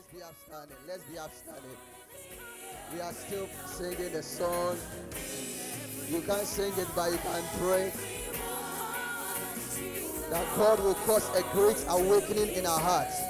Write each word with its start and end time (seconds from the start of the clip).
let's 0.00 0.12
be 0.14 0.22
upstanding. 0.22 0.76
Let's 0.88 1.02
be 1.04 1.18
upstanding. 1.18 1.76
We 2.94 3.00
are 3.00 3.12
still 3.12 3.48
singing 3.66 4.12
the 4.12 4.22
song. 4.22 4.76
You 6.08 6.22
can't 6.22 6.46
sing 6.46 6.72
it, 6.78 6.88
but 6.96 7.12
you 7.12 7.18
can 7.18 7.42
pray. 7.58 7.92
That 10.30 10.46
God 10.56 10.80
will 10.80 10.94
cause 10.94 11.28
a 11.36 11.42
great 11.52 11.84
awakening 11.88 12.54
in 12.54 12.64
our 12.64 12.80
hearts. 12.80 13.20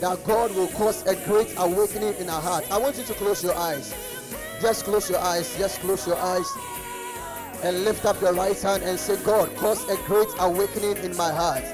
That 0.00 0.22
God 0.24 0.54
will 0.54 0.68
cause 0.68 1.04
a 1.06 1.16
great 1.26 1.54
awakening 1.58 2.14
in 2.16 2.28
our 2.28 2.40
hearts. 2.40 2.70
I 2.70 2.78
want 2.78 2.96
you 2.96 3.04
to 3.04 3.14
close 3.14 3.42
your 3.42 3.56
eyes. 3.56 3.92
Just 4.60 4.84
close 4.84 5.10
your 5.10 5.20
eyes. 5.20 5.56
Just 5.58 5.80
close 5.80 6.06
your 6.06 6.18
eyes. 6.18 6.46
And 7.64 7.84
lift 7.84 8.04
up 8.04 8.20
your 8.20 8.34
right 8.34 8.60
hand 8.60 8.84
and 8.84 8.98
say, 8.98 9.16
God, 9.24 9.54
cause 9.56 9.82
a 9.88 9.96
great 10.06 10.28
awakening 10.38 10.98
in 10.98 11.16
my 11.16 11.32
heart. 11.32 11.64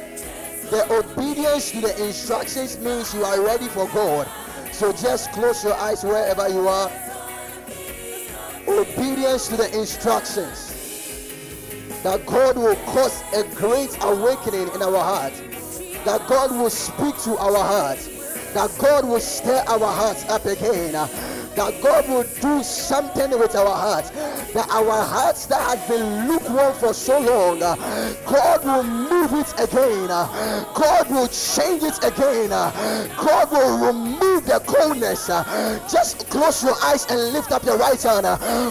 The 0.70 0.84
obedience 0.92 1.70
to 1.70 1.80
the 1.80 2.04
instructions 2.04 2.78
means 2.80 3.14
you 3.14 3.24
are 3.24 3.40
ready 3.40 3.68
for 3.68 3.86
God. 3.88 4.28
So 4.72 4.92
just 4.92 5.30
close 5.30 5.62
your 5.62 5.74
eyes 5.74 6.02
wherever 6.02 6.48
you 6.48 6.66
are. 6.66 6.90
Obedience 8.66 9.46
to 9.48 9.56
the 9.56 9.72
instructions. 9.78 10.72
That 12.02 12.26
God 12.26 12.56
will 12.56 12.74
cause 12.86 13.22
a 13.32 13.44
great 13.54 13.96
awakening 14.02 14.68
in 14.74 14.82
our 14.82 14.98
heart. 14.98 15.34
That 16.04 16.26
God 16.26 16.50
will 16.50 16.70
speak 16.70 17.16
to 17.22 17.38
our 17.38 17.62
hearts. 17.64 18.08
That 18.52 18.76
God 18.78 19.06
will 19.06 19.20
stir 19.20 19.62
our 19.68 19.78
hearts 19.78 20.24
up 20.28 20.46
again 20.46 21.08
that 21.56 21.80
God 21.82 22.06
will 22.08 22.24
do 22.40 22.62
something 22.62 23.30
with 23.30 23.56
our 23.56 23.74
hearts. 23.74 24.10
That 24.52 24.68
our 24.70 25.02
hearts 25.02 25.46
that 25.46 25.78
had 25.78 25.88
been 25.88 26.28
lukewarm 26.28 26.74
for 26.74 26.92
so 26.92 27.18
long, 27.18 27.60
God 27.60 28.64
will 28.64 28.82
it 29.32 29.52
again. 29.58 30.08
God 30.08 31.10
will 31.10 31.28
change 31.28 31.82
it 31.82 31.98
again. 32.04 32.50
God 32.50 33.50
will 33.50 33.86
remove 33.92 34.46
the 34.46 34.60
coldness. 34.66 35.26
Just 35.90 36.28
close 36.30 36.62
your 36.62 36.74
eyes 36.82 37.06
and 37.10 37.32
lift 37.32 37.52
up 37.52 37.64
your 37.64 37.78
right 37.78 38.00
hand 38.00 38.26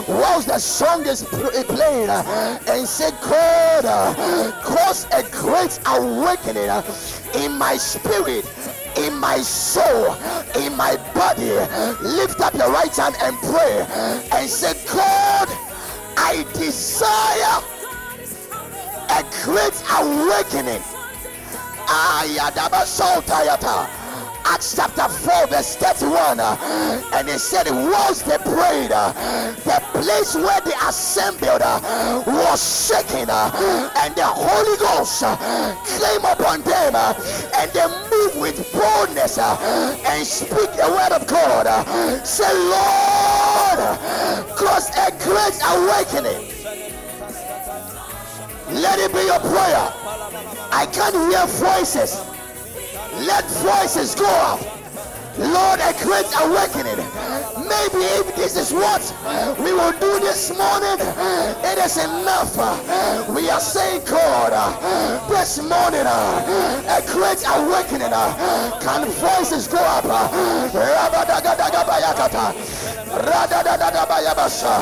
whilst 0.08 0.48
the 0.48 0.58
song 0.58 1.06
is 1.06 1.22
playing 1.24 2.10
and 2.10 2.86
say, 2.86 3.10
God, 3.22 4.16
cause 4.62 5.06
a 5.12 5.22
great 5.30 5.78
awakening 5.86 6.70
in 7.34 7.58
my 7.58 7.76
spirit 7.76 8.44
in 8.96 9.14
my 9.18 9.36
soul, 9.42 10.14
in 10.56 10.74
my 10.74 10.96
body. 11.14 11.50
Lift 12.02 12.40
up 12.40 12.54
your 12.54 12.70
right 12.72 12.94
hand 12.96 13.14
and 13.20 13.36
pray 13.40 13.86
and 14.32 14.48
say, 14.48 14.72
God, 14.86 15.48
I 16.16 16.46
desire 16.54 17.75
a 19.10 19.22
great 19.44 19.74
awakening. 19.98 20.82
Acts 24.48 24.76
chapter 24.76 25.08
4, 25.08 25.48
verse 25.48 25.74
31. 25.76 26.38
Uh, 26.38 26.56
and 27.14 27.28
he 27.28 27.36
said, 27.36 27.68
whilst 27.68 28.26
they 28.26 28.38
prayed, 28.38 28.90
the 28.90 29.82
place 29.92 30.34
where 30.36 30.60
they 30.60 30.72
assembled 30.86 31.62
was 32.26 32.86
shaking, 32.86 33.28
and 33.28 34.14
the 34.14 34.24
Holy 34.24 34.76
Ghost 34.78 35.20
came 35.98 36.24
upon 36.24 36.62
them, 36.62 36.94
and 36.94 37.70
they 37.72 37.86
moved 38.10 38.40
with 38.40 38.72
boldness 38.72 39.38
and 39.38 40.24
speak 40.26 40.70
the 40.78 40.88
word 40.90 41.12
of 41.12 41.26
God. 41.26 41.66
Say, 42.24 42.52
Lord, 42.54 43.98
cause 44.56 44.90
a 44.96 45.10
great 45.24 45.58
awakening. 45.66 46.55
Let 48.70 48.98
it 48.98 49.12
be 49.12 49.20
your 49.20 49.40
prayer. 49.40 49.92
I 50.72 50.86
can't 50.92 51.14
hear 51.14 51.46
voices. 51.46 52.20
Let 53.26 53.44
voices 53.62 54.14
go 54.14 54.26
up. 54.26 54.75
Lord, 55.38 55.80
a 55.80 55.92
great 56.02 56.26
awakening. 56.40 56.96
Maybe 57.68 58.04
if 58.20 58.34
this 58.36 58.56
is 58.56 58.72
what 58.72 59.02
we 59.58 59.72
will 59.72 59.92
do 60.00 60.18
this 60.20 60.50
morning, 60.56 60.98
it 61.64 61.78
is 61.78 61.96
enough. 61.98 62.56
We 63.28 63.50
are 63.50 63.60
saying, 63.60 64.04
God, 64.06 64.52
this 65.28 65.58
morning, 65.58 66.06
a 66.06 67.02
great 67.06 67.44
awakening. 67.46 68.12
Can 68.80 69.04
voices 69.20 69.68
go 69.68 69.78
up? 69.78 70.04
Radadadabayabasha, 73.16 74.74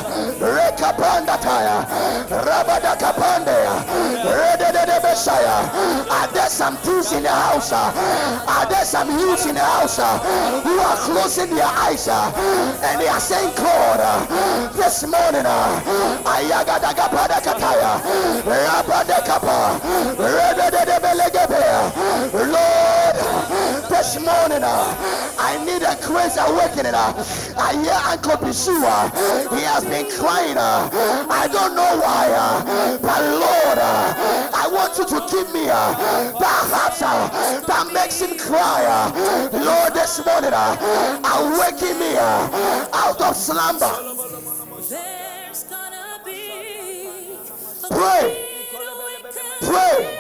Rekapanda 5.15 6.11
Are 6.11 6.29
there 6.33 6.49
some 6.49 6.77
things 6.79 7.13
in 7.13 7.23
the 7.23 7.29
house? 7.29 7.73
Are 7.73 8.67
there 8.69 8.85
some 8.85 9.11
youths 9.19 9.47
in 9.47 9.55
the 9.55 9.61
house? 9.61 9.97
Who 9.99 10.79
are 10.79 10.97
closing 10.97 11.55
their 11.55 11.67
eyes? 11.67 12.09
And 12.09 13.01
they 13.01 13.09
are 13.09 13.21
saying, 13.21 13.55
God, 13.57 14.29
this 14.75 15.03
morning, 15.03 15.45
Lord, 22.35 22.84
morning, 24.25 24.65
uh, 24.65 25.37
I 25.39 25.61
need 25.65 25.85
a 25.85 25.95
great 26.01 26.33
awakening. 26.41 26.95
Uh. 26.97 27.13
I 27.57 27.77
hear 27.77 28.01
Uncle 28.09 28.41
Bishua. 28.41 29.13
He 29.53 29.63
has 29.65 29.85
been 29.85 30.11
crying. 30.11 30.57
Uh. 30.57 30.89
I 31.29 31.47
don't 31.49 31.77
know 31.77 32.01
why, 32.01 32.33
but 33.01 33.21
Lord, 33.21 33.79
I 33.79 34.69
want 34.73 34.97
you 34.99 35.05
to 35.05 35.21
give 35.31 35.53
me 35.53 35.67
that 35.67 36.65
heart 36.73 36.99
that 37.67 37.93
makes 37.93 38.21
him 38.21 38.37
cry. 38.39 38.83
Lord, 39.53 39.93
this 39.95 40.25
morning, 40.25 40.53
awaken 40.55 41.99
me 42.01 42.17
out 42.17 43.21
of 43.21 43.37
slumber. 43.37 43.93
Pray, 47.91 48.47
pray, 49.61 50.19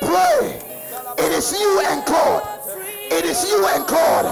pray. 0.00 0.62
It 1.18 1.32
is 1.32 1.52
you 1.52 1.80
and 1.86 2.04
God. 2.04 2.61
It 3.18 3.24
is 3.26 3.44
you 3.50 3.66
and 3.66 3.86
God. 3.86 4.24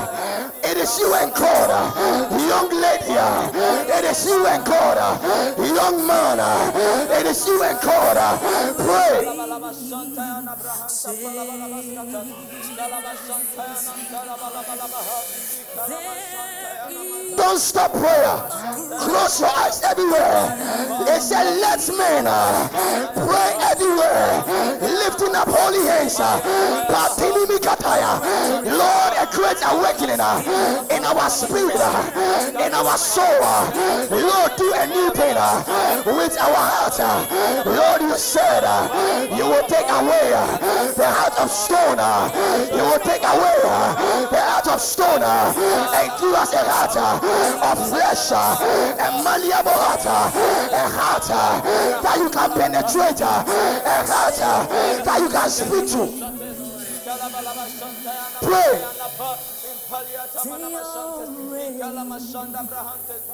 It 0.62 0.76
is 0.76 0.98
you 0.98 1.14
and 1.14 1.32
God, 1.34 1.70
young 2.48 2.68
lady. 2.70 3.16
It 3.96 4.04
is 4.04 4.26
you 4.26 4.46
and 4.46 4.64
God, 4.64 4.96
young 5.58 6.06
man. 6.06 6.38
It 7.10 7.26
is 7.26 7.46
you 7.46 7.62
and 7.62 7.80
God. 7.80 8.16
Pray. 8.76 9.26
Don't 17.40 17.58
stop 17.58 17.90
prayer. 17.92 18.36
Close 19.00 19.40
your 19.40 19.48
eyes 19.56 19.80
everywhere. 19.82 20.52
It 21.08 21.22
said, 21.22 21.56
Let 21.56 21.80
men 21.96 22.28
pray 23.16 23.50
everywhere, 23.72 24.44
lifting 24.80 25.34
up 25.34 25.48
holy 25.48 25.86
hands. 25.88 26.20
Lord, 28.68 29.12
a 29.16 29.26
great 29.32 29.56
awakening 29.64 30.20
uh, 30.20 30.84
in 30.90 31.04
our 31.04 31.30
spirit, 31.30 31.76
uh, 31.76 32.52
in 32.60 32.74
our 32.74 32.98
soul. 32.98 33.24
Uh, 33.24 34.06
Lord, 34.10 34.52
do 34.58 34.72
a 34.76 34.86
new 34.86 35.10
thing 35.16 35.34
with 36.04 36.36
our 36.36 36.60
heart. 36.60 36.98
Lord, 37.64 38.02
you 38.02 38.16
said 38.16 38.64
you 39.34 39.44
will 39.46 39.66
take 39.66 39.88
away 39.88 40.28
the 40.92 41.08
heart 41.08 41.40
of 41.40 41.50
stone. 41.50 42.00
You 42.68 42.84
will 42.84 43.00
take 43.00 43.24
away 43.24 43.56
the 44.28 44.40
heart 44.44 44.66
of 44.68 44.80
stone 44.80 45.22
and 45.22 46.10
give 46.20 46.34
us 46.34 46.52
a 46.52 46.64
heart 46.68 47.29
of 47.62 47.88
flesh, 47.88 48.30
a 48.32 49.22
malleable 49.22 49.70
heart, 49.70 50.04
a 50.04 50.88
heart 50.88 51.28
that 52.02 52.16
you 52.18 52.30
can 52.30 52.50
penetrate, 52.52 53.20
a 53.20 53.44
heart 54.06 54.38
that 55.04 55.18
you 55.20 55.28
can 55.28 55.50
speak 55.50 55.86
to. 55.90 56.02
Pray. 58.42 59.59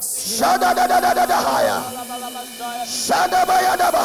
Shada 0.01 0.73
da 0.73 0.87
da 0.87 0.99
da 0.99 1.13
da 1.13 1.25
da 1.25 1.35
haya. 1.37 1.77
Shada 2.85 3.45
baya 3.45 3.77
da 3.77 3.91
ba. 3.91 4.03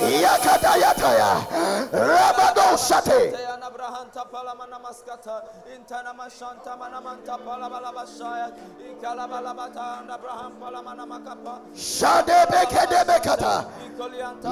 Yakata 0.00 0.76
yataya. 0.80 1.46
Rabado 1.92 2.76
shate. 2.78 3.34
Abrahanta 3.62 4.24
palamana 4.32 4.78
maskata. 4.80 5.42
Intana 5.74 6.12
mashanta 6.14 6.76
manamanta 6.78 7.38
palabalabashaya. 7.38 8.52
Ikalabalabata 8.90 10.00
and 10.00 10.10
Abraham 10.10 10.52
palamana 10.60 11.06
makapa. 11.06 11.60
Shade 11.76 12.46
bekede 12.50 13.04
bekata. 13.04 13.64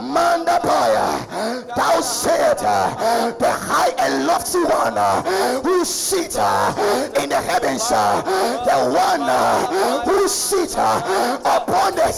Manda 0.02 0.58
paya. 0.60 1.66
Thou 1.74 2.00
sayest 2.00 2.64
uh, 2.64 3.32
the 3.38 3.50
high 3.50 3.94
and 3.98 4.26
lofty 4.26 4.62
one 4.64 4.96
uh, 4.98 5.22
who 5.62 5.84
sits 5.84 6.36
uh, 6.36 6.72
in 7.20 7.28
the 7.30 7.37
the 7.38 7.52
heavens, 7.52 7.90
uh, 7.92 8.22
the 8.64 8.90
one 8.90 9.22
uh, 9.22 10.02
who 10.04 10.28
sits 10.28 10.76
uh, 10.76 11.38
upon 11.44 11.94
the 11.94 12.10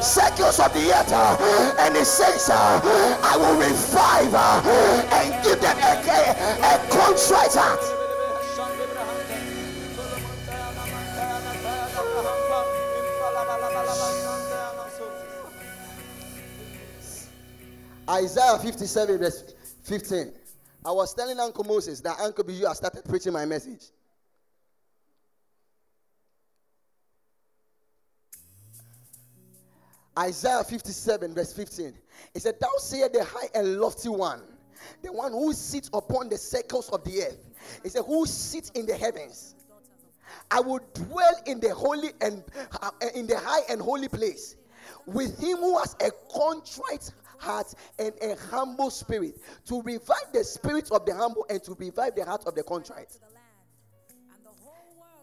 circles 0.00 0.58
of 0.58 0.72
the 0.72 0.92
earth, 0.92 1.12
and 1.78 1.96
he 1.96 2.04
says, 2.04 2.50
I 2.50 3.36
will 3.36 3.56
revive 3.58 4.34
and 4.34 5.44
give 5.44 5.60
them 5.60 5.76
a, 5.78 5.92
a, 6.10 6.54
a 6.60 6.88
contrite 6.90 7.54
heart. 7.54 7.80
Isaiah 18.06 18.58
57, 18.58 19.18
verse 19.18 19.54
15. 19.84 20.32
I 20.84 20.90
was 20.90 21.14
telling 21.14 21.40
Uncle 21.40 21.64
Moses 21.64 22.00
that 22.00 22.20
Uncle 22.20 22.44
B, 22.44 22.52
you 22.52 22.66
have 22.66 22.76
started 22.76 23.02
preaching 23.06 23.32
my 23.32 23.46
message. 23.46 23.90
Isaiah 30.18 30.62
57, 30.62 31.34
verse 31.34 31.52
15. 31.52 31.94
It 32.34 32.42
said, 32.42 32.54
Thou 32.60 32.68
sayest 32.78 33.12
the 33.12 33.24
high 33.24 33.48
and 33.54 33.78
lofty 33.80 34.08
one, 34.08 34.42
the 35.02 35.12
one 35.12 35.32
who 35.32 35.52
sits 35.52 35.90
upon 35.92 36.28
the 36.28 36.38
circles 36.38 36.88
of 36.90 37.04
the 37.04 37.22
earth. 37.22 37.50
It 37.82 37.92
said, 37.92 38.02
Who 38.06 38.26
sits 38.26 38.70
in 38.70 38.86
the 38.86 38.96
heavens. 38.96 39.54
I 40.50 40.60
will 40.60 40.80
dwell 40.94 41.34
in 41.46 41.60
the 41.60 41.74
holy 41.74 42.10
and 42.20 42.42
uh, 42.80 42.90
in 43.14 43.26
the 43.26 43.38
high 43.38 43.62
and 43.70 43.80
holy 43.80 44.08
place 44.08 44.56
with 45.06 45.38
him 45.38 45.58
who 45.58 45.78
has 45.78 45.96
a 46.00 46.10
contrite 46.32 47.10
heart 47.38 47.74
and 47.98 48.12
a 48.22 48.36
humble 48.50 48.90
spirit 48.90 49.36
to 49.66 49.82
revive 49.82 50.32
the 50.32 50.42
spirit 50.44 50.90
of 50.90 51.04
the 51.06 51.14
humble 51.14 51.46
and 51.50 51.62
to 51.64 51.74
revive 51.78 52.14
the 52.14 52.24
heart 52.24 52.44
of 52.46 52.54
the 52.54 52.62
contrite. 52.62 53.18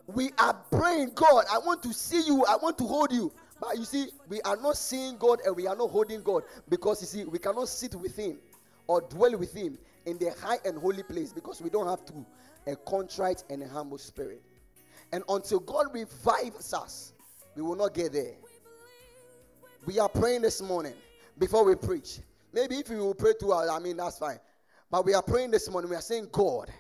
We 0.08 0.32
are 0.38 0.54
praying, 0.72 1.12
God, 1.16 1.46
I 1.52 1.60
want 1.60 1.82
to 1.84 1.94
see 1.94 2.22
you, 2.26 2.44
I 2.46 2.58
want 2.58 2.78
to 2.80 2.84
hold 2.86 3.12
you. 3.12 3.32
But 3.62 3.78
you 3.78 3.86
see, 3.86 4.08
we 4.28 4.42
are 4.42 4.58
not 4.58 4.76
seeing 4.76 5.18
God 5.18 5.40
and 5.46 5.56
we 5.56 5.68
are 5.68 5.76
not 5.76 5.92
holding 5.92 6.24
God 6.24 6.44
because 6.68 7.00
you 7.02 7.08
see, 7.08 7.26
we 7.26 7.38
cannot 7.38 7.70
sit 7.70 7.94
with 7.94 8.18
Him 8.18 8.40
or 8.88 9.02
dwell 9.02 9.38
with 9.38 9.54
Him 9.54 9.78
in 10.08 10.18
the 10.18 10.32
high 10.42 10.58
and 10.66 10.80
holy 10.80 11.04
place 11.04 11.32
because 11.32 11.62
we 11.62 11.70
don't 11.70 11.88
have 11.88 12.04
to 12.06 12.26
a 12.66 12.76
contrite 12.76 13.44
and 13.52 13.62
a 13.62 13.68
humble 13.68 14.00
spirit. 14.00 14.42
And 15.12 15.24
until 15.30 15.60
God 15.60 15.94
revives 15.94 16.74
us, 16.74 17.14
we 17.56 17.62
will 17.62 17.76
not 17.76 17.94
get 17.94 18.14
there. 18.14 18.34
We 19.86 20.00
are 20.00 20.10
praying 20.10 20.42
this 20.42 20.60
morning 20.62 20.94
before 21.38 21.64
we 21.64 21.76
preach. 21.76 22.20
Maybe 22.54 22.78
if 22.78 22.90
you 22.90 22.98
will 22.98 23.16
pray 23.16 23.34
two 23.40 23.54
hours, 23.54 23.70
I 23.70 23.78
mean, 23.78 23.98
that's 23.98 24.18
fine. 24.18 24.40
But 24.90 25.06
we 25.06 25.14
are 25.14 25.24
praying 25.24 25.52
this 25.52 25.70
morning. 25.70 25.90
We 25.90 25.96
are 25.96 26.02
saying, 26.02 26.30
God, 26.32 26.72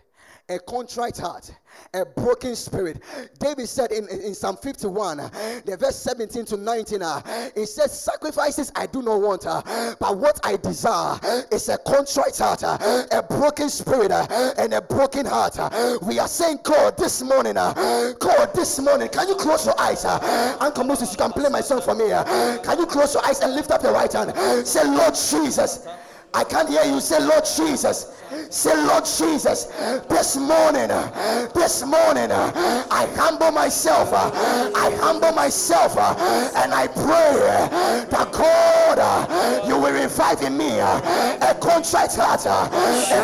a 0.51 0.59
contrite 0.59 1.17
heart, 1.17 1.51
a 1.93 2.05
broken 2.05 2.55
spirit. 2.55 3.01
David 3.39 3.67
said 3.69 3.91
in, 3.91 4.07
in 4.09 4.33
Psalm 4.35 4.57
51, 4.57 5.17
the 5.65 5.77
verse 5.79 5.95
17 5.95 6.45
to 6.45 6.57
19, 6.57 7.01
uh, 7.01 7.21
he 7.55 7.65
says, 7.65 7.97
Sacrifices 7.97 8.71
I 8.75 8.87
do 8.87 9.01
not 9.01 9.21
want, 9.21 9.45
uh, 9.45 9.61
but 9.99 10.17
what 10.17 10.39
I 10.43 10.57
desire 10.57 11.19
is 11.51 11.69
a 11.69 11.77
contrite 11.77 12.37
heart, 12.37 12.63
uh, 12.63 13.05
a 13.11 13.23
broken 13.23 13.69
spirit, 13.69 14.11
uh, 14.11 14.27
and 14.57 14.73
a 14.73 14.81
broken 14.81 15.25
heart. 15.25 15.57
Uh. 15.57 15.97
we 16.01 16.19
are 16.19 16.27
saying, 16.27 16.59
God, 16.63 16.97
this 16.97 17.21
morning, 17.23 17.55
uh, 17.55 18.13
God, 18.19 18.53
this 18.53 18.79
morning, 18.79 19.07
can 19.07 19.27
you 19.29 19.35
close 19.35 19.65
your 19.65 19.79
eyes? 19.79 20.03
Uncle 20.05 20.83
Moses, 20.83 21.11
you 21.11 21.17
can 21.17 21.31
play 21.31 21.49
my 21.49 21.61
song 21.61 21.81
for 21.81 21.95
me. 21.95 22.09
Can 22.63 22.77
you 22.77 22.85
close 22.85 23.13
your 23.13 23.25
eyes 23.25 23.39
and 23.39 23.55
lift 23.55 23.71
up 23.71 23.83
your 23.83 23.93
right 23.93 24.11
hand? 24.11 24.35
Say, 24.67 24.83
Lord 24.85 25.15
Jesus. 25.15 25.87
I 26.33 26.43
can't 26.45 26.69
hear 26.69 26.83
you 26.85 26.99
say, 27.01 27.19
Lord 27.19 27.45
Jesus. 27.45 28.17
Say, 28.49 28.73
Lord 28.85 29.03
Jesus, 29.03 29.65
this 30.07 30.37
morning, 30.37 30.87
this 31.53 31.83
morning, 31.85 32.31
I 32.31 33.07
humble 33.17 33.51
myself. 33.51 34.13
I 34.13 34.95
humble 35.01 35.33
myself 35.33 35.97
and 35.97 36.73
I 36.73 36.87
pray 36.87 37.67
that 38.09 38.31
God, 38.31 39.67
you 39.67 39.77
will 39.77 39.91
revive 39.91 40.41
in 40.43 40.57
me 40.57 40.79
a 40.79 41.57
contrite 41.59 42.15
heart, 42.15 42.45
a 42.45 42.69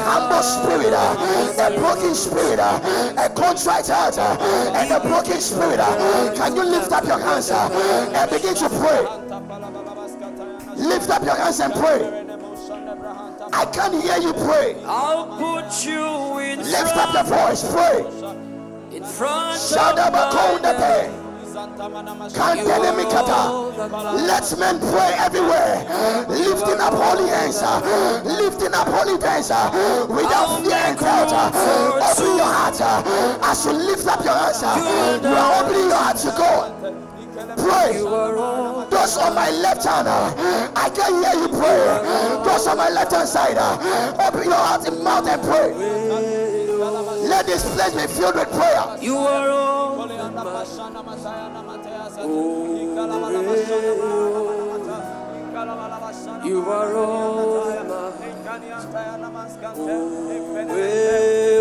humble 0.03 0.44
spirit, 0.44 0.94
a 0.94 1.80
broken 1.80 2.13
spirit, 2.13 2.60
a 2.60 3.30
contrite 3.33 3.88
heart, 3.88 4.18
and 4.18 4.92
a 4.92 5.00
broken 5.00 5.39
spirit. 5.39 5.80
Can 6.36 6.56
you 6.56 6.63
lift 6.65 6.92
up 6.92 7.06
your 7.06 7.19
hands 7.19 7.50
and 7.50 8.30
begin 8.30 8.56
to 8.56 8.69
pray? 8.69 9.01
Lift 10.75 11.10
up 11.10 11.24
your 11.24 11.36
hands 11.36 11.60
and 11.62 11.74
pray. 11.74 12.26
I 13.53 13.65
can't 13.65 14.01
hear 14.03 14.17
you 14.17 14.33
pray. 14.33 14.75
I'll 14.85 15.27
put 15.38 15.85
you 15.85 16.39
in 16.39 16.59
Lift 16.59 16.95
up 16.95 17.13
your 17.13 17.23
voice, 17.23 17.63
pray. 17.71 17.99
In 18.95 19.03
front 19.03 19.57
Let 24.27 24.59
men 24.59 24.79
pray 24.79 25.13
everywhere, 25.17 26.25
lifting 26.29 26.79
up 26.79 26.94
holy 26.94 27.27
hands, 27.29 27.59
ah. 27.63 28.21
lifting 28.23 28.73
up 28.73 28.88
holy 28.88 29.19
hands 29.21 29.50
ah. 29.51 30.05
without 30.07 30.61
fear 30.63 30.75
and 30.75 31.00
doubt. 31.00 31.29
Ah. 31.31 32.11
Open 32.11 32.38
your 32.38 32.45
heart 32.45 32.79
as 33.43 33.65
you 33.65 33.71
lift 33.73 34.07
up 34.07 34.23
your 34.23 34.33
hands. 34.33 34.61
You 35.23 35.29
are 35.29 35.63
opening 35.63 35.88
your 35.88 35.95
heart 35.97 36.17
to 36.17 36.27
God. 36.38 37.06
Pray. 37.55 37.94
Those 38.89 39.17
on 39.17 39.35
my 39.35 39.49
left 39.51 39.85
hand, 39.85 40.07
uh, 40.07 40.71
I 40.75 40.89
can 40.89 41.23
hear 41.23 41.41
you 41.41 41.47
pray. 41.47 42.44
Those 42.44 42.67
on 42.67 42.77
my 42.77 42.89
left 42.89 43.13
hand 43.13 43.29
side, 43.29 43.57
uh, 43.57 44.27
open 44.27 44.44
your 44.44 44.53
heart 44.53 44.88
and 44.88 45.03
mouth 45.03 45.27
and 45.27 45.41
pray. 45.41 45.73
Let 47.27 47.45
this 47.45 47.63
place 47.73 47.94
be 47.94 48.07
filled 48.13 48.35
with 48.35 48.51
prayer. 48.51 48.97
You 49.01 49.17
are 49.17 49.49
all. 49.49 50.07
You 56.45 56.61
are 56.69 56.95
all. 56.95 57.77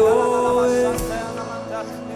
Oh, 0.08 1.35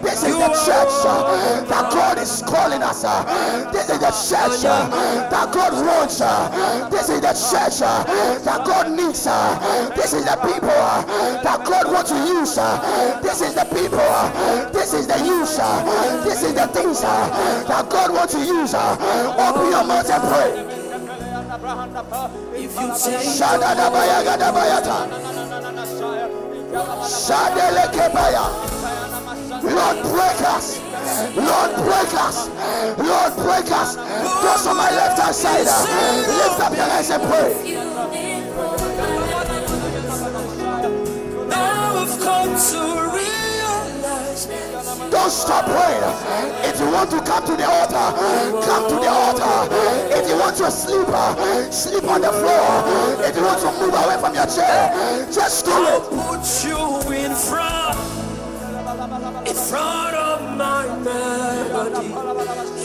This 0.01 0.23
is 0.23 0.35
the 0.35 0.49
church 0.65 0.95
uh, 1.05 1.61
that 1.69 1.91
God 1.91 2.17
is 2.17 2.41
calling 2.45 2.81
us. 2.81 3.03
Uh, 3.05 3.69
this 3.71 3.89
is 3.89 3.99
the 3.99 4.11
church 4.11 4.65
uh, 4.65 4.89
that 5.29 5.53
God 5.53 5.73
wants. 5.85 6.19
This 6.91 7.09
is 7.09 7.21
the 7.21 7.33
church 7.33 7.79
that 7.79 8.65
God 8.65 8.91
needs. 8.91 9.23
This 9.95 10.13
is 10.13 10.25
the 10.25 10.37
people 10.41 10.67
that 10.67 11.63
God 11.65 11.91
wants 11.91 12.11
to 12.11 12.17
use. 12.27 12.55
This 13.21 13.41
is 13.41 13.53
the 13.53 13.65
people. 13.65 14.11
This 14.73 14.93
is 14.93 15.07
the 15.07 15.17
use. 15.25 15.57
This 16.25 16.43
is 16.43 16.53
the 16.53 16.67
things 16.67 17.01
that 17.01 17.89
God 17.89 18.11
wants 18.11 18.33
to 18.33 18.39
use. 18.39 18.73
Open 18.73 19.69
your 19.71 19.83
mouth 19.85 20.09
and 20.09 20.23
pray. 20.29 20.81
If 22.53 22.73
you 22.79 22.87
take 22.97 23.21
Shadele 27.11 27.91
Kebaya. 27.91 29.00
Lord, 29.63 29.97
break 30.01 30.41
us. 30.41 30.79
Lord, 31.35 31.75
break 31.85 32.13
us. 32.17 32.49
Lord, 32.97 33.35
break 33.35 33.71
us. 33.71 33.95
Those 33.95 34.67
on 34.67 34.77
my 34.77 34.89
left 34.89 35.19
hand 35.19 35.35
side, 35.35 35.65
lift 35.65 36.59
up 36.59 36.75
your 36.75 36.85
hands 36.85 37.09
and 37.11 37.21
pray. 37.23 37.77
Now 41.47 41.95
I've 41.95 42.19
come 42.19 42.49
to 42.49 42.81
realize. 43.13 44.45
Don't 45.11 45.31
stop 45.31 45.65
praying. 45.65 46.65
If 46.65 46.79
you 46.79 46.89
want 46.89 47.11
to 47.11 47.21
come 47.21 47.45
to 47.45 47.55
the 47.55 47.69
altar, 47.69 48.65
come 48.65 48.89
to 48.89 48.95
the 48.95 49.09
altar. 49.09 49.75
If 50.17 50.27
you 50.27 50.37
want 50.37 50.55
to 50.57 50.71
sleep, 50.71 51.07
uh, 51.07 51.69
sleep 51.69 52.03
on 52.05 52.21
the 52.21 52.31
floor. 52.31 53.25
If 53.27 53.35
you 53.35 53.43
want 53.43 53.61
to 53.61 53.71
move 53.79 53.93
away 53.93 54.17
from 54.19 54.33
your 54.33 54.47
chair, 54.47 54.91
just 55.31 55.65
do 55.65 55.71
it. 55.71 56.01
Put 56.09 56.65
you 56.65 57.13
in 57.13 57.35
front 57.35 58.10
in 59.51 59.57
front 59.57 60.15
of 60.15 60.39
my 60.57 60.87
melody. 61.03 62.07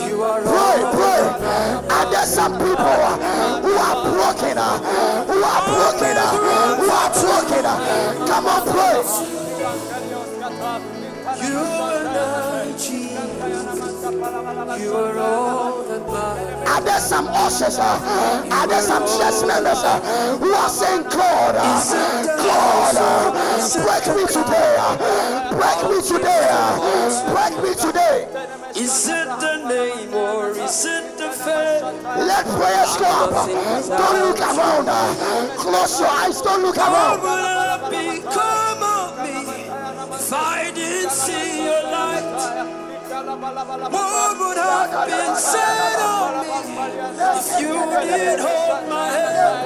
You 0.07 0.21
are 0.23 0.41
pray, 0.41 0.79
pray. 0.97 1.23
And 1.95 2.13
there's 2.13 2.33
some 2.33 2.53
people 2.57 2.75
uh, 2.77 3.61
who 3.61 3.73
are 3.87 3.97
broken, 4.11 4.57
uh, 4.57 4.77
who 5.29 5.43
are 5.53 5.63
broken, 5.71 6.17
uh, 6.17 6.27
who 6.75 6.89
are 7.01 7.11
broken. 7.21 7.63
Come 8.27 8.45
on, 8.47 8.61
pray. 8.67 8.99
You 11.47 11.57
and 11.57 12.07
I, 12.07 12.71
Jesus. 12.77 13.96
You 14.07 14.13
are 14.13 15.19
all 15.19 15.83
that 15.83 15.99
matters. 16.07 16.69
Are 16.69 16.81
there 16.81 16.99
some 16.99 17.27
ushers? 17.27 17.77
Uh, 17.77 18.47
are 18.53 18.65
there 18.65 18.81
some 18.81 19.03
church 19.03 19.45
members 19.45 19.83
uh, 19.83 19.99
who 20.39 20.53
are 20.53 20.69
saying, 20.69 21.03
God, 21.11 21.55
uh, 21.59 21.83
God, 22.39 22.95
uh, 22.95 23.83
break 23.83 24.07
me 24.15 24.23
today, 24.27 24.77
uh, 24.79 24.95
break 25.51 25.91
me 25.91 26.01
today, 26.07 26.47
uh, 26.49 27.35
break 27.35 27.61
me 27.61 27.75
today. 27.75 28.27
Is 28.77 29.09
it 29.09 29.27
the 29.43 29.67
name 29.67 30.13
or 30.13 30.51
is 30.51 30.85
it 30.85 31.17
the 31.17 31.27
faith? 31.27 31.83
Let 32.07 32.45
prayers 32.45 32.95
go 32.95 33.11
up. 33.11 33.49
Don't 33.91 34.19
look 34.23 34.39
around. 34.39 34.87
Uh, 34.87 35.53
close 35.57 35.99
your 35.99 36.07
eyes. 36.07 36.41
Don't 36.41 36.61
look 36.61 36.77
around. 36.77 37.21
would 37.23 37.29
have 37.29 37.91
become 37.91 38.83
of 38.83 39.17
me 39.19 39.67
if 40.15 40.31
I 40.31 40.71
didn't 40.73 41.11
see 41.11 41.65
your 41.65 41.83
light? 41.91 42.86
What 43.17 44.37
would 44.39 44.57
have 44.57 45.07
been 45.07 45.35
said 45.37 45.97
of 46.05 46.45
me 46.69 46.85
if 47.33 47.47
you 47.59 47.73
did 48.05 48.39
hold 48.39 48.83
my 48.89 49.09
hand? 49.09 49.65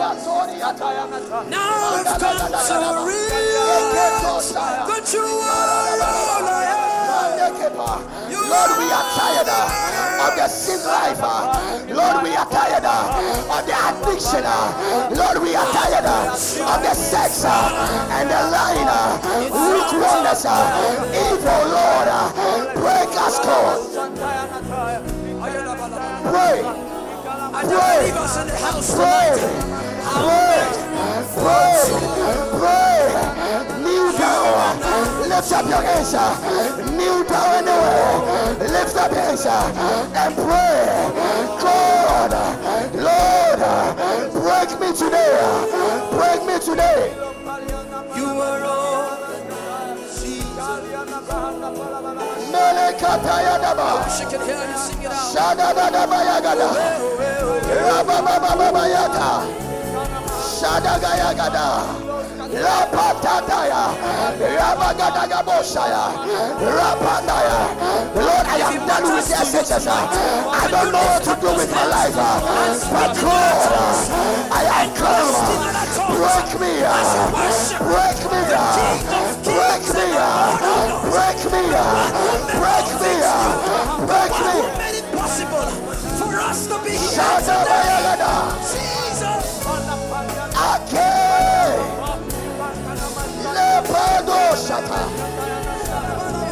Now 1.51 1.99
I've 1.99 2.15
come 2.17 2.47
to 2.47 2.79
realize 3.11 4.53
that 4.53 5.05
you 5.13 5.19
are 5.19 5.99
all 5.99 6.47
I 6.47 6.63
have. 6.71 8.30
Lord, 8.51 8.71
we 8.83 8.91
are 8.91 9.07
tired 9.15 9.47
uh, 9.47 10.27
of 10.27 10.35
the 10.35 10.47
sin 10.47 10.83
life. 10.83 11.23
Uh. 11.23 11.87
Lord, 11.87 12.23
we 12.23 12.35
are 12.35 12.49
tired 12.51 12.83
uh, 12.83 13.55
of 13.55 13.63
the 13.63 13.71
addiction. 13.71 14.43
Lord, 15.15 15.37
we 15.41 15.55
are 15.55 15.71
tired 15.71 16.03
of 16.03 16.79
the 16.83 16.93
sex 16.93 17.45
and 17.45 18.27
the 18.27 18.39
lying, 18.51 18.91
lukewarmness, 19.55 20.43
evil, 21.15 21.63
Lord. 21.71 22.11
Break 22.75 23.15
us, 23.23 23.39
God. 23.39 23.79
Pray. 26.27 26.59
Pray. 27.71 28.11
Pray. 28.95 29.90
Pray. 30.13 30.91
Pray. 31.35 32.31
Pray, 32.59 33.07
kneel 33.83 34.11
down. 34.17 34.79
Lift 35.29 35.51
up 35.51 35.65
your 35.67 35.81
hands. 35.81 36.13
Kneel 36.91 37.23
down 37.23 37.49
anywhere. 37.59 38.69
Lift 38.69 38.95
up 38.97 39.11
your 39.11 39.21
hands 39.21 39.45
and 39.45 40.35
pray. 40.35 40.83
God, 41.61 42.31
Lord, 42.93 43.59
break 44.33 44.69
me 44.79 44.89
today. 44.95 45.33
Break 46.11 46.45
me 46.45 46.59
today. 46.59 47.13
You 48.15 48.25
are 48.25 48.63
all. 48.63 49.17
Melekatayadaba. 52.51 53.89
She 54.17 54.25
can 54.25 54.41
hear 54.45 54.61
Shadagayagada. 60.61 61.89
Rapatataya. 62.53 63.97
Rabagadagaboshaya. 64.37 66.13
Rapandaya. 66.61 67.65
Lord, 68.13 68.45
I 68.45 68.61
am 68.69 68.85
done 68.85 69.09
with 69.09 69.25
the 69.25 69.41
sentence. 69.41 69.89
I 69.89 70.69
don't 70.69 70.93
know 70.93 71.01
what 71.01 71.25
to 71.25 71.33
do 71.41 71.49
with 71.57 71.73
my 71.73 71.81
life. 71.89 72.13
But 72.13 73.17
God, 73.17 73.57
I 74.53 74.85
am 74.85 74.93
come. 74.93 75.33
Break 76.13 76.53
me. 76.61 76.85
Uh, 76.85 77.25
break 77.81 78.21
me. 78.29 78.41
Uh, 78.53 79.01
break 79.41 79.81
me. 79.97 80.13
Uh, 80.13 80.61
break 81.09 81.41
me. 81.49 81.73
Break 82.61 82.85
me. 83.01 83.17
Break 84.05 84.29
me. 84.45 84.61
Who 84.61 84.69
made 84.77 85.01
it 85.01 85.09
possible 85.17 85.73
for 86.21 86.37
us 86.37 86.67
to 86.67 86.77
be 86.85 86.91
here 86.91 88.90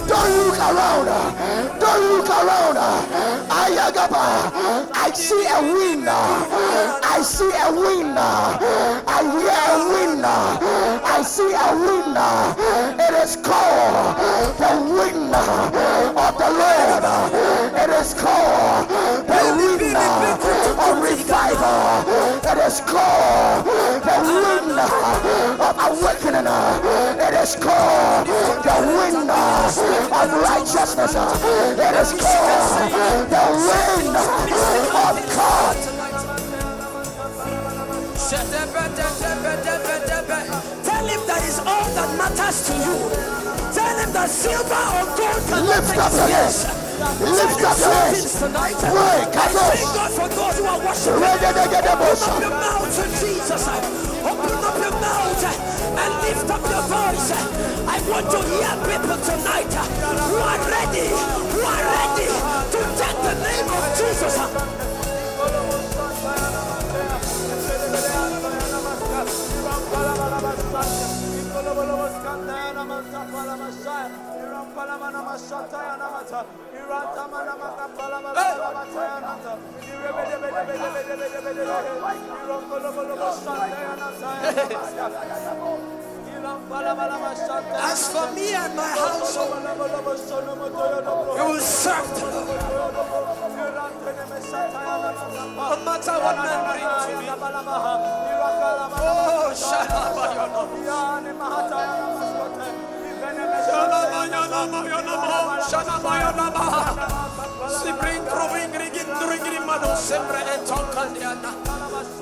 Don't 0.09 0.31
look 0.37 0.57
around. 0.57 1.05
Don't 1.79 2.01
look 2.09 2.29
around. 2.29 2.77
Ayagaba. 3.49 4.25
I 4.93 5.11
see 5.13 5.45
a 5.45 5.61
winner. 5.61 6.25
I 7.03 7.21
see 7.21 7.51
a 7.53 7.71
winner. 7.71 8.59
I 9.07 9.21
hear 9.33 9.59
a 9.69 9.77
winner. 9.93 10.41
I 11.05 11.21
see 11.21 11.53
a 11.53 11.69
winner. 11.77 12.55
It 13.05 13.13
is 13.23 13.35
called 13.37 14.17
the 14.57 14.71
winner 14.97 15.49
of 16.17 16.33
the 16.37 16.49
Lord. 16.61 17.05
It 17.75 17.89
is 18.01 18.13
called 18.13 18.89
the 19.29 19.41
winner 19.57 20.09
of 20.85 21.01
It 21.51 22.57
is 22.67 22.79
called 22.81 23.65
the 23.65 24.15
winner 24.21 24.89
of 25.65 25.75
awakening. 25.89 26.45
It 26.45 27.33
is 27.41 27.55
called 27.55 28.27
the 28.27 28.75
winner 28.85 29.33
of 30.13 30.29
righteousness. 30.45 31.15
It 31.15 31.95
is 32.01 32.11
called 32.21 32.91
the 33.33 33.43
winner 33.65 34.27
of 34.93 35.15
God. 35.35 35.77
Tell 40.83 41.05
him 41.07 41.21
that 41.27 41.43
is 41.47 41.59
all 41.59 41.85
that 41.93 42.17
matters 42.17 42.67
to 42.67 42.73
you. 42.73 42.95
Tell 43.73 43.97
him 43.99 44.11
that 44.13 44.29
silver 44.29 44.73
or 44.73 45.05
gold 45.17 45.41
cannot 45.47 45.67
Lift 45.69 45.97
up 45.97 46.11
your 46.13 46.27
his 46.27 46.33
hands. 46.33 46.65
place. 46.65 46.78
Lift 46.99 47.43
up 47.43 47.59
your 47.59 47.75
hands. 47.79 48.35
Pray, 48.39 49.23
Kadosh. 49.31 49.83
thank. 50.99 51.07
Open 51.07 52.19
up 52.27 52.41
your 52.41 52.49
mouth 52.51 52.91
Jesus. 53.19 53.67
Open 54.19 54.51
up 54.51 54.77
your 54.83 54.91
mouth 54.99 55.43
and 55.95 56.11
lift 56.23 56.49
up 56.51 56.63
your 56.67 56.83
voice. 56.91 57.31
I 57.87 57.97
want 58.09 58.27
to 58.31 58.39
hear 58.51 58.75
people 58.83 59.19
tonight 59.23 59.73
who 60.27 60.35
are 60.43 60.59
ready, 60.67 61.07
who 61.07 61.59
are 61.63 61.83
ready 61.87 62.27
to 62.73 62.79
take 62.99 63.19
the 63.23 63.35
name 63.47 63.69
of 63.71 63.83
Jesus. 63.95 64.35
As 87.81 88.07
for 88.13 88.31
me 88.33 88.53
and 88.53 88.75
my 88.75 88.83
household, 88.83 89.63
we 91.35 91.41
will 91.41 91.59
serve 91.59 92.09
the 92.15 92.25
Lord. 92.25 92.59
No 95.59 95.75
matter 95.85 96.15
what 96.23 96.35
men 96.37 96.59
bring 96.69 96.89
to 97.03 97.11
me. 97.19 97.27
Oh, 99.01 99.51
Shalabayana. 99.55 100.61
Shalabayana, 101.69 102.38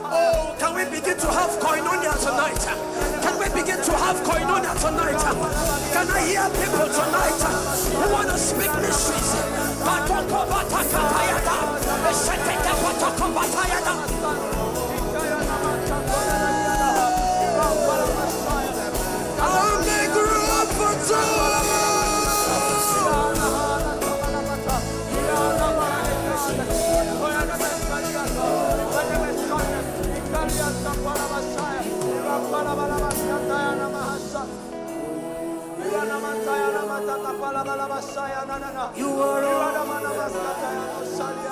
Oh, 0.09 0.55
can 0.59 0.75
we 0.75 0.85
begin 0.85 1.17
to 1.17 1.27
have 1.27 1.51
koinonia 1.59 2.13
tonight? 2.21 2.61
Can 3.23 3.39
we 3.39 3.47
begin 3.49 3.81
to 3.83 3.93
have 3.93 4.17
koinonia 4.27 4.73
tonight? 4.79 5.21
Can 5.93 6.07
I 6.09 6.21
hear 6.27 6.47
people 6.53 6.87
tonight 6.93 7.41
who 7.95 8.13
want 8.13 8.29
to 8.29 8.37
speak 8.37 8.73
mysteries? 8.81 9.33
Batoko 9.81 10.45
You 38.95 39.09
are 39.09 39.43
all. 39.43 39.67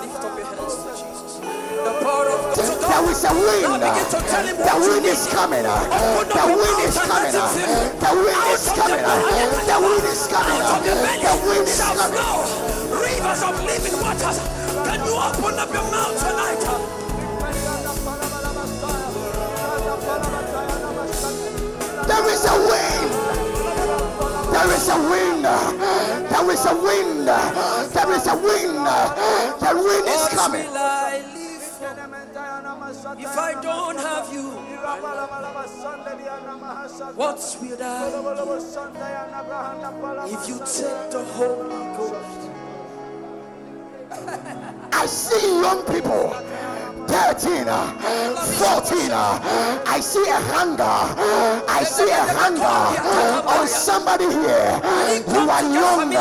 Lift 0.02 0.24
up 0.24 0.38
your 0.38 0.46
hands 0.46 0.76
to 0.76 0.92
Jesus. 0.98 1.25
There 1.76 3.12
is 3.12 3.24
a 3.26 3.34
wind. 3.36 3.64
Now 3.68 3.76
begin 3.76 4.08
to 4.08 4.20
tell 4.32 4.46
him 4.48 4.56
The 4.56 4.76
wind 4.80 5.06
is 5.06 5.28
coming. 5.28 5.64
The 5.64 6.44
wind 6.56 6.80
is 6.88 6.96
coming. 6.96 7.20
let 7.20 7.36
him 7.36 7.48
fill 7.52 7.68
you. 7.68 7.92
The 8.00 8.12
wind 8.16 8.48
is 8.48 8.64
coming. 8.72 9.04
The 9.66 9.78
wind 9.84 10.08
is 10.08 10.24
coming. 10.32 10.56
Out 10.56 10.80
of 10.80 10.86
your 10.86 10.96
The 10.96 11.36
wind 11.44 11.68
is 11.68 11.80
coming. 11.84 12.16
rivers 12.96 13.42
of 13.44 13.56
living 13.68 13.98
waters. 14.00 14.38
Can 14.88 15.00
you 15.04 15.14
open 15.20 15.60
up 15.60 15.70
your 15.74 15.88
mouth 15.92 16.16
tonight? 16.16 16.64
There 22.08 22.30
is 22.32 22.46
a 22.46 22.56
wind. 22.56 23.12
There 24.54 24.72
is 24.72 24.88
a 24.88 24.98
wind. 25.10 25.46
There 25.46 26.52
is 26.52 26.66
a 26.66 26.76
wind. 26.76 27.28
There 27.28 28.12
is 28.16 28.28
a 28.28 28.36
wind. 28.36 28.86
The 29.60 29.72
wind 29.76 30.08
is 30.08 30.28
coming. 30.30 31.35
If 32.36 33.38
I 33.38 33.54
don't 33.62 33.98
have 33.98 34.34
you? 34.34 34.50
What 37.16 37.38
will 37.62 37.78
I 40.20 40.28
if 40.28 40.48
you 40.50 40.58
take 40.60 41.12
the 41.12 41.24
Holy 41.36 41.86
Ghost? 41.96 42.50
I 44.92 45.06
see 45.06 45.62
young 45.62 45.84
people. 45.86 46.36
13, 47.08 47.68
uh, 47.68 47.94
14. 48.36 49.12
uh, 49.12 49.84
I 49.86 50.00
see 50.02 50.28
a 50.28 50.40
hunger. 50.52 50.84
I 51.70 51.84
see 51.84 52.10
a 52.10 52.26
hunger 52.36 52.66
on 53.48 53.68
somebody 53.68 54.26
here. 54.26 54.82
You 55.32 55.50
are 55.50 55.64
young. 55.74 56.12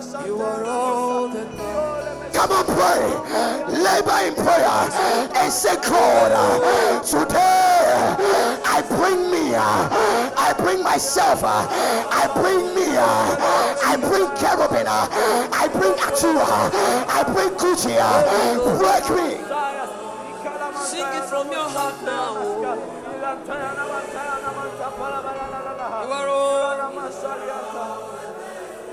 You 0.00 0.40
are 0.40 0.64
all 0.64 1.28
that 1.28 1.46
matters. 1.58 2.34
Come 2.34 2.52
on, 2.52 2.64
pray. 2.64 3.04
Labor 3.68 4.20
in 4.24 4.34
prayer 4.34 4.88
and 5.36 5.52
say, 5.52 5.76
God, 5.76 7.04
today 7.04 8.16
I 8.64 8.80
bring 8.88 9.30
me, 9.30 9.54
I 9.54 10.54
bring 10.56 10.82
myself, 10.82 11.44
I 11.44 12.30
bring 12.32 12.74
me, 12.74 12.96
I 12.96 13.96
bring 14.00 14.24
Kerubin, 14.40 14.86
I 14.88 15.68
bring 15.68 15.92
Atua, 16.00 16.48
I 17.06 17.22
bring 17.34 17.50
Gucci. 17.60 17.92
Break 18.80 19.04
me. 19.14 19.36
Sing 20.80 21.04
it 21.04 21.24
from 21.28 21.52
your 21.52 21.68
heart 21.68 22.02
now. 22.06 22.40
You 26.04 26.10
are 26.10 26.28
all. 26.28 26.50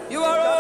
You 0.10 0.24
are 0.24 0.40
all. 0.40 0.57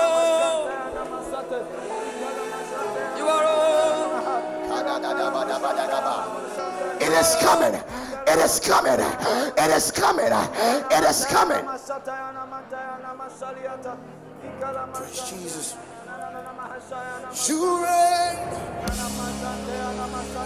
It 7.00 7.12
is 7.13 7.36
coming. 7.39 7.80
It 8.27 8.39
is 8.39 8.60
coming. 8.60 9.00
It 9.00 9.70
is 9.77 9.92
coming. 9.92 10.32
It 10.92 11.04
is 11.04 11.25
coming. 11.25 11.63
Jesus. 15.30 15.75
You 17.48 17.84
reign. 17.84 18.38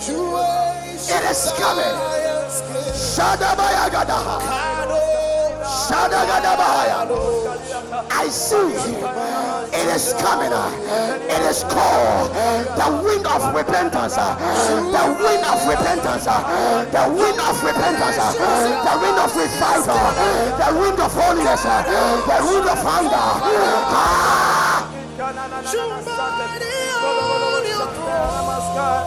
You 0.07 0.35
reign. 0.35 0.95
It 0.95 1.23
is 1.31 1.51
coming. 1.55 1.95
Shadabayagadaha. 3.15 5.30
I 8.11 8.27
see 8.29 8.55
it 9.73 9.87
is 9.95 10.13
coming. 10.19 10.51
It 10.51 11.41
is 11.49 11.63
called 11.63 12.33
the 12.75 12.89
wind 13.03 13.25
of 13.27 13.53
repentance. 13.55 14.15
The 14.15 15.03
wind 15.21 15.45
of 15.45 15.67
repentance. 15.67 16.25
The 16.25 17.03
wind 17.13 17.39
of 17.39 17.63
repentance. 17.63 18.17
The 18.17 18.93
wind 19.01 19.19
of 19.19 19.35
revival. 19.35 20.01
The 20.57 20.69
wind 20.79 20.99
of 20.99 21.13
holiness. 21.13 21.63
The 21.63 22.37
wind 22.45 22.67
of 22.69 22.79
hunger. 22.81 23.31
Ah, 23.93 24.89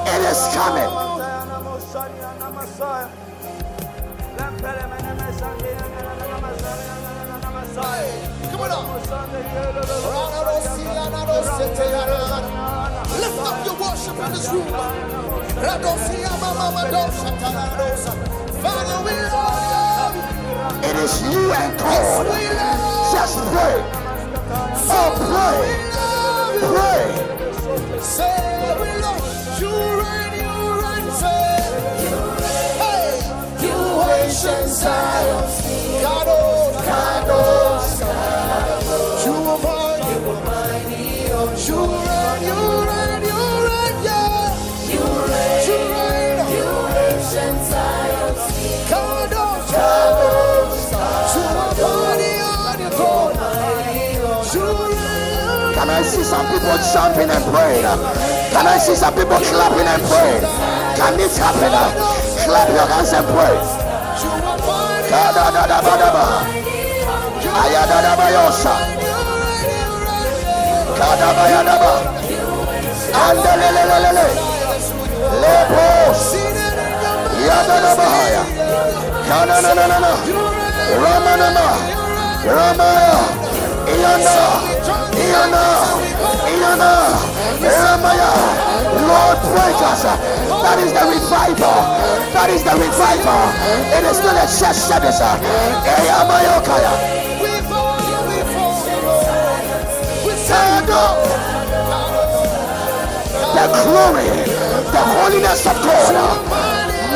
it 0.06 0.20
is 0.30 0.40
coming. 0.54 1.14
Come 7.74 8.60
on. 8.60 8.86
Lift 13.20 13.38
up 13.40 13.66
your 13.66 13.76
worship 13.80 14.18
in 14.24 14.30
this 14.32 14.48
room. 14.52 14.68
Father, 18.62 18.98
we 19.04 19.14
love. 19.34 20.14
It 20.84 20.96
is 20.96 21.22
you 21.22 21.52
and 21.52 21.78
God. 21.78 22.26
Just 23.12 23.38
pray. 23.52 23.76
Oh, 24.90 25.10
pray. 25.32 25.58
Pray. 26.74 27.04
Say 28.00 28.76
we 28.80 28.90
love 29.02 29.24
you. 29.60 29.74
Reign, 30.00 30.32
you 30.44 30.54
reign, 30.82 31.06
say. 31.20 31.44
Hey. 32.80 33.10
You 33.62 33.76
ancient 34.14 34.68
Zion. 34.68 35.44
Kadosh, 36.02 36.34
see 56.24 56.30
some 56.30 56.46
people 56.46 56.76
jumping 56.92 57.28
and 57.28 57.44
praying? 57.52 57.84
Can 58.52 58.66
I 58.66 58.78
see 58.78 58.94
some 58.94 59.12
people 59.14 59.37
clapping 59.37 59.87
and 59.87 60.02
praying? 60.08 60.44
Can 60.96 61.16
this 61.16 61.37
happen? 61.37 61.72
Clap 62.44 62.68
your 62.68 62.87
hands 62.88 63.12
and 63.12 63.26
pray. 63.28 63.56
Ayadadabayosa. 67.64 68.74
Kadabayadaba. 70.98 71.92
Andelelelelele. 73.24 74.28
Lepos. 75.42 76.22
Yadadabahaya. 77.46 78.44
Kanananana. 79.28 80.12
Ramanama. 81.04 81.68
Ramaya. 82.44 83.18
Iyana. 83.92 85.03
Iyana. 85.24 85.64
Iyana. 86.52 86.92
Ramaya. 87.64 88.30
Lord, 89.08 89.38
break 89.52 89.80
us. 89.90 90.02
That 90.04 90.78
is 90.84 90.92
the 90.92 91.04
revival. 91.08 91.78
That 92.34 92.50
is 92.50 92.62
the 92.64 92.74
revival. 92.76 93.40
It 93.96 94.04
is 94.04 94.18
not 94.20 94.37
a 94.37 94.46
church 94.48 94.76
service. 94.76 95.20
Up. 95.20 95.40
The 103.54 103.66
glory, 103.84 104.28
the 104.92 105.02
holiness 105.14 105.66
of 105.66 105.76
God. 105.82 106.14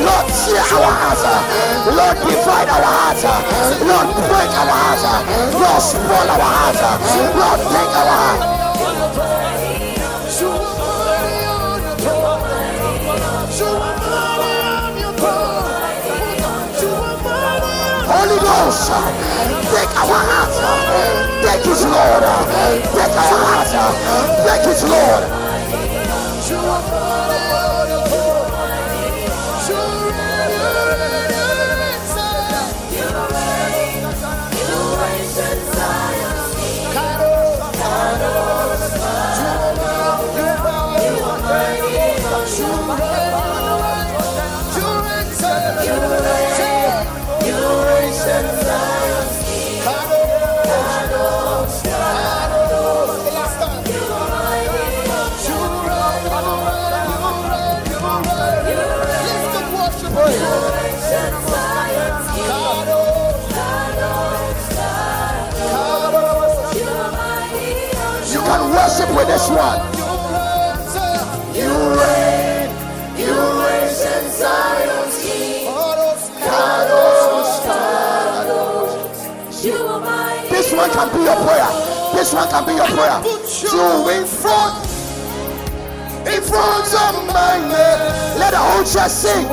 Lord, 0.00 0.26
tear 0.32 0.64
our 0.80 0.92
hearts. 0.96 1.24
Lord, 1.92 2.16
divide 2.24 2.68
our 2.72 2.84
hearts. 2.88 3.24
Lord, 3.84 4.08
break 4.28 4.52
our 4.56 4.70
hearts. 4.80 5.04
Lord, 5.52 5.82
spoil 5.82 6.30
our 6.30 6.40
hearts. 6.40 6.80
Lord, 7.36 7.60
take 7.68 7.94
our 8.00 8.08
hearts. 8.16 8.60
Holy 18.08 18.38
Ghost, 18.40 18.88
take 19.68 19.92
our 20.00 20.16
hearts. 20.16 20.56
Take 21.44 21.66
it, 21.66 21.80
Lord. 21.92 22.24
Take 22.94 23.16
our 23.20 23.36
hearts. 23.44 23.72
Take 24.48 24.66
it, 24.66 24.80
Lord. 24.88 25.49
You 26.50 26.56
are 26.56 27.09
can 68.50 68.70
worship 68.74 69.08
with 69.14 69.28
this 69.28 69.46
one. 69.48 69.78
You 71.54 71.70
reign, 72.02 72.66
you 73.14 73.36
ancient 73.78 74.26
Zion's 74.34 75.22
King. 75.22 75.70
This 80.50 80.72
one 80.72 80.90
can 80.90 81.08
be 81.14 81.22
your 81.24 81.36
prayer. 81.46 81.70
This 82.14 82.32
one 82.34 82.48
can 82.48 82.66
be 82.66 82.74
your 82.74 82.86
prayer. 82.86 83.18
You 83.74 83.86
in 84.18 84.26
front, 84.26 84.74
in 86.26 86.42
front 86.42 86.90
of 87.06 87.14
my 87.30 87.54
name. 87.70 88.00
Let 88.40 88.50
the 88.50 88.58
whole 88.58 88.84
church 88.84 89.12
sing. 89.12 89.46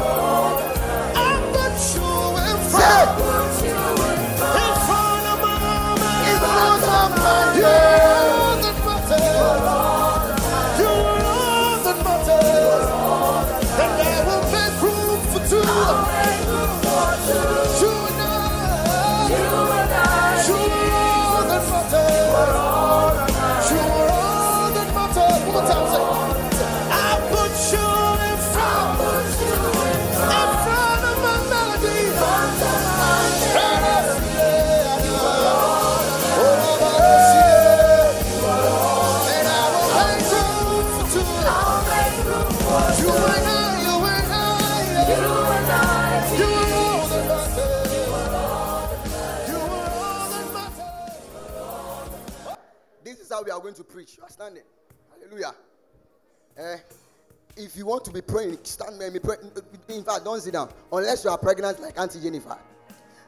I 1.16 1.32
put 1.54 1.76
you 1.96 2.12
in 2.50 2.58
front. 2.72 3.20
In 4.42 4.74
front 4.88 5.28
of 5.28 5.40
my. 5.42 6.32
In 6.32 6.40
front 6.40 6.84
of 6.86 7.18
my. 7.18 8.05
Preach. 54.06 54.18
You 54.18 54.24
are 54.24 54.30
standing. 54.30 54.64
Hallelujah. 55.12 55.54
Eh, 56.58 56.78
if 57.58 57.76
you 57.76 57.86
want 57.86 58.06
to 58.06 58.12
be 58.12 58.22
praying, 58.22 58.60
stand 58.64 59.02
and 59.02 59.14
be 59.14 59.20
praying. 59.20 59.52
In 59.90 60.04
fact, 60.04 60.26
don't 60.26 60.42
sit 60.42 60.54
down 60.54 60.70
unless 60.92 61.24
you 61.24 61.30
are 61.30 61.38
pregnant 61.38 61.80
like 61.82 62.00
Auntie 62.00 62.22
Jennifer. 62.22 62.58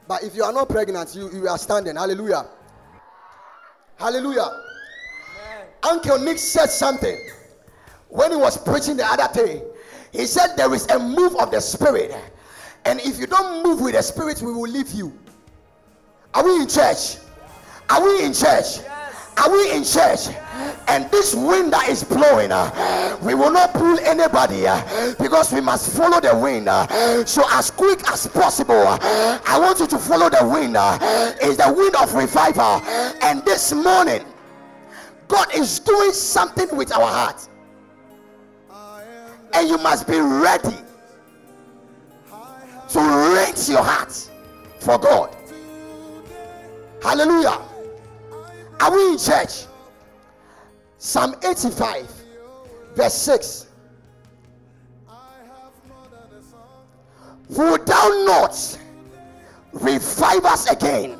But 0.07 0.23
if 0.23 0.35
you 0.35 0.43
are 0.43 0.53
not 0.53 0.69
pregnant, 0.69 1.15
you, 1.15 1.31
you 1.31 1.47
are 1.47 1.57
standing. 1.57 1.95
Hallelujah. 1.95 2.45
Hallelujah. 3.97 4.63
Uncle 5.83 6.19
Nick 6.19 6.37
said 6.37 6.67
something 6.67 7.17
when 8.09 8.31
he 8.31 8.37
was 8.37 8.57
preaching 8.57 8.97
the 8.97 9.05
other 9.05 9.29
day. 9.33 9.63
He 10.11 10.25
said 10.25 10.55
there 10.55 10.73
is 10.73 10.87
a 10.87 10.99
move 10.99 11.35
of 11.35 11.51
the 11.51 11.59
spirit, 11.59 12.15
and 12.85 12.99
if 13.01 13.19
you 13.19 13.27
don't 13.27 13.63
move 13.63 13.81
with 13.81 13.95
the 13.95 14.01
spirit, 14.01 14.41
we 14.41 14.51
will 14.53 14.69
leave 14.69 14.91
you. 14.91 15.17
Are 16.33 16.43
we 16.43 16.61
in 16.61 16.67
church? 16.67 17.17
Are 17.89 18.03
we 18.03 18.23
in 18.23 18.33
church? 18.33 18.79
Are 19.37 19.51
we 19.51 19.71
in 19.71 19.83
church? 19.83 20.29
And 20.87 21.09
this 21.11 21.35
wind 21.35 21.73
that 21.73 21.89
is 21.89 22.03
blowing, 22.03 22.51
uh, 22.51 23.17
we 23.21 23.35
will 23.35 23.51
not 23.51 23.73
pull 23.73 23.99
anybody 23.99 24.65
uh, 24.65 25.13
because 25.19 25.51
we 25.51 25.59
must 25.61 25.95
follow 25.95 26.19
the 26.19 26.35
wind. 26.37 26.69
uh. 26.69 27.25
so, 27.25 27.43
as 27.51 27.69
quick 27.69 28.09
as 28.09 28.25
possible, 28.27 28.87
uh, 28.87 29.39
I 29.45 29.59
want 29.59 29.79
you 29.79 29.87
to 29.87 29.97
follow 29.97 30.29
the 30.29 30.47
wind. 30.47 30.77
Uh, 30.77 30.97
it's 31.41 31.57
the 31.63 31.71
wind 31.71 31.95
of 31.97 32.13
revival. 32.13 32.81
And 33.21 33.43
this 33.43 33.73
morning, 33.73 34.23
God 35.27 35.53
is 35.53 35.79
doing 35.79 36.13
something 36.13 36.75
with 36.75 36.91
our 36.93 37.05
heart, 37.05 37.49
and 39.53 39.67
you 39.67 39.77
must 39.77 40.07
be 40.07 40.19
ready 40.19 40.77
to 42.89 42.99
rent 42.99 43.67
your 43.67 43.83
heart 43.83 44.13
for 44.79 44.97
God. 44.97 45.35
Hallelujah. 47.03 47.66
Are 48.79 48.91
we 48.91 49.13
in 49.13 49.17
church? 49.17 49.65
Psalm 50.99 51.35
85, 51.43 52.11
verse 52.95 53.13
6. 53.13 53.67
Would 57.49 57.85
thou 57.85 58.23
not 58.25 58.79
revive 59.73 60.45
us 60.45 60.69
again, 60.69 61.17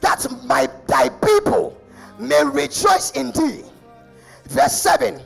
that 0.00 0.26
my 0.44 0.68
thy 0.86 1.08
people 1.08 1.80
may 2.18 2.44
rejoice 2.44 3.12
in 3.12 3.30
thee? 3.32 3.62
Verse 4.44 4.72
7. 4.72 5.20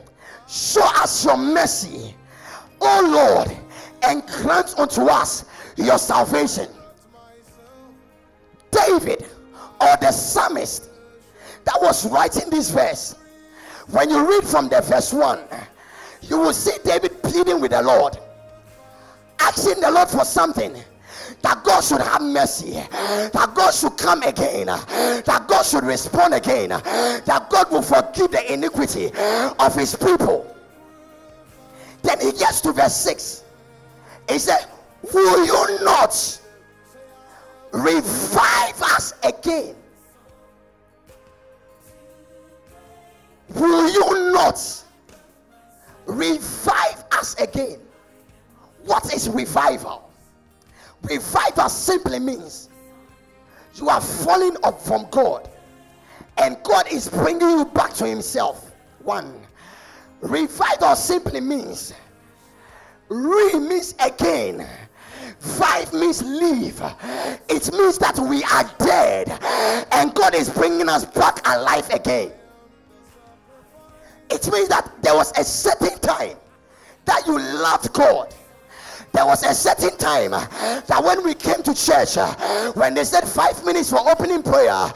Show 0.47 0.83
us 0.83 1.25
your 1.25 1.37
mercy, 1.37 2.15
O 2.81 3.09
Lord, 3.11 3.57
and 4.03 4.25
grant 4.27 4.77
unto 4.77 5.01
us 5.03 5.45
your 5.75 5.97
salvation. 5.97 6.67
David 8.71 9.25
or 9.81 9.95
the 10.01 10.11
psalmist 10.11 10.88
that 11.69 11.81
was 11.81 12.09
writing 12.09 12.49
this 12.49 12.71
verse, 12.71 13.15
when 13.91 14.09
you 14.09 14.27
read 14.27 14.43
from 14.43 14.69
the 14.69 14.81
verse 14.81 15.13
1, 15.13 15.39
you 16.23 16.39
will 16.39 16.53
see 16.53 16.75
David 16.83 17.21
pleading 17.21 17.61
with 17.61 17.71
the 17.71 17.81
Lord, 17.81 18.17
asking 19.39 19.81
the 19.81 19.91
Lord 19.91 20.09
for 20.09 20.25
something. 20.25 20.75
That 21.41 21.63
God 21.63 21.81
should 21.81 22.01
have 22.01 22.21
mercy, 22.21 22.71
that 22.71 23.51
God 23.55 23.73
should 23.73 23.97
come 23.97 24.23
again, 24.23 24.65
that 24.65 25.45
God 25.47 25.63
should 25.63 25.83
respond 25.83 26.33
again, 26.33 26.69
that 26.69 27.47
God 27.49 27.71
will 27.71 27.83
forgive 27.83 28.31
the 28.31 28.51
iniquity 28.51 29.11
of 29.59 29.75
his 29.75 29.95
people. 29.95 30.53
Then 32.01 32.19
he 32.19 32.31
gets 32.31 32.61
to 32.61 32.73
verse 32.73 32.95
6. 32.95 33.43
He 34.27 34.39
said, 34.39 34.65
Will 35.13 35.45
you 35.45 35.83
not 35.85 36.41
revive 37.71 38.81
us 38.81 39.13
again? 39.23 39.75
Will 43.55 43.91
you 43.91 44.33
not 44.33 44.83
revive 46.05 47.03
us 47.11 47.35
again? 47.35 47.79
What 48.83 49.13
is 49.13 49.29
revival? 49.29 50.11
Revival 51.03 51.69
simply 51.69 52.19
means 52.19 52.69
you 53.75 53.89
are 53.89 54.01
falling 54.01 54.55
up 54.63 54.81
from 54.81 55.07
God 55.11 55.49
and 56.37 56.57
God 56.63 56.91
is 56.91 57.09
bringing 57.09 57.49
you 57.49 57.65
back 57.65 57.93
to 57.95 58.07
Himself. 58.07 58.71
One, 59.03 59.41
revival 60.21 60.95
simply 60.95 61.41
means 61.41 61.93
re 63.09 63.53
means 63.55 63.95
again. 64.03 64.67
Five 65.39 65.93
means 65.93 66.21
leave. 66.21 66.81
It 67.49 67.71
means 67.71 67.97
that 67.99 68.19
we 68.19 68.43
are 68.43 68.69
dead 68.79 69.29
and 69.91 70.13
God 70.13 70.35
is 70.35 70.49
bringing 70.49 70.89
us 70.89 71.05
back 71.05 71.39
alive 71.45 71.89
again. 71.91 72.31
It 74.29 74.51
means 74.51 74.69
that 74.69 74.91
there 75.01 75.15
was 75.15 75.31
a 75.37 75.43
certain 75.43 75.97
time 75.99 76.37
that 77.05 77.25
you 77.25 77.37
loved 77.39 77.91
God. 77.93 78.33
There 79.11 79.25
was 79.25 79.43
a 79.43 79.53
certain 79.53 79.97
time 79.97 80.33
uh, 80.33 80.45
that 80.87 81.03
when 81.03 81.23
we 81.23 81.33
came 81.33 81.63
to 81.63 81.73
church, 81.73 82.17
uh, 82.17 82.33
when 82.73 82.93
they 82.93 83.03
said 83.03 83.27
five 83.27 83.63
minutes 83.65 83.89
for 83.89 83.99
opening 84.09 84.43
prayer, 84.43 84.91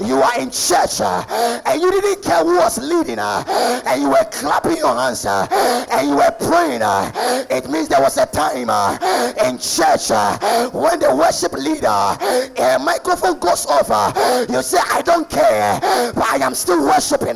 you 0.00 0.22
are 0.22 0.38
in 0.38 0.50
church 0.50 1.00
uh, 1.00 1.62
and 1.66 1.80
you 1.80 1.90
didn't 1.90 2.22
care 2.22 2.44
who 2.44 2.56
was 2.56 2.78
leading, 2.78 3.18
uh, 3.18 3.82
and 3.86 4.02
you 4.02 4.08
were 4.08 4.24
clapping 4.30 4.76
your 4.76 4.94
hands 4.94 5.26
uh, 5.26 5.46
and 5.90 6.08
you 6.08 6.16
were 6.16 6.30
praying. 6.38 6.82
Uh, 6.82 7.12
it 7.50 7.68
means 7.68 7.88
there 7.88 8.00
was 8.00 8.16
a 8.18 8.26
time 8.26 8.70
in 9.44 9.58
church 9.58 10.10
when 10.72 11.00
the 11.00 11.14
worship 11.14 11.52
leader, 11.52 11.86
a 11.88 12.78
microphone 12.78 13.38
goes 13.38 13.66
off, 13.66 13.88
you 14.48 14.62
say, 14.62 14.78
I 14.90 15.02
don't 15.02 15.28
care, 15.28 15.80
but 16.14 16.24
I 16.24 16.36
am 16.36 16.54
still 16.54 16.84
worshiping 16.84 17.34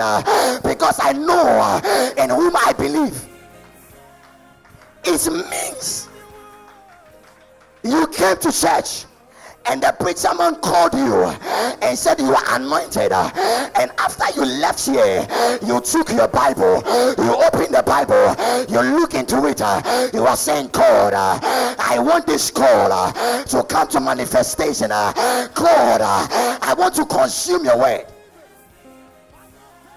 because 0.63 0.99
I 1.01 1.13
know 1.13 1.81
in 2.17 2.31
whom 2.31 2.55
I 2.57 2.73
believe. 2.73 3.27
It 5.03 5.33
means 5.33 6.10
you 7.83 8.07
came 8.09 8.37
to 8.39 8.53
church 8.53 9.05
and 9.67 9.83
the 9.83 9.95
preacher 10.01 10.35
man 10.35 10.57
called 10.57 10.95
you 10.95 11.27
and 11.83 11.99
said 11.99 12.19
you 12.19 12.35
are 12.35 12.57
anointed. 12.57 13.13
And 13.13 13.91
after 13.99 14.25
you 14.35 14.45
left 14.45 14.85
here 14.87 15.27
you 15.63 15.81
took 15.81 16.11
your 16.11 16.29
bible 16.29 16.83
you 17.19 17.35
opened 17.35 17.75
the 17.75 17.83
bible 17.85 18.35
you 18.69 18.81
look 18.99 19.15
into 19.15 19.47
it. 19.47 19.61
You 20.13 20.27
are 20.27 20.37
saying 20.37 20.69
god 20.73 21.15
i 21.15 21.99
want 21.99 22.27
this 22.27 22.51
call 22.51 23.13
to 23.13 23.63
come 23.65 23.89
to 23.89 24.01
manifestation. 24.01 24.89
God 24.89 26.01
i 26.01 26.75
want 26.77 26.95
to 26.97 27.05
consume 27.07 27.65
your 27.65 27.79
word. 27.79 28.07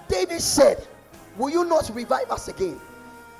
David 0.08 0.40
said 0.40 0.86
will 1.36 1.50
you 1.50 1.64
not 1.64 1.90
revive 1.94 2.30
us 2.30 2.48
again? 2.48 2.80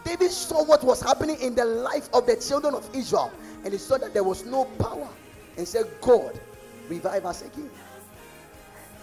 David 0.05 0.31
saw 0.31 0.63
what 0.65 0.85
was 0.85 1.01
happening 1.01 1.41
in 1.41 1.55
the 1.55 1.65
life 1.65 2.11
of 2.13 2.27
the 2.27 2.37
children 2.37 2.75
of 2.75 2.87
israel 2.95 3.33
and 3.65 3.73
he 3.73 3.79
saw 3.79 3.99
that 3.99 4.13
there 4.13 4.25
was 4.25 4.45
no 4.45 4.65
power 4.79 5.09
and 5.57 5.67
said, 5.67 5.87
God, 6.01 6.39
revive 6.89 7.27
us 7.27 7.43
again. 7.43 7.71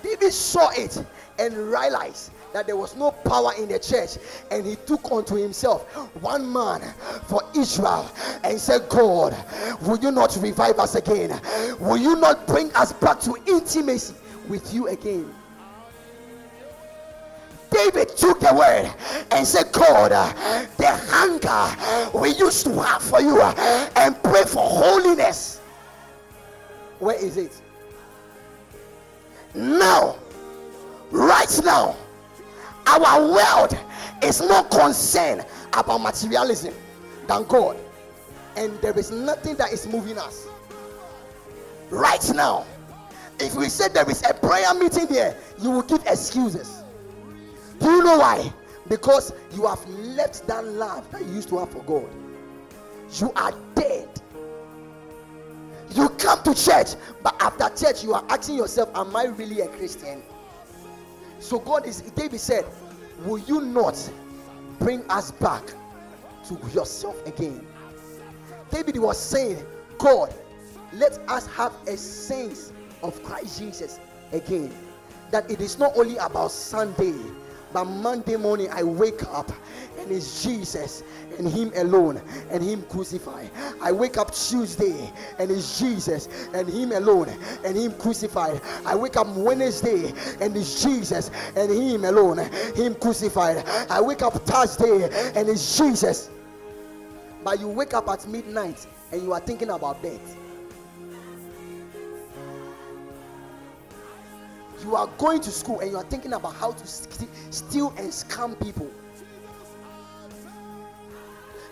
David 0.03 0.31
saw 0.33 0.69
it 0.71 1.03
and 1.39 1.55
realized 1.55 2.31
that 2.53 2.65
there 2.65 2.75
was 2.75 2.95
no 2.95 3.11
power 3.11 3.53
in 3.57 3.69
the 3.69 3.79
church, 3.79 4.17
and 4.49 4.65
he 4.65 4.75
took 4.75 5.11
unto 5.11 5.35
himself 5.35 5.83
one 6.21 6.51
man 6.51 6.81
for 7.27 7.41
Israel 7.55 8.09
and 8.43 8.59
said, 8.59 8.89
God, 8.89 9.35
will 9.81 9.97
you 9.99 10.11
not 10.11 10.37
revive 10.41 10.79
us 10.79 10.95
again? 10.95 11.39
Will 11.79 11.97
you 11.97 12.15
not 12.15 12.47
bring 12.47 12.71
us 12.73 12.93
back 12.93 13.19
to 13.21 13.35
intimacy 13.47 14.15
with 14.49 14.73
you 14.73 14.87
again? 14.87 15.33
David 17.71 18.09
took 18.17 18.41
the 18.41 18.53
word 18.53 18.93
and 19.31 19.47
said, 19.47 19.71
God, 19.71 20.11
uh, 20.11 20.33
the 20.77 20.91
hunger 21.09 22.17
we 22.17 22.35
used 22.35 22.65
to 22.65 22.81
have 22.83 23.01
for 23.01 23.21
you 23.21 23.41
uh, 23.41 23.89
and 23.95 24.21
pray 24.21 24.43
for 24.43 24.61
holiness. 24.61 25.59
Where 26.99 27.15
is 27.15 27.37
it? 27.37 27.61
Now, 29.55 30.17
right 31.11 31.61
now, 31.63 31.95
our 32.85 33.21
world 33.21 33.77
is 34.21 34.41
more 34.41 34.63
concerned 34.65 35.45
about 35.73 35.99
materialism 35.99 36.73
than 37.27 37.45
God, 37.45 37.77
and 38.57 38.79
there 38.81 38.97
is 38.99 39.11
nothing 39.11 39.55
that 39.55 39.71
is 39.71 39.87
moving 39.87 40.17
us. 40.17 40.47
Right 41.89 42.31
now, 42.35 42.65
if 43.39 43.55
we 43.55 43.69
say 43.69 43.87
there 43.87 44.09
is 44.09 44.23
a 44.29 44.33
prayer 44.33 44.73
meeting 44.73 45.05
there, 45.07 45.37
you 45.59 45.71
will 45.71 45.83
give 45.83 46.05
excuses. 46.05 46.80
Do 47.81 47.89
you 47.89 48.03
know 48.03 48.19
why? 48.19 48.53
Because 48.87 49.33
you 49.53 49.67
have 49.67 49.87
left 49.89 50.45
that 50.47 50.65
love 50.65 51.09
that 51.11 51.25
you 51.25 51.33
used 51.33 51.49
to 51.49 51.57
have 51.59 51.71
for 51.71 51.83
God. 51.83 52.09
You 53.19 53.31
are 53.35 53.53
dead. 53.75 54.07
You 55.93 56.09
come 56.09 56.41
to 56.43 56.53
church, 56.53 56.95
but 57.23 57.35
after 57.41 57.69
church, 57.75 58.03
you 58.03 58.13
are 58.13 58.23
asking 58.29 58.55
yourself, 58.55 58.89
Am 58.95 59.15
I 59.15 59.25
really 59.25 59.61
a 59.61 59.67
Christian? 59.67 60.21
So 61.39 61.59
God 61.59 61.85
is 61.85 62.01
David 62.01 62.39
said, 62.39 62.65
Will 63.25 63.39
you 63.39 63.61
not 63.61 64.11
bring 64.79 65.03
us 65.09 65.31
back 65.31 65.63
to 66.47 66.53
yourself 66.73 67.25
again? 67.25 67.65
David 68.69 68.97
was 68.97 69.19
saying, 69.19 69.63
God, 69.97 70.33
let 70.93 71.19
us 71.27 71.47
have 71.47 71.73
a 71.87 71.97
sense 71.97 72.71
of 73.03 73.21
Christ 73.23 73.59
Jesus 73.59 73.99
again. 74.31 74.73
That 75.31 75.49
it 75.49 75.61
is 75.61 75.77
not 75.77 75.97
only 75.97 76.17
about 76.17 76.51
Sunday, 76.51 77.15
but 77.73 77.85
Monday 77.85 78.35
morning, 78.35 78.69
I 78.71 78.83
wake 78.83 79.23
up 79.23 79.51
and 79.99 80.11
it's 80.11 80.43
Jesus 80.43 81.03
and 81.37 81.47
Him 81.47 81.71
alone 81.75 82.21
and 82.49 82.63
Him 82.63 82.83
crucified. 82.83 83.49
I 83.81 83.91
wake 83.91 84.17
up 84.17 84.33
Tuesday 84.33 85.11
and 85.39 85.49
it's 85.49 85.79
Jesus 85.79 86.27
and 86.53 86.67
Him 86.67 86.91
alone 86.91 87.29
and 87.63 87.77
Him 87.77 87.93
crucified. 87.93 88.61
I 88.85 88.95
wake 88.95 89.17
up 89.17 89.27
Wednesday 89.35 90.13
and 90.39 90.55
it's 90.55 90.83
Jesus 90.83 91.31
and 91.55 91.71
Him 91.71 92.05
alone, 92.05 92.39
Him 92.75 92.95
crucified. 92.95 93.63
I 93.89 94.01
wake 94.01 94.21
up 94.21 94.33
Thursday 94.33 95.03
and 95.35 95.47
it's 95.47 95.77
Jesus. 95.77 96.29
But 97.43 97.59
you 97.59 97.67
wake 97.67 97.93
up 97.93 98.07
at 98.09 98.27
midnight 98.27 98.85
and 99.11 99.21
you 99.23 99.33
are 99.33 99.39
thinking 99.39 99.69
about 99.69 100.01
death. 100.03 100.37
You 104.83 104.95
are 104.95 105.07
going 105.17 105.41
to 105.41 105.51
school 105.51 105.79
and 105.79 105.91
you 105.91 105.97
are 105.97 106.03
thinking 106.03 106.33
about 106.33 106.55
how 106.55 106.71
to 106.71 106.87
st- 106.87 107.29
steal 107.49 107.89
and 107.97 108.09
scam 108.09 108.59
people. 108.61 108.89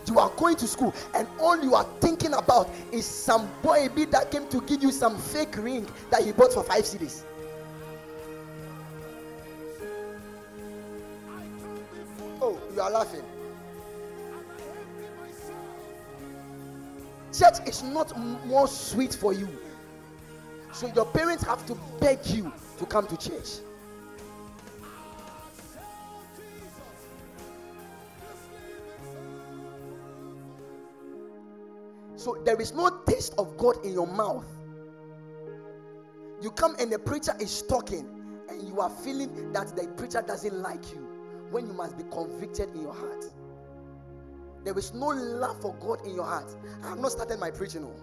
You 0.08 0.18
are 0.18 0.32
going 0.38 0.56
to 0.56 0.68
school 0.68 0.94
and 1.14 1.28
all 1.40 1.62
you 1.62 1.76
are 1.76 1.86
thinking 2.00 2.34
about 2.34 2.70
is 2.92 3.06
some 3.06 3.48
boy 3.62 3.90
that 4.12 4.32
came 4.32 4.48
to 4.50 4.62
give 4.62 4.82
you 4.82 4.92
some 4.92 5.18
fake 5.18 5.56
ring 5.58 5.88
that 6.10 6.24
he 6.24 6.32
bought 6.32 6.52
for 6.54 6.64
five 6.64 6.84
cedis. 6.84 7.24
Oh, 12.42 12.60
you 12.74 12.82
are 12.82 12.90
laughing. 12.90 13.24
Church 17.32 17.68
is 17.68 17.84
not 17.84 18.18
more 18.48 18.68
sweet 18.68 19.14
for 19.14 19.34
you. 19.34 19.48
So 20.72 20.88
your 20.96 21.06
parents 21.06 21.44
have 21.44 21.66
to 21.68 21.78
beg 22.00 22.26
you 22.28 22.52
to 22.78 22.86
come 22.86 23.08
to 23.08 23.18
church. 23.18 23.60
So 32.16 32.38
there 32.44 32.60
is 32.60 32.74
no 32.74 32.90
taste 33.06 33.34
of 33.38 33.58
God 33.58 33.84
in 33.86 33.94
your 33.94 34.08
mouth. 34.08 34.46
You 36.42 36.52
come 36.52 36.76
and 36.80 36.92
the 36.92 37.00
preacher 37.00 37.34
is 37.40 37.62
talking, 37.62 38.08
and 38.50 38.68
you 38.68 38.80
are 38.80 38.90
feeling 38.90 39.52
that 39.54 39.76
the 39.76 39.88
preacher 39.98 40.22
doesn't 40.22 40.62
like 40.62 40.92
you 40.92 41.08
when 41.50 41.68
you 41.68 41.74
must 41.74 41.98
be 41.98 42.04
convicted 42.12 42.70
in 42.76 42.82
your 42.82 42.94
heart. 42.94 43.26
There 44.64 44.78
is 44.78 44.94
no 44.94 45.08
love 45.08 45.62
for 45.62 45.74
God 45.76 46.06
in 46.06 46.16
your 46.16 46.26
heart. 46.26 46.54
I 46.84 46.90
have 46.90 47.00
not 47.00 47.12
started 47.12 47.40
my 47.40 47.52
preaching. 47.52 47.84
No. 47.84 47.94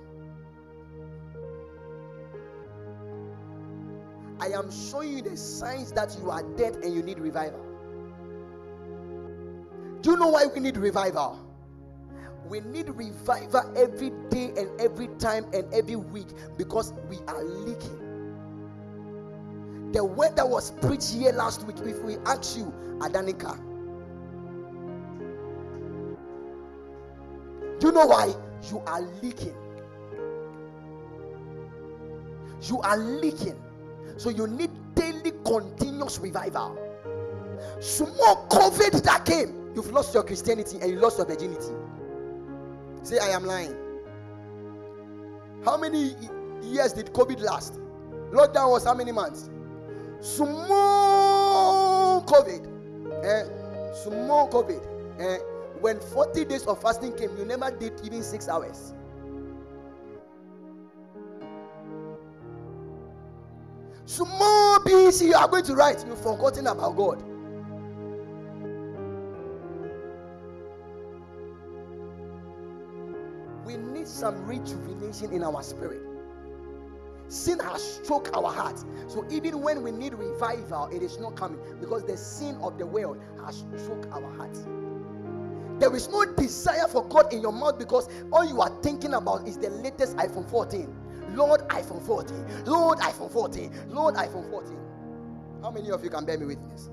I 4.47 4.51
am 4.57 4.71
showing 4.71 5.17
you 5.17 5.23
the 5.23 5.37
signs 5.37 5.91
that 5.93 6.17
you 6.23 6.31
are 6.31 6.45
dead 6.57 6.77
and 6.77 6.95
you 6.95 7.03
need 7.03 7.19
revival. 7.19 7.61
Do 10.03 10.13
you 10.13 10.17
know 10.17 10.29
why 10.29 10.47
we 10.47 10.61
need 10.61 10.77
revival? 10.77 11.41
We 12.49 12.61
need 12.61 12.89
revival 12.91 13.73
every 13.77 14.11
day 14.31 14.53
and 14.57 14.71
every 14.81 15.09
time 15.19 15.47
and 15.53 15.65
every 15.75 15.97
week 15.97 16.29
because 16.57 16.93
we 17.11 17.17
are 17.27 17.43
leaking. 17.43 18.03
The 19.91 20.05
word 20.05 20.37
that 20.37 20.49
was 20.49 20.71
preached 20.71 21.15
here 21.15 21.33
last 21.33 21.65
week, 21.67 21.79
if 21.81 22.01
we 22.05 22.17
ask 22.19 22.57
you, 22.57 22.73
Adanika, 22.99 23.59
do 27.81 27.89
you 27.89 27.93
know 27.93 28.07
why? 28.07 28.33
You 28.71 28.81
are 28.87 29.01
leaking. 29.23 29.57
You 32.63 32.81
are 32.83 32.97
leaking. 32.97 33.61
So 34.17 34.31
you 34.31 34.47
need 34.47 34.71
daily 34.95 35.33
continuous 35.45 36.19
revival. 36.19 36.79
Small 37.81 38.47
COVID 38.51 39.03
that 39.03 39.25
came, 39.25 39.73
you've 39.75 39.93
lost 39.93 40.15
your 40.15 40.23
Christianity 40.23 40.79
and 40.81 40.91
you 40.91 40.99
lost 40.99 41.19
your 41.19 41.27
virginity. 41.27 41.73
Say, 43.03 43.19
I 43.19 43.29
am 43.29 43.45
lying. 43.45 43.75
How 45.65 45.77
many 45.77 46.15
years 46.63 46.93
did 46.93 47.13
COVID 47.13 47.41
last? 47.41 47.79
Lockdown 48.33 48.71
was 48.71 48.85
how 48.85 48.95
many 48.95 49.13
months? 49.13 49.51
Small 50.21 52.23
COVID. 52.25 52.67
Eh? 53.25 53.45
COVID. 54.51 55.21
Eh? 55.21 55.39
When 55.81 56.01
40 56.01 56.45
days 56.47 56.67
of 56.67 56.81
fasting 56.81 57.13
came, 57.17 57.37
you 57.37 57.45
never 57.45 57.71
did 57.71 57.93
even 58.05 58.23
six 58.23 58.49
hours. 58.49 58.95
Small 64.07 64.79
BC 64.79 65.27
you 65.27 65.35
are 65.35 65.49
going 65.49 65.65
to 65.65 65.75
write, 65.75 66.07
you've 66.07 66.23
forgotten 66.23 66.69
about 66.69 66.97
God. 66.97 67.23
We 73.65 73.77
need 73.77 74.07
some 74.07 74.47
rejuvenation 74.47 75.33
in 75.33 75.43
our 75.43 75.61
spirit. 75.65 76.01
Sin 77.27 77.59
has 77.59 77.83
struck 77.83 78.35
our 78.37 78.53
hearts. 78.53 78.85
So 79.09 79.27
even 79.29 79.61
when 79.61 79.83
we 79.83 79.91
need 79.91 80.15
revival, 80.15 80.89
it 80.93 81.03
is 81.03 81.19
not 81.19 81.35
coming 81.35 81.59
because 81.81 82.05
the 82.05 82.17
sin 82.17 82.57
of 82.63 82.79
the 82.79 82.87
world 82.87 83.21
has 83.45 83.65
struck 83.77 84.07
our 84.13 84.33
hearts. 84.37 84.69
There 85.81 85.95
is 85.97 86.09
no 86.09 86.25
desire 86.25 86.87
for 86.87 87.05
God 87.09 87.33
in 87.33 87.43
your 87.43 87.53
mouth 87.53 87.77
because 87.77 88.09
all 88.33 88.47
you 88.47 88.61
are 88.61 88.71
thinking 88.83 89.15
about 89.15 89.49
is 89.49 89.59
the 89.59 89.71
latest 89.71 90.17
iPhone 90.17 90.49
14. 90.49 90.95
Lord, 91.35 91.61
iPhone 91.69 92.05
14. 92.05 92.65
Lord, 92.65 92.99
iPhone 92.99 93.31
14. 93.31 93.89
Lord, 93.89 94.15
iPhone 94.15 94.49
14. 94.51 94.77
How 95.63 95.71
many 95.71 95.91
of 95.91 96.05
you 96.05 96.11
can 96.11 96.25
bear 96.25 96.39
me 96.39 96.47
witness? 96.47 96.91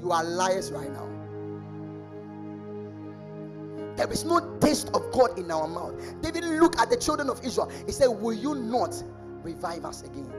You 0.00 0.12
are 0.12 0.24
liars 0.24 0.70
right 0.72 0.90
now. 0.90 1.08
There 3.96 4.10
is 4.12 4.24
no 4.24 4.58
taste 4.58 4.88
of 4.94 5.10
God 5.12 5.38
in 5.38 5.50
our 5.50 5.68
mouth. 5.68 5.94
David 6.20 6.44
looked 6.44 6.80
at 6.80 6.90
the 6.90 6.96
children 6.96 7.30
of 7.30 7.44
Israel. 7.44 7.70
He 7.86 7.92
said, 7.92 8.08
Will 8.08 8.34
you 8.34 8.54
not 8.54 9.00
revive 9.42 9.84
us 9.84 10.02
again? 10.02 10.32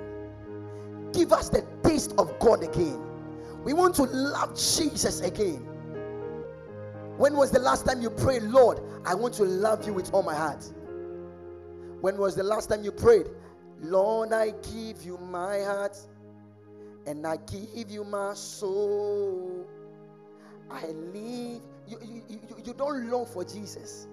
Give 1.13 1.31
us 1.31 1.49
the 1.49 1.65
taste 1.83 2.13
of 2.17 2.37
God 2.39 2.63
again. 2.63 3.01
We 3.63 3.73
want 3.73 3.95
to 3.95 4.03
love 4.03 4.55
Jesus 4.55 5.21
again. 5.21 5.65
When 7.17 7.37
was 7.37 7.49
the 7.51 7.59
last 7.59 7.85
time 7.85 8.01
you 8.01 8.09
prayed, 8.09 8.43
Lord, 8.43 8.81
I 9.05 9.15
want 9.15 9.33
to 9.35 9.43
love 9.43 9.85
you 9.87 9.93
with 9.93 10.13
all 10.13 10.23
my 10.23 10.35
heart? 10.35 10.65
When 12.05 12.17
was 12.17 12.35
the 12.35 12.43
last 12.43 12.69
time 12.69 12.83
you 12.83 12.91
prayed? 12.91 13.25
Lord, 13.81 14.31
I 14.31 14.51
give 14.71 15.03
you 15.03 15.17
my 15.17 15.63
heart 15.63 15.97
and 17.07 17.25
I 17.25 17.37
give 17.37 17.89
you 17.89 18.03
my 18.03 18.35
soul. 18.35 19.65
I 20.69 20.85
live. 20.85 21.63
You, 21.87 21.97
you, 22.03 22.21
you, 22.29 22.39
you 22.63 22.73
don't 22.75 23.09
long 23.09 23.25
for 23.25 23.43
Jesus. 23.43 24.07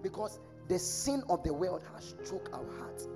Because 0.00 0.38
The 0.68 0.78
sin 0.78 1.24
of 1.28 1.42
the 1.42 1.52
world 1.52 1.82
has 1.96 2.14
struck 2.22 2.48
our 2.52 2.78
hearts. 2.78 3.08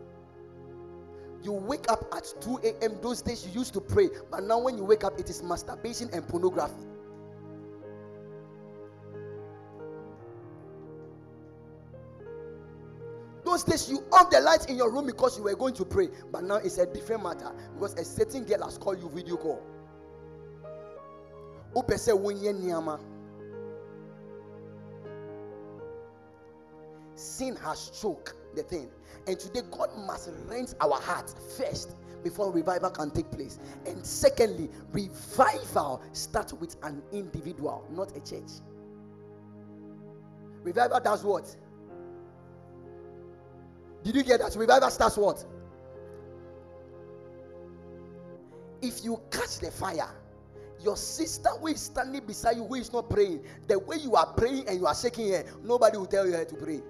You 1.45 1.53
wake 1.53 1.89
up 1.89 2.13
at 2.17 2.27
2 2.41 2.63
a.m. 2.65 2.99
Those 3.01 3.23
days 3.23 3.47
you 3.47 3.61
used 3.61 3.75
to 3.75 3.81
pray, 3.81 4.09
but 4.29 4.43
now 4.43 4.59
when 4.59 4.77
you 4.77 4.83
wake 4.83 5.05
up, 5.05 5.21
it 5.21 5.31
is 5.31 5.41
masturbation 5.41 6.11
and 6.13 6.27
pornography. 6.27 6.90
Days 13.65 13.91
you 13.91 14.05
off 14.13 14.31
the 14.31 14.41
lights 14.41 14.67
in 14.67 14.77
your 14.77 14.91
room 14.91 15.07
because 15.07 15.37
you 15.37 15.45
were 15.45 15.55
going 15.57 15.75
to 15.75 15.85
pray, 15.85 16.09
but 16.33 16.45
now 16.45 16.57
it's 16.57 16.79
a 16.79 16.87
different 16.87 17.23
matter 17.23 17.53
because 17.75 17.95
a 17.95 18.05
certain 18.05 18.45
girl 18.45 18.65
has 18.65 18.79
called 18.79 19.01
you 19.01 19.09
video 19.11 19.37
call. 19.37 19.63
Sin 27.15 27.57
has 27.57 27.91
choked 28.01 28.35
the 28.57 28.63
thing, 28.63 28.89
and 29.27 29.39
today 29.39 29.61
God 29.71 29.91
must 30.07 30.31
rent 30.47 30.75
our 30.81 31.01
hearts 31.01 31.35
first 31.57 31.97
before 32.23 32.51
revival 32.53 32.91
can 32.91 33.11
take 33.11 33.31
place. 33.31 33.59
And 33.87 34.05
secondly, 34.05 34.71
revival 34.93 36.03
starts 36.13 36.53
with 36.53 36.77
an 36.83 37.03
individual, 37.13 37.87
not 37.91 38.17
a 38.17 38.21
church. 38.21 38.51
Revival 40.63 41.01
does 41.01 41.25
what? 41.25 41.57
Did 44.03 44.15
you 44.15 44.23
get 44.23 44.41
that? 44.41 44.57
Revival 44.57 44.91
starts 44.91 45.17
what? 45.17 45.45
If 48.83 49.05
you 49.05 49.21
catch 49.31 49.59
the 49.59 49.71
fire, 49.71 50.09
your 50.83 50.97
sister 50.97 51.51
who 51.61 51.69
is 51.69 51.81
standing 51.81 52.25
beside 52.25 52.57
you, 52.57 52.65
who 52.65 52.77
is 52.77 52.93
not 52.93 53.11
praying, 53.11 53.45
the 53.69 53.79
way 53.79 53.97
you 53.99 54.17
are 54.17 54.33
praying 54.33 54.67
and 54.69 54.79
you 54.79 54.87
are 54.87 54.95
shaking 54.95 55.31
her, 55.33 55.45
nobody 55.63 55.99
will 55.99 56.07
tell 56.07 56.27
you 56.27 56.35
how 56.35 56.45
to 56.45 56.55
pray. 56.55 56.81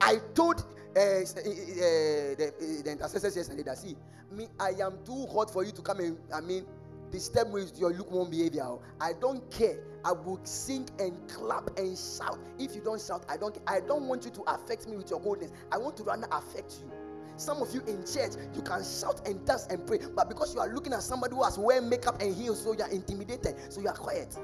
I 0.00 0.18
told 0.34 0.60
uh, 0.94 1.00
uh, 1.00 1.24
the, 1.24 2.52
uh, 2.52 2.82
the 2.84 2.90
intercessors 2.92 3.34
yesterday 3.36 3.62
that 3.62 3.78
see 3.78 3.96
me, 4.30 4.48
I 4.60 4.70
am 4.82 4.98
too 5.04 5.26
hot 5.26 5.50
for 5.50 5.64
you 5.64 5.72
to 5.72 5.82
come 5.82 6.00
and 6.00 6.18
I 6.32 6.40
mean 6.40 6.66
disturb 7.14 7.48
me 7.48 7.54
with 7.54 7.78
your 7.78 7.92
lukewarm 7.92 8.28
behavior. 8.28 8.64
Oh, 8.64 8.82
I 9.00 9.12
don't 9.20 9.48
care. 9.50 9.78
I 10.04 10.12
will 10.12 10.40
sing 10.44 10.88
and 10.98 11.16
clap 11.28 11.78
and 11.78 11.96
shout. 11.96 12.38
If 12.58 12.74
you 12.74 12.82
don't 12.82 13.00
shout, 13.00 13.24
I 13.28 13.36
don't. 13.36 13.56
I 13.66 13.80
don't 13.80 14.08
want 14.08 14.24
you 14.24 14.32
to 14.32 14.42
affect 14.42 14.88
me 14.88 14.96
with 14.96 15.10
your 15.10 15.20
coldness. 15.20 15.52
I 15.70 15.78
want 15.78 15.96
to 15.98 16.02
rather 16.02 16.26
affect 16.32 16.80
you. 16.80 16.90
Some 17.36 17.62
of 17.62 17.72
you 17.72 17.80
in 17.86 18.04
church, 18.04 18.32
you 18.54 18.62
can 18.62 18.82
shout 18.84 19.26
and 19.26 19.44
dance 19.46 19.66
and 19.70 19.86
pray, 19.86 19.98
but 20.14 20.28
because 20.28 20.54
you 20.54 20.60
are 20.60 20.72
looking 20.72 20.92
at 20.92 21.02
somebody 21.02 21.34
who 21.34 21.42
has 21.42 21.58
wear 21.58 21.80
makeup 21.80 22.20
and 22.20 22.34
heels, 22.34 22.62
so 22.62 22.72
you 22.72 22.82
are 22.82 22.90
intimidated, 22.90 23.56
so 23.72 23.80
you 23.80 23.88
are 23.88 23.94
quiet. 23.94 24.36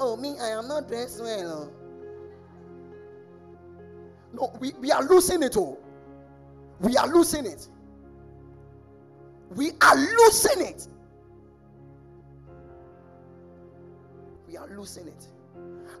Oh, 0.00 0.16
me, 0.16 0.36
I 0.40 0.48
am 0.48 0.66
not 0.66 0.88
dressed 0.88 1.20
well. 1.20 1.72
Oh. 1.72 1.76
No, 4.32 4.52
we, 4.60 4.72
we 4.80 4.90
are 4.90 5.04
losing 5.04 5.42
it 5.42 5.56
all. 5.56 5.80
We 6.80 6.96
are 6.96 7.06
losing 7.06 7.46
it. 7.46 7.68
We 9.50 9.72
are 9.82 9.96
losing 9.96 10.64
it. 10.64 10.86
We 14.46 14.56
are 14.56 14.68
losing 14.68 15.08
it. 15.08 15.26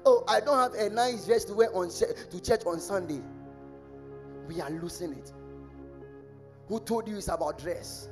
Oh, 0.06 0.24
I 0.28 0.40
don't 0.40 0.56
have 0.56 0.74
a 0.74 0.88
nice 0.88 1.26
dress 1.26 1.44
to 1.46 1.54
wear 1.54 1.74
on 1.74 1.90
to 1.90 2.40
church 2.40 2.62
on 2.64 2.78
Sunday. 2.80 3.20
We 4.46 4.60
are 4.60 4.70
losing 4.70 5.12
it. 5.12 5.32
Who 6.68 6.78
told 6.80 7.08
you 7.08 7.16
it's 7.16 7.28
about 7.28 7.58
dress? 7.58 8.08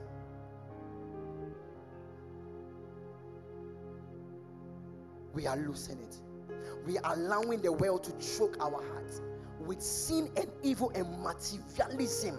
We 5.33 5.47
are 5.47 5.57
losing 5.57 6.01
it. 6.01 6.17
We 6.85 6.99
are 6.99 7.15
allowing 7.15 7.63
the 7.63 7.71
world 7.71 8.03
to 8.05 8.37
choke 8.37 8.57
our 8.61 8.83
hearts 8.93 9.21
with 9.61 9.81
sin 9.81 10.31
and 10.37 10.49
evil 10.65 10.91
and 10.97 11.23
materialism 11.23 12.39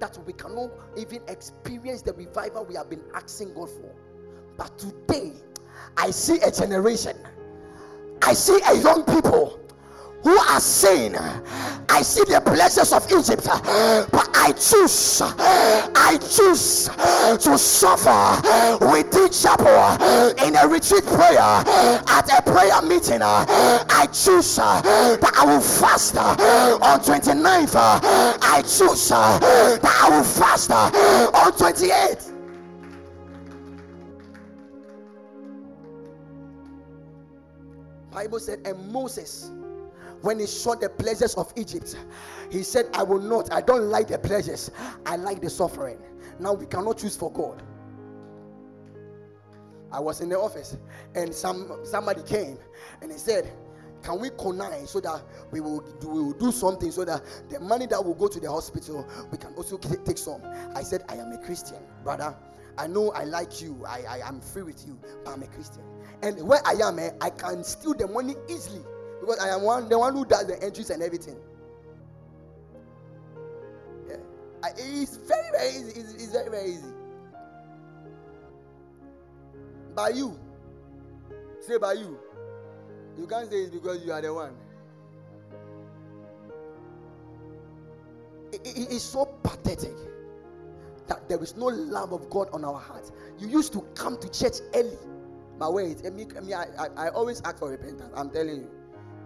that 0.00 0.18
we 0.26 0.32
cannot 0.32 0.70
even 0.96 1.20
experience 1.28 2.02
the 2.02 2.12
revival 2.12 2.64
we 2.64 2.74
have 2.74 2.90
been 2.90 3.02
asking 3.14 3.54
God 3.54 3.70
for. 3.70 3.94
But 4.56 4.78
today, 4.78 5.32
I 5.96 6.10
see 6.10 6.40
a 6.40 6.50
generation, 6.50 7.16
I 8.22 8.32
see 8.32 8.58
a 8.66 8.74
young 8.80 9.04
people 9.04 9.60
who 10.22 10.36
are 10.36 10.60
saying, 10.60 11.14
I 11.88 12.02
see 12.02 12.24
the 12.24 12.40
pleasures 12.40 12.92
of 12.92 13.04
Egypt, 13.06 13.44
but 13.44 14.28
I 14.34 14.52
choose, 14.52 15.22
I 15.22 16.18
choose 16.20 16.88
to 17.44 17.56
suffer 17.58 18.84
within 19.28 19.42
chapel 19.42 19.66
uh, 19.66 20.32
in 20.44 20.56
a 20.56 20.66
retreat 20.66 21.04
prayer 21.04 21.38
uh, 21.40 22.02
at 22.08 22.38
a 22.38 22.42
prayer 22.42 22.82
meeting. 22.82 23.22
Uh, 23.22 23.44
I 23.88 24.06
choose 24.06 24.56
that 24.56 25.32
I 25.36 25.44
will 25.44 25.60
fast 25.60 26.16
on 26.16 27.00
29th. 27.00 27.74
I 27.76 28.62
choose 28.62 29.08
that 29.08 30.00
I 30.02 30.10
will 30.10 30.24
fast 30.24 30.70
on 30.70 30.92
28th. 31.52 32.34
Bible 38.10 38.40
said, 38.40 38.60
and 38.64 38.92
Moses 38.92 39.52
when 40.22 40.40
he 40.40 40.46
saw 40.46 40.74
the 40.74 40.88
pleasures 40.88 41.34
of 41.34 41.52
Egypt, 41.54 41.94
he 42.50 42.64
said, 42.64 42.86
I 42.92 43.04
will 43.04 43.20
not, 43.20 43.52
I 43.52 43.60
don't 43.60 43.84
like 43.84 44.08
the 44.08 44.18
pleasures, 44.18 44.68
I 45.06 45.14
like 45.14 45.40
the 45.40 45.48
suffering. 45.48 45.98
Now 46.40 46.54
we 46.54 46.66
cannot 46.66 46.98
choose 46.98 47.14
for 47.16 47.30
God. 47.30 47.62
I 49.90 50.00
was 50.00 50.20
in 50.20 50.28
the 50.28 50.38
office 50.38 50.76
and 51.14 51.34
some 51.34 51.78
somebody 51.84 52.22
came 52.22 52.58
and 53.00 53.10
he 53.10 53.18
said, 53.18 53.50
Can 54.02 54.20
we 54.20 54.30
connive 54.38 54.88
so 54.88 55.00
that 55.00 55.22
we 55.50 55.60
will, 55.60 55.80
do, 56.00 56.08
we 56.08 56.22
will 56.22 56.32
do 56.32 56.52
something 56.52 56.90
so 56.90 57.04
that 57.04 57.22
the 57.48 57.60
money 57.60 57.86
that 57.86 58.04
will 58.04 58.14
go 58.14 58.28
to 58.28 58.38
the 58.38 58.50
hospital 58.50 59.06
we 59.30 59.38
can 59.38 59.54
also 59.54 59.78
take 59.78 60.18
some? 60.18 60.42
I 60.74 60.82
said, 60.82 61.02
I 61.08 61.14
am 61.14 61.32
a 61.32 61.38
Christian, 61.38 61.78
brother. 62.04 62.36
I 62.76 62.86
know 62.86 63.10
I 63.10 63.24
like 63.24 63.60
you, 63.60 63.84
I, 63.86 64.02
I 64.08 64.28
am 64.28 64.40
free 64.40 64.62
with 64.62 64.86
you, 64.86 64.98
but 65.24 65.32
I'm 65.32 65.42
a 65.42 65.48
Christian. 65.48 65.82
And 66.22 66.46
where 66.46 66.60
I 66.64 66.74
am, 66.74 66.98
eh, 66.98 67.10
I 67.20 67.30
can 67.30 67.64
steal 67.64 67.94
the 67.94 68.06
money 68.06 68.36
easily 68.48 68.82
because 69.20 69.38
I 69.40 69.48
am 69.48 69.62
one 69.62 69.88
the 69.88 69.98
one 69.98 70.14
who 70.14 70.24
does 70.24 70.46
the 70.46 70.62
entries 70.62 70.90
and 70.90 71.02
everything. 71.02 71.36
Yeah. 74.08 74.16
I, 74.62 74.70
it's 74.76 75.16
very, 75.16 75.50
very 75.50 75.70
easy. 75.70 76.00
It's, 76.00 76.14
it's 76.14 76.32
very, 76.32 76.50
very 76.50 76.70
easy. 76.70 76.92
By 79.98 80.10
you. 80.10 80.38
Say 81.58 81.76
by 81.76 81.94
you. 81.94 82.20
You 83.18 83.26
can't 83.26 83.50
say 83.50 83.64
it 83.64 83.72
because 83.72 84.04
you 84.06 84.12
are 84.12 84.22
the 84.22 84.32
one. 84.32 84.54
It, 88.52 88.60
it, 88.64 88.92
it's 88.92 89.02
so 89.02 89.24
pathetic 89.42 89.96
that 91.08 91.28
there 91.28 91.42
is 91.42 91.56
no 91.56 91.66
love 91.66 92.12
of 92.12 92.30
God 92.30 92.48
on 92.52 92.64
our 92.64 92.78
hearts. 92.78 93.10
You 93.40 93.48
used 93.48 93.72
to 93.72 93.80
come 93.96 94.16
to 94.20 94.30
church 94.30 94.58
early. 94.72 94.96
But 95.58 95.74
wait, 95.74 96.02
I, 96.06 96.10
mean, 96.10 96.30
I, 96.54 96.66
I, 96.78 97.06
I 97.06 97.08
always 97.08 97.40
ask 97.40 97.58
for 97.58 97.68
repentance. 97.68 98.12
I'm 98.14 98.30
telling 98.30 98.58
you. 98.58 98.70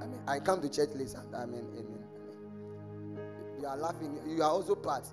I 0.00 0.06
mean, 0.06 0.20
I 0.26 0.38
come 0.38 0.62
to 0.62 0.70
church 0.70 0.88
late. 0.94 1.14
I 1.36 1.44
mean, 1.44 1.66
I 1.78 1.82
mean, 1.82 3.18
you 3.60 3.66
are 3.66 3.76
laughing. 3.76 4.18
You 4.26 4.42
are 4.42 4.50
also 4.50 4.74
part. 4.74 5.06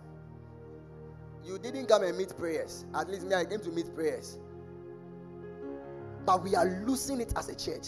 You 1.44 1.60
didn't 1.60 1.88
come 1.88 2.04
and 2.04 2.18
meet 2.18 2.30
prayers. 2.38 2.86
At 2.96 3.10
least 3.10 3.28
me, 3.28 3.36
I 3.36 3.44
came 3.44 3.60
to 3.60 3.72
meet 3.72 3.94
prayers. 3.94 4.40
But 6.30 6.44
we 6.44 6.54
are 6.54 6.84
losing 6.86 7.22
it 7.22 7.34
as 7.36 7.50
a 7.50 7.56
church. 7.56 7.88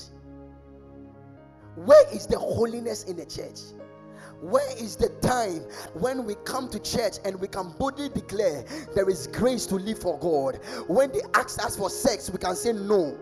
Where 1.75 2.11
is 2.11 2.25
the 2.25 2.39
holiness 2.39 3.03
in 3.03 3.17
the 3.17 3.25
church? 3.27 3.59
Where 4.41 4.75
is 4.77 4.95
the 4.95 5.09
time 5.21 5.59
when 5.93 6.25
we 6.25 6.33
come 6.43 6.67
to 6.69 6.79
church 6.79 7.17
and 7.23 7.39
we 7.39 7.47
can 7.47 7.69
boldly 7.77 8.09
declare 8.09 8.65
there 8.95 9.07
is 9.11 9.27
grace 9.27 9.67
to 9.67 9.75
live 9.75 9.99
for 9.99 10.17
God? 10.17 10.59
When 10.87 11.11
they 11.11 11.21
ask 11.35 11.63
us 11.63 11.77
for 11.77 11.91
sex, 11.91 12.31
we 12.31 12.39
can 12.39 12.55
say 12.55 12.73
no. 12.73 13.15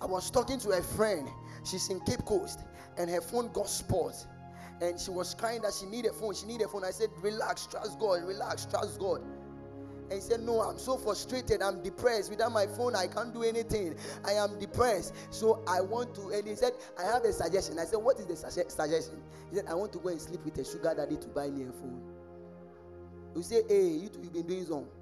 I 0.00 0.06
was 0.06 0.30
talking 0.30 0.58
to 0.60 0.70
a 0.70 0.82
friend. 0.82 1.28
She's 1.64 1.88
in 1.88 2.00
Cape 2.00 2.24
Coast 2.24 2.60
and 2.98 3.10
her 3.10 3.20
phone 3.20 3.50
got 3.52 3.68
spoiled. 3.68 4.26
And 4.80 5.00
she 5.00 5.10
was 5.10 5.34
crying 5.34 5.62
that 5.62 5.72
she 5.72 5.86
needed 5.86 6.10
a 6.10 6.14
phone. 6.14 6.34
She 6.34 6.46
needed 6.46 6.66
a 6.66 6.68
phone. 6.68 6.84
I 6.84 6.90
said, 6.90 7.08
Relax, 7.22 7.66
trust 7.66 7.98
God, 7.98 8.24
relax, 8.24 8.66
trust 8.66 8.98
God. 9.00 9.22
And 10.10 10.12
he 10.12 10.20
said, 10.20 10.40
No, 10.40 10.60
I'm 10.60 10.78
so 10.78 10.98
frustrated. 10.98 11.62
I'm 11.62 11.82
depressed. 11.82 12.30
Without 12.30 12.52
my 12.52 12.66
phone, 12.66 12.94
I 12.94 13.06
can't 13.06 13.32
do 13.32 13.42
anything. 13.42 13.96
I 14.24 14.32
am 14.32 14.58
depressed. 14.58 15.14
So 15.30 15.64
I 15.66 15.80
want 15.80 16.14
to. 16.16 16.28
And 16.28 16.46
he 16.46 16.54
said, 16.54 16.72
I 16.98 17.04
have 17.04 17.24
a 17.24 17.32
suggestion. 17.32 17.78
I 17.78 17.84
said, 17.84 17.96
What 17.96 18.18
is 18.18 18.26
the 18.26 18.36
suggestion? 18.36 19.22
He 19.50 19.56
said, 19.56 19.64
I 19.66 19.74
want 19.74 19.92
to 19.92 19.98
go 19.98 20.10
and 20.10 20.20
sleep 20.20 20.44
with 20.44 20.58
a 20.58 20.64
sugar 20.64 20.92
daddy 20.94 21.16
to 21.16 21.28
buy 21.28 21.48
me 21.48 21.64
a 21.64 21.72
phone. 21.72 22.02
You 23.34 23.42
say, 23.42 23.62
Hey, 23.66 23.88
you 23.88 24.08
two, 24.08 24.20
you've 24.22 24.32
been 24.34 24.46
doing 24.46 24.66
something. 24.66 24.95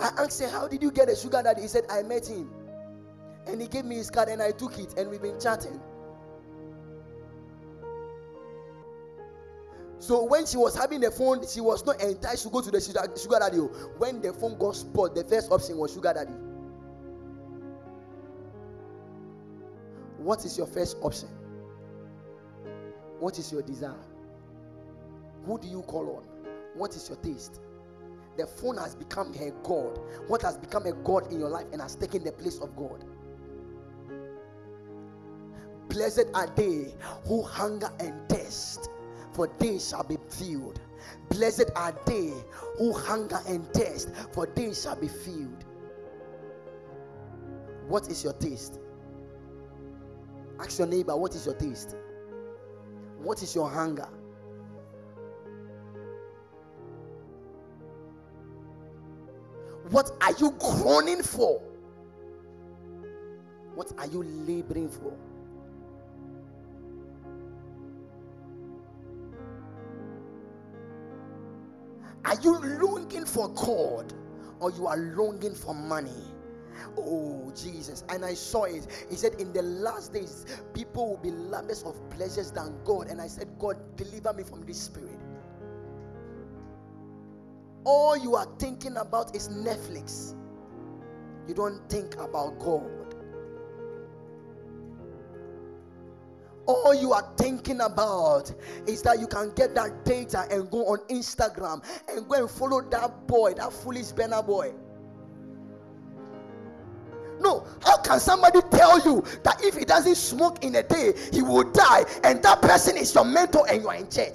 I 0.00 0.08
asked 0.18 0.40
him, 0.40 0.50
How 0.50 0.66
did 0.66 0.82
you 0.82 0.90
get 0.90 1.08
a 1.08 1.16
sugar 1.16 1.42
daddy? 1.42 1.62
He 1.62 1.68
said, 1.68 1.84
I 1.90 2.02
met 2.02 2.26
him. 2.26 2.50
And 3.46 3.60
he 3.60 3.68
gave 3.68 3.84
me 3.84 3.96
his 3.96 4.10
card 4.10 4.28
and 4.28 4.40
I 4.42 4.50
took 4.52 4.78
it 4.78 4.94
and 4.96 5.10
we've 5.10 5.22
been 5.22 5.38
chatting. 5.38 5.80
So 9.98 10.24
when 10.24 10.46
she 10.46 10.56
was 10.56 10.74
having 10.74 11.00
the 11.00 11.10
phone, 11.10 11.46
she 11.46 11.60
was 11.60 11.84
not 11.84 12.00
enticed 12.00 12.44
to 12.44 12.48
go 12.48 12.62
to 12.62 12.70
the 12.70 12.80
sugar, 12.80 13.06
sugar 13.20 13.36
daddy. 13.38 13.58
When 13.58 14.22
the 14.22 14.32
phone 14.32 14.56
got 14.58 14.76
spoiled, 14.76 15.14
the 15.14 15.24
first 15.24 15.52
option 15.52 15.76
was 15.76 15.92
sugar 15.92 16.12
daddy. 16.14 16.32
What 20.16 20.44
is 20.44 20.56
your 20.56 20.66
first 20.66 20.96
option? 21.02 21.28
What 23.18 23.38
is 23.38 23.52
your 23.52 23.62
desire? 23.62 23.94
Who 25.44 25.58
do 25.58 25.68
you 25.68 25.82
call 25.82 26.16
on? 26.16 26.24
What 26.74 26.96
is 26.96 27.08
your 27.08 27.18
taste? 27.18 27.60
The 28.40 28.46
phone 28.46 28.78
has 28.78 28.94
become 28.94 29.34
her 29.34 29.50
God. 29.62 30.00
What 30.26 30.40
has 30.40 30.56
become 30.56 30.86
a 30.86 30.92
God 30.92 31.30
in 31.30 31.38
your 31.38 31.50
life 31.50 31.66
and 31.74 31.82
has 31.82 31.94
taken 31.94 32.24
the 32.24 32.32
place 32.32 32.58
of 32.58 32.74
God? 32.74 33.04
Blessed 35.90 36.24
are 36.32 36.46
they 36.56 36.94
who 37.26 37.42
hunger 37.42 37.90
and 38.00 38.14
thirst, 38.30 38.88
for 39.34 39.50
they 39.58 39.78
shall 39.78 40.04
be 40.04 40.16
filled. 40.30 40.80
Blessed 41.28 41.70
are 41.76 41.94
they 42.06 42.32
who 42.78 42.94
hunger 42.94 43.40
and 43.46 43.70
thirst, 43.74 44.10
for 44.32 44.46
they 44.46 44.72
shall 44.72 44.96
be 44.96 45.08
filled. 45.08 45.66
What 47.88 48.08
is 48.08 48.24
your 48.24 48.32
taste? 48.32 48.78
Ask 50.58 50.78
your 50.78 50.88
neighbor, 50.88 51.14
what 51.14 51.34
is 51.34 51.44
your 51.44 51.56
taste? 51.56 51.94
What 53.18 53.42
is 53.42 53.54
your 53.54 53.68
hunger? 53.68 54.08
What 59.90 60.12
are 60.20 60.32
you 60.38 60.52
groaning 60.58 61.22
for? 61.22 61.60
What 63.74 63.92
are 63.98 64.06
you 64.06 64.22
laboring 64.22 64.88
for? 64.88 65.14
Are 72.24 72.40
you 72.42 72.58
longing 72.80 73.24
for 73.24 73.48
God 73.50 74.12
or 74.60 74.70
you 74.72 74.86
are 74.86 74.96
longing 74.96 75.54
for 75.54 75.74
money? 75.74 76.10
Oh, 76.96 77.52
Jesus. 77.56 78.04
And 78.08 78.24
I 78.24 78.34
saw 78.34 78.64
it. 78.64 78.86
He 79.10 79.16
said, 79.16 79.34
In 79.40 79.52
the 79.52 79.62
last 79.62 80.12
days, 80.12 80.46
people 80.74 81.10
will 81.10 81.16
be 81.18 81.30
lovers 81.30 81.82
of 81.82 81.96
pleasures 82.10 82.52
than 82.52 82.74
God. 82.84 83.08
And 83.08 83.20
I 83.20 83.26
said, 83.26 83.48
God, 83.58 83.76
deliver 83.96 84.32
me 84.32 84.44
from 84.44 84.62
this 84.66 84.80
spirit. 84.80 85.19
All 87.84 88.16
you 88.16 88.34
are 88.36 88.48
thinking 88.58 88.96
about 88.96 89.34
is 89.34 89.48
Netflix. 89.48 90.34
You 91.48 91.54
don't 91.54 91.88
think 91.88 92.14
about 92.16 92.58
God. 92.58 93.14
All 96.66 96.94
you 96.94 97.12
are 97.12 97.32
thinking 97.36 97.80
about 97.80 98.52
is 98.86 99.02
that 99.02 99.18
you 99.18 99.26
can 99.26 99.52
get 99.54 99.74
that 99.74 100.04
data 100.04 100.46
and 100.50 100.70
go 100.70 100.86
on 100.86 100.98
Instagram 101.08 101.82
and 102.08 102.28
go 102.28 102.34
and 102.34 102.50
follow 102.50 102.82
that 102.82 103.26
boy, 103.26 103.54
that 103.54 103.72
foolish 103.72 104.12
Burna 104.12 104.46
Boy. 104.46 104.72
No, 107.40 107.66
how 107.82 107.96
can 107.96 108.20
somebody 108.20 108.60
tell 108.70 109.00
you 109.00 109.24
that 109.42 109.64
if 109.64 109.74
he 109.76 109.84
doesn't 109.84 110.16
smoke 110.16 110.62
in 110.62 110.74
a 110.76 110.82
day, 110.82 111.14
he 111.32 111.40
will 111.40 111.64
die, 111.72 112.04
and 112.22 112.42
that 112.42 112.60
person 112.60 112.98
is 112.98 113.14
your 113.14 113.24
mentor 113.24 113.66
and 113.68 113.82
you 113.82 113.88
are 113.88 113.96
in 113.96 114.08
church? 114.10 114.34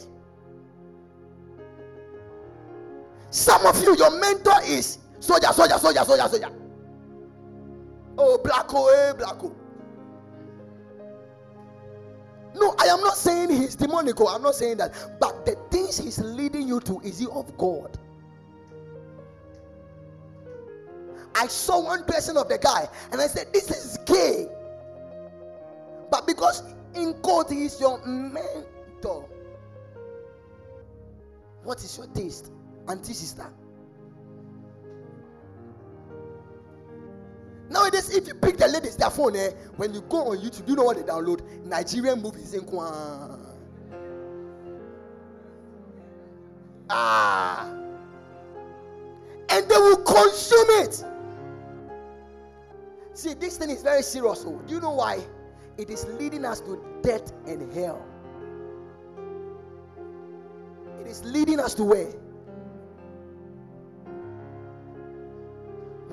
Some 3.36 3.65
of 3.65 3.83
you, 3.83 3.97
your 3.97 4.17
mentor 4.17 4.61
is 4.63 4.97
soldier, 5.19 5.47
soldier, 5.47 5.77
soldier, 5.77 6.05
soldier, 6.05 6.29
soldier. 6.29 6.49
Oh, 8.17 8.39
blacko, 8.41 8.88
eh, 8.93 9.11
blacko. 9.11 9.53
No, 12.55 12.73
I 12.79 12.86
am 12.86 13.01
not 13.01 13.17
saying 13.17 13.49
he's 13.49 13.75
demonical. 13.75 14.29
I'm 14.29 14.41
not 14.41 14.55
saying 14.55 14.77
that. 14.77 15.17
But 15.19 15.45
the 15.45 15.57
things 15.69 15.97
he's 15.97 16.17
leading 16.19 16.65
you 16.65 16.79
to, 16.79 17.01
is 17.01 17.19
he 17.19 17.27
of 17.27 17.57
God? 17.57 17.99
I 21.36 21.47
saw 21.47 21.83
one 21.83 22.05
person 22.05 22.38
of 22.38 22.47
the 22.47 22.57
guy 22.57 22.88
and 23.11 23.19
I 23.19 23.27
said, 23.27 23.51
This 23.51 23.69
is 23.69 23.97
gay. 24.05 24.47
But 26.09 26.25
because 26.25 26.63
in 26.93 27.15
court 27.15 27.51
he 27.51 27.65
is 27.65 27.81
your 27.81 27.99
mentor, 28.05 29.27
what 31.63 31.83
is 31.83 31.97
your 31.97 32.07
taste? 32.07 32.53
Auntie 32.88 33.13
sister. 33.13 33.47
Nowadays, 37.69 38.15
if 38.15 38.27
you 38.27 38.36
pick 38.36 38.57
the 38.57 38.67
ladies 38.67 38.95
their 38.95 39.09
phone, 39.09 39.36
eh, 39.36 39.49
when 39.77 39.93
you 39.93 40.01
go 40.01 40.31
on 40.31 40.38
YouTube, 40.38 40.67
you 40.69 40.75
know 40.75 40.83
what 40.83 40.97
they 40.97 41.03
download? 41.03 41.41
Nigerian 41.65 42.21
movies 42.21 42.53
in 42.53 42.61
Kwan. 42.61 43.41
Ah. 46.89 47.67
And 49.49 49.69
they 49.69 49.75
will 49.75 49.97
consume 49.97 50.67
it. 50.83 51.03
See, 53.13 53.33
this 53.33 53.57
thing 53.57 53.69
is 53.69 53.81
very 53.81 54.03
serious. 54.03 54.43
Oh. 54.45 54.61
Do 54.67 54.73
you 54.73 54.79
know 54.79 54.91
why? 54.91 55.23
It 55.77 55.89
is 55.89 56.05
leading 56.19 56.45
us 56.45 56.61
to 56.61 56.81
death 57.01 57.33
and 57.47 57.71
hell. 57.73 58.05
It 61.01 61.07
is 61.07 61.23
leading 61.23 61.59
us 61.59 61.73
to 61.75 61.83
where? 61.83 62.11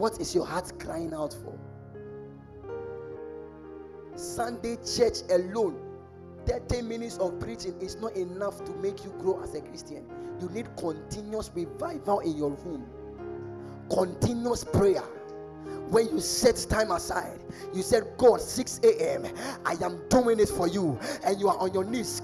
What 0.03 0.20
is 0.20 0.34
your 0.34 0.44
heart 0.44 0.80
crying 0.80 1.14
out 1.14 1.32
for? 1.32 1.57
Sunday 4.16 4.74
church 4.84 5.18
alone, 5.30 5.80
30 6.44 6.82
minutes 6.82 7.18
of 7.18 7.38
preaching 7.38 7.80
is 7.80 7.94
not 8.00 8.16
enough 8.16 8.64
to 8.64 8.72
make 8.78 9.05
you 9.05 9.14
grow 9.20 9.40
as 9.44 9.55
a 9.55 9.61
Christian. 9.61 10.05
You 10.40 10.48
need 10.48 10.66
continuous 10.76 11.53
revival 11.55 12.18
in 12.18 12.36
your 12.36 12.50
room, 12.50 12.84
continuous 13.92 14.64
prayer 14.64 15.05
when 15.93 16.09
you 16.09 16.20
set 16.20 16.66
time 16.70 16.90
aside, 16.90 17.38
you 17.74 17.82
said, 17.82 18.05
God, 18.16 18.40
6 18.40 18.80
a.m., 18.82 19.26
I 19.66 19.72
am 19.84 20.01
doing 20.09 20.40
it 20.40 20.49
for 20.49 20.66
you, 20.66 20.99
and 21.22 21.38
you 21.38 21.49
are 21.49 21.59
on 21.59 21.74
your 21.74 21.84
knees, 21.84 22.22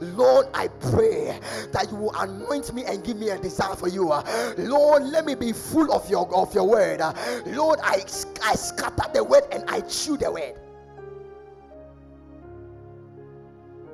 Lord, 0.00 0.46
I 0.52 0.68
pray 0.80 1.38
that 1.72 1.86
you 1.88 1.96
will 1.96 2.14
anoint 2.16 2.74
me 2.74 2.84
and 2.84 3.04
give 3.04 3.16
me 3.16 3.30
a 3.30 3.38
desire 3.38 3.76
for 3.76 3.88
you. 3.88 4.12
Lord, 4.58 5.04
let 5.04 5.24
me 5.24 5.36
be 5.36 5.52
full 5.52 5.92
of 5.92 6.10
your 6.10 6.32
of 6.34 6.52
your 6.52 6.68
word. 6.68 7.00
Lord, 7.46 7.78
I, 7.82 8.02
I 8.42 8.54
scatter 8.54 9.10
the 9.14 9.22
word 9.22 9.44
and 9.52 9.62
I 9.68 9.80
chew 9.82 10.16
the 10.16 10.32
word. 10.32 10.54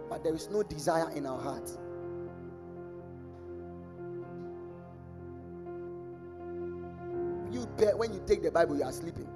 But 0.08 0.24
there 0.24 0.34
is 0.34 0.48
no 0.50 0.62
desire 0.62 1.10
in 1.10 1.26
our 1.26 1.40
hearts. 1.40 1.78
You 7.52 7.66
pay 7.76 7.92
when 7.94 8.12
you 8.12 8.22
take 8.26 8.42
the 8.42 8.50
Bible, 8.50 8.76
you 8.76 8.82
are 8.82 8.92
sleeping. 8.92 9.28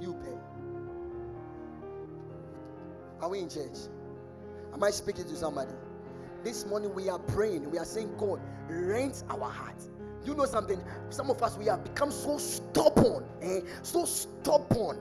You 0.00 0.14
pay. 0.14 0.38
Are 3.20 3.28
we 3.28 3.40
in 3.40 3.48
church? 3.50 3.76
Am 4.72 4.82
I 4.82 4.90
speaking 4.90 5.24
to 5.24 5.36
somebody? 5.36 5.72
This 6.42 6.64
morning 6.66 6.94
we 6.94 7.08
are 7.08 7.18
praying. 7.18 7.70
We 7.70 7.78
are 7.78 7.84
saying, 7.84 8.14
God, 8.18 8.40
rent 8.68 9.24
our 9.30 9.50
hearts. 9.50 9.88
You 10.24 10.34
know 10.34 10.46
something? 10.46 10.80
Some 11.10 11.30
of 11.30 11.42
us 11.42 11.56
we 11.56 11.66
have 11.66 11.84
become 11.84 12.10
so 12.10 12.38
stubborn, 12.38 13.24
eh? 13.42 13.60
so 13.82 14.04
stubborn, 14.04 14.98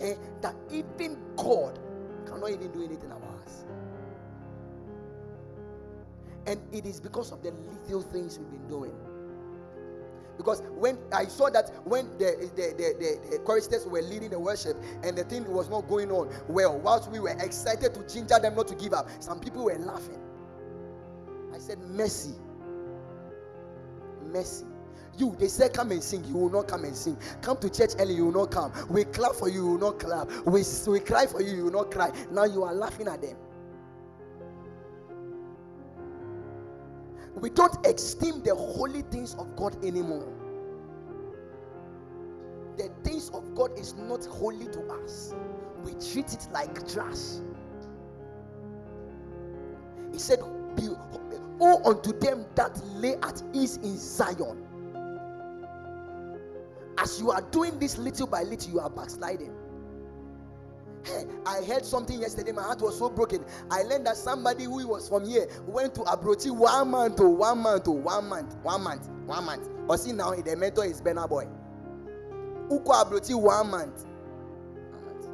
eh? 0.00 0.14
that 0.42 0.54
even 0.70 1.18
God 1.36 1.78
cannot 2.26 2.50
even 2.50 2.72
do 2.72 2.84
anything 2.84 3.10
about 3.10 3.40
us. 3.44 3.64
And 6.46 6.60
it 6.72 6.86
is 6.86 7.00
because 7.00 7.32
of 7.32 7.42
the 7.42 7.52
little 7.84 8.02
things 8.02 8.38
we've 8.38 8.50
been 8.50 8.68
doing. 8.68 8.92
Because 10.36 10.62
when 10.74 10.98
I 11.12 11.26
saw 11.26 11.50
that 11.50 11.70
when 11.84 12.08
the, 12.18 12.50
the, 12.54 12.74
the, 12.76 12.94
the, 12.98 13.30
the 13.30 13.38
choristers 13.38 13.86
were 13.86 14.02
leading 14.02 14.30
the 14.30 14.38
worship 14.38 14.76
and 15.02 15.16
the 15.16 15.24
thing 15.24 15.50
was 15.50 15.68
not 15.70 15.88
going 15.88 16.10
on 16.10 16.32
well, 16.48 16.78
whilst 16.78 17.10
we 17.10 17.20
were 17.20 17.36
excited 17.40 17.94
to 17.94 18.02
ginger 18.12 18.38
them 18.38 18.54
not 18.54 18.68
to 18.68 18.74
give 18.74 18.92
up, 18.92 19.08
some 19.20 19.40
people 19.40 19.64
were 19.64 19.78
laughing. 19.78 20.18
I 21.54 21.58
said, 21.58 21.78
Mercy. 21.80 22.34
Mercy. 24.32 24.66
You, 25.18 25.34
they 25.38 25.48
said, 25.48 25.72
come 25.72 25.90
and 25.92 26.02
sing. 26.02 26.24
You 26.26 26.34
will 26.34 26.50
not 26.50 26.68
come 26.68 26.84
and 26.84 26.94
sing. 26.94 27.16
Come 27.40 27.56
to 27.58 27.70
church 27.70 27.92
early, 27.98 28.14
you 28.14 28.26
will 28.26 28.44
not 28.44 28.50
come. 28.50 28.72
We 28.90 29.04
clap 29.04 29.32
for 29.34 29.48
you, 29.48 29.64
you 29.64 29.66
will 29.72 29.78
not 29.78 29.98
clap. 29.98 30.30
We, 30.44 30.62
we 30.86 31.00
cry 31.00 31.26
for 31.26 31.40
you, 31.40 31.56
you 31.56 31.64
will 31.64 31.72
not 31.72 31.90
cry. 31.90 32.12
Now 32.30 32.44
you 32.44 32.62
are 32.64 32.74
laughing 32.74 33.08
at 33.08 33.22
them. 33.22 33.36
We 37.40 37.50
don't 37.50 37.86
esteem 37.86 38.42
the 38.42 38.54
holy 38.54 39.02
things 39.02 39.34
of 39.36 39.54
God 39.56 39.82
anymore. 39.84 40.26
The 42.76 42.90
things 43.04 43.30
of 43.30 43.54
God 43.54 43.78
is 43.78 43.94
not 43.94 44.24
holy 44.26 44.66
to 44.68 44.80
us. 45.04 45.34
We 45.84 45.92
treat 45.92 46.32
it 46.32 46.48
like 46.52 46.88
trash. 46.92 47.40
He 50.12 50.18
said, 50.18 50.40
"Woe 51.58 51.82
unto 51.84 52.12
them 52.18 52.46
that 52.54 52.78
lay 52.96 53.16
at 53.16 53.42
ease 53.54 53.76
in 53.78 53.96
Zion." 53.96 54.66
as 56.98 57.20
you 57.20 57.30
are 57.30 57.42
doing 57.50 57.78
this 57.78 57.98
little 57.98 58.26
by 58.26 58.42
little, 58.42 58.72
you 58.72 58.80
are 58.80 58.90
backsliding. 58.90 59.52
I 61.46 61.62
heard 61.64 61.84
something 61.84 62.20
yesterday, 62.20 62.52
my 62.52 62.62
heart 62.62 62.80
was 62.80 62.98
so 62.98 63.08
broken. 63.08 63.44
I 63.70 63.82
learned 63.82 64.06
that 64.06 64.16
somebody 64.16 64.64
who 64.64 64.86
was 64.86 65.08
from 65.08 65.26
here 65.26 65.46
went 65.66 65.94
to 65.96 66.00
Abroti 66.02 66.50
one 66.50 66.90
month 66.90 67.16
to 67.16 67.28
one 67.28 67.58
month 67.58 67.84
to 67.84 67.90
one 67.90 68.28
month, 68.28 68.56
one 68.62 68.82
month, 68.82 69.08
one 69.26 69.44
month. 69.44 69.68
Or 69.88 69.96
see 69.98 70.12
now, 70.12 70.34
the 70.34 70.56
mentor 70.56 70.84
is 70.84 71.00
Burna 71.00 71.28
Boy. 71.28 71.46
Uko 72.68 72.86
Abroti 72.86 73.40
one 73.40 73.70
month. 73.70 74.06
One 74.90 75.04
month. 75.04 75.26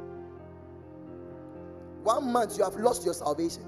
One 2.03 2.31
month, 2.31 2.57
you 2.57 2.63
have 2.63 2.75
lost 2.75 3.05
your 3.05 3.13
salvation. 3.13 3.63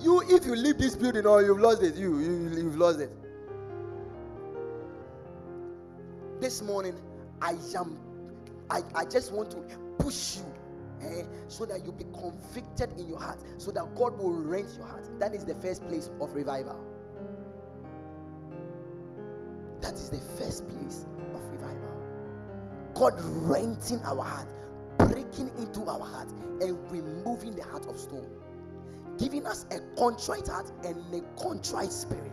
You, 0.00 0.22
if 0.28 0.44
you 0.44 0.54
leave 0.54 0.78
this 0.78 0.94
building, 0.94 1.26
or 1.26 1.42
you've 1.42 1.58
lost 1.58 1.82
it, 1.82 1.96
you, 1.96 2.18
you 2.18 2.50
you've 2.54 2.76
lost 2.76 3.00
it. 3.00 3.10
This 6.40 6.60
morning, 6.60 6.94
I 7.40 7.56
am, 7.74 7.98
I, 8.68 8.82
I 8.94 9.04
just 9.06 9.32
want 9.32 9.50
to 9.52 9.58
push 9.98 10.36
you 10.36 10.55
eh, 11.02 11.22
so 11.48 11.64
that 11.66 11.84
you 11.84 11.92
be 11.92 12.04
convicted 12.12 12.98
in 12.98 13.08
your 13.08 13.18
heart, 13.18 13.38
so 13.58 13.70
that 13.70 13.94
God 13.94 14.18
will 14.18 14.32
rent 14.32 14.68
your 14.76 14.86
heart. 14.86 15.08
That 15.18 15.34
is 15.34 15.44
the 15.44 15.54
first 15.54 15.86
place 15.88 16.10
of 16.20 16.34
revival. 16.34 16.78
That 19.80 19.94
is 19.94 20.10
the 20.10 20.20
first 20.38 20.68
place 20.68 21.06
of 21.34 21.42
revival. 21.50 21.96
God 22.94 23.14
renting 23.48 24.00
our 24.04 24.22
heart, 24.22 24.48
breaking 24.98 25.50
into 25.58 25.82
our 25.82 26.00
heart, 26.00 26.30
and 26.60 26.78
removing 26.90 27.54
the 27.54 27.62
heart 27.62 27.86
of 27.86 27.98
stone, 27.98 28.28
giving 29.18 29.46
us 29.46 29.66
a 29.70 29.80
contrite 29.98 30.48
heart 30.48 30.72
and 30.84 30.96
a 31.14 31.20
contrite 31.40 31.92
spirit. 31.92 32.32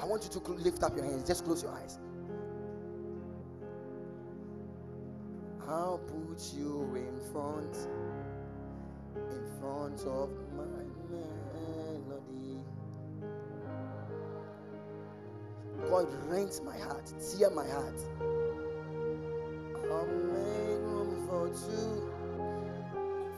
I 0.00 0.04
want 0.04 0.24
you 0.24 0.40
to 0.40 0.52
lift 0.52 0.82
up 0.82 0.94
your 0.96 1.04
hands. 1.04 1.26
Just 1.26 1.44
close 1.44 1.62
your 1.62 1.72
eyes. 1.72 1.98
I'll 5.68 5.98
put 5.98 6.54
you 6.56 6.94
in 6.96 7.20
front, 7.32 7.76
in 9.16 9.60
front 9.60 10.00
of 10.02 10.30
my 10.56 10.64
melody. 11.10 12.60
God 15.90 16.08
rent 16.28 16.60
my 16.64 16.78
heart, 16.78 17.12
tear 17.38 17.50
my 17.50 17.66
heart. 17.68 18.00
I'll 19.90 20.06
make 20.06 20.80
room 20.82 21.26
for 21.28 21.48
two, 21.48 22.12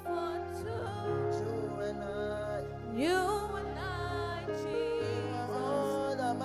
For 0.04 0.40
two, 0.62 1.40
you 1.46 1.80
and 1.82 2.02
I. 2.02 2.62
you 2.96 3.56
and 3.56 3.78
I, 3.78 4.44
Jesus. 4.46 5.50
All 5.52 6.16
that 6.16 6.36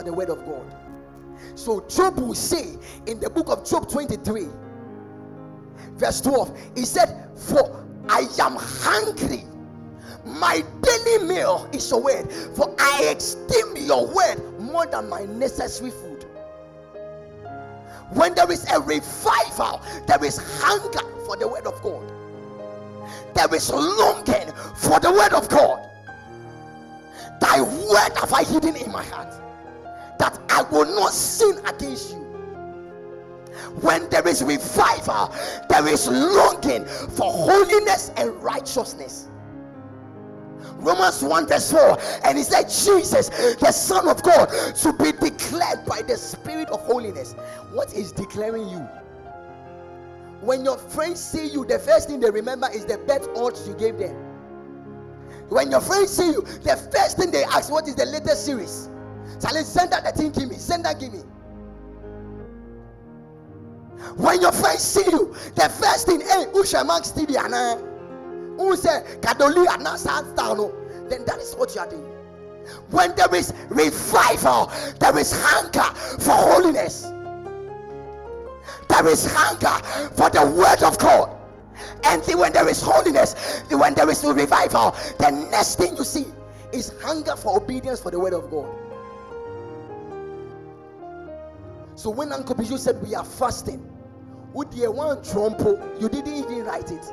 for 0.00 0.04
the 0.04 0.12
word 0.14 0.30
of 0.30 0.44
God. 0.46 0.74
So 1.54 1.84
Job 1.86 2.18
will 2.18 2.34
say 2.34 2.78
in 3.06 3.20
the 3.20 3.28
book 3.28 3.48
of 3.48 3.68
Job 3.68 3.90
23, 3.90 4.46
verse 5.92 6.22
12, 6.22 6.58
he 6.74 6.84
said, 6.86 7.28
For 7.36 7.86
I 8.08 8.20
am 8.40 8.56
hungry. 8.56 9.44
My 10.24 10.64
daily 10.80 11.26
meal 11.26 11.68
is 11.74 11.90
your 11.90 12.02
word, 12.02 12.32
for 12.56 12.74
I 12.78 13.14
esteem 13.14 13.76
your 13.76 14.06
word 14.06 14.58
more 14.58 14.86
than 14.86 15.10
my 15.10 15.24
necessary 15.24 15.90
food. 15.90 16.24
When 18.12 18.34
there 18.34 18.50
is 18.50 18.64
a 18.70 18.80
revival, 18.80 19.82
there 20.06 20.24
is 20.24 20.38
hunger 20.62 21.06
for 21.26 21.36
the 21.36 21.46
word 21.46 21.66
of 21.66 21.80
God. 21.82 22.10
There 23.34 23.54
is 23.54 23.70
longing 23.70 24.50
for 24.76 24.98
the 24.98 25.12
word 25.12 25.34
of 25.34 25.48
God. 25.50 25.86
Thy 27.40 27.60
word 27.60 28.16
have 28.18 28.32
I 28.32 28.44
hidden 28.44 28.76
in 28.76 28.90
my 28.90 29.04
heart, 29.04 29.34
that 30.20 30.38
I 30.50 30.62
will 30.70 30.84
not 30.84 31.12
sin 31.12 31.58
against 31.66 32.12
you. 32.12 32.18
When 33.80 34.08
there 34.10 34.26
is 34.28 34.42
revival, 34.42 35.34
there 35.68 35.88
is 35.88 36.06
longing 36.06 36.84
for 36.84 37.32
holiness 37.32 38.12
and 38.16 38.30
righteousness. 38.42 39.28
Romans 40.74 41.22
1 41.22 41.46
verse 41.46 41.72
4, 41.72 41.98
and 42.24 42.36
he 42.36 42.44
said, 42.44 42.64
Jesus, 42.64 43.28
the 43.56 43.72
Son 43.72 44.08
of 44.08 44.22
God, 44.22 44.46
to 44.76 44.92
be 44.92 45.12
declared 45.12 45.84
by 45.86 46.02
the 46.02 46.16
Spirit 46.16 46.68
of 46.68 46.80
holiness. 46.82 47.34
What 47.72 47.94
is 47.94 48.12
declaring 48.12 48.68
you? 48.68 48.86
When 50.42 50.64
your 50.64 50.76
friends 50.76 51.20
see 51.22 51.48
you, 51.48 51.64
the 51.64 51.78
first 51.78 52.08
thing 52.08 52.20
they 52.20 52.30
remember 52.30 52.68
is 52.70 52.84
the 52.84 52.98
bet 52.98 53.26
odds 53.36 53.66
you 53.66 53.74
gave 53.74 53.98
them. 53.98 54.14
When 55.48 55.70
your 55.70 55.80
friends 55.80 56.10
see 56.10 56.30
you, 56.30 56.42
the 56.62 56.76
first 56.92 57.18
thing 57.18 57.30
they 57.30 57.44
ask, 57.44 57.70
What 57.70 57.88
is 57.88 57.94
the 57.94 58.06
latest 58.06 58.44
series? 58.46 58.88
Charlie, 59.40 59.64
send 59.64 59.92
that 59.92 60.16
thing, 60.16 60.32
give 60.32 60.48
me. 60.48 60.56
Send 60.56 60.84
that, 60.84 61.00
give 61.00 61.12
me. 61.12 61.20
When 64.16 64.40
your 64.40 64.52
friends 64.52 64.82
see 64.82 65.04
you, 65.10 65.34
the 65.54 65.68
first 65.68 66.06
thing, 66.06 66.20
hey, 66.20 66.46
who 66.52 66.64
shall 66.64 66.84
Max 66.84 67.12
TV 67.12 67.36
Anna? 67.36 67.76
Who 68.56 68.76
say 68.76 69.04
Kadoli? 69.20 69.66
Then 71.08 71.24
that 71.24 71.38
is 71.38 71.54
what 71.54 71.74
you 71.74 71.80
are 71.80 71.88
doing. 71.88 72.04
When 72.90 73.14
there 73.16 73.34
is 73.34 73.52
revival, 73.68 74.70
there 74.98 75.16
is 75.18 75.32
hunger 75.34 75.94
for 76.20 76.32
holiness. 76.32 77.02
There 78.88 79.06
is 79.08 79.26
hunger 79.32 79.82
for 80.14 80.30
the 80.30 80.44
word 80.50 80.82
of 80.82 80.98
God. 80.98 81.36
And 82.04 82.22
then 82.24 82.38
when 82.38 82.52
there 82.52 82.68
is 82.68 82.82
holiness, 82.82 83.62
when 83.70 83.94
there 83.94 84.08
is 84.10 84.24
revival, 84.24 84.94
the 85.18 85.30
next 85.50 85.76
thing 85.76 85.96
you 85.96 86.04
see 86.04 86.26
is 86.72 86.92
hunger 87.02 87.36
for 87.36 87.56
obedience 87.56 88.00
for 88.00 88.10
the 88.10 88.18
word 88.18 88.32
of 88.34 88.50
God. 88.50 88.68
So 92.00 92.08
when 92.08 92.32
Uncle 92.32 92.54
Bijou 92.54 92.78
said 92.78 92.96
we 93.02 93.14
are 93.14 93.26
fasting, 93.26 93.86
with 94.54 94.70
the 94.70 94.90
one 94.90 95.18
trompo, 95.18 96.00
you 96.00 96.08
didn't 96.08 96.32
even 96.32 96.64
write 96.64 96.90
it. 96.90 97.04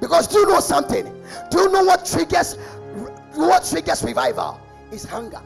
Because 0.00 0.26
do 0.26 0.40
you 0.40 0.48
know 0.48 0.58
something? 0.58 1.04
Do 1.52 1.60
you 1.60 1.68
know 1.70 1.84
what 1.84 2.04
triggers 2.04 2.56
what 3.34 3.64
triggers 3.64 4.02
revival? 4.02 4.60
Is 4.90 5.04
hunger. 5.04 5.40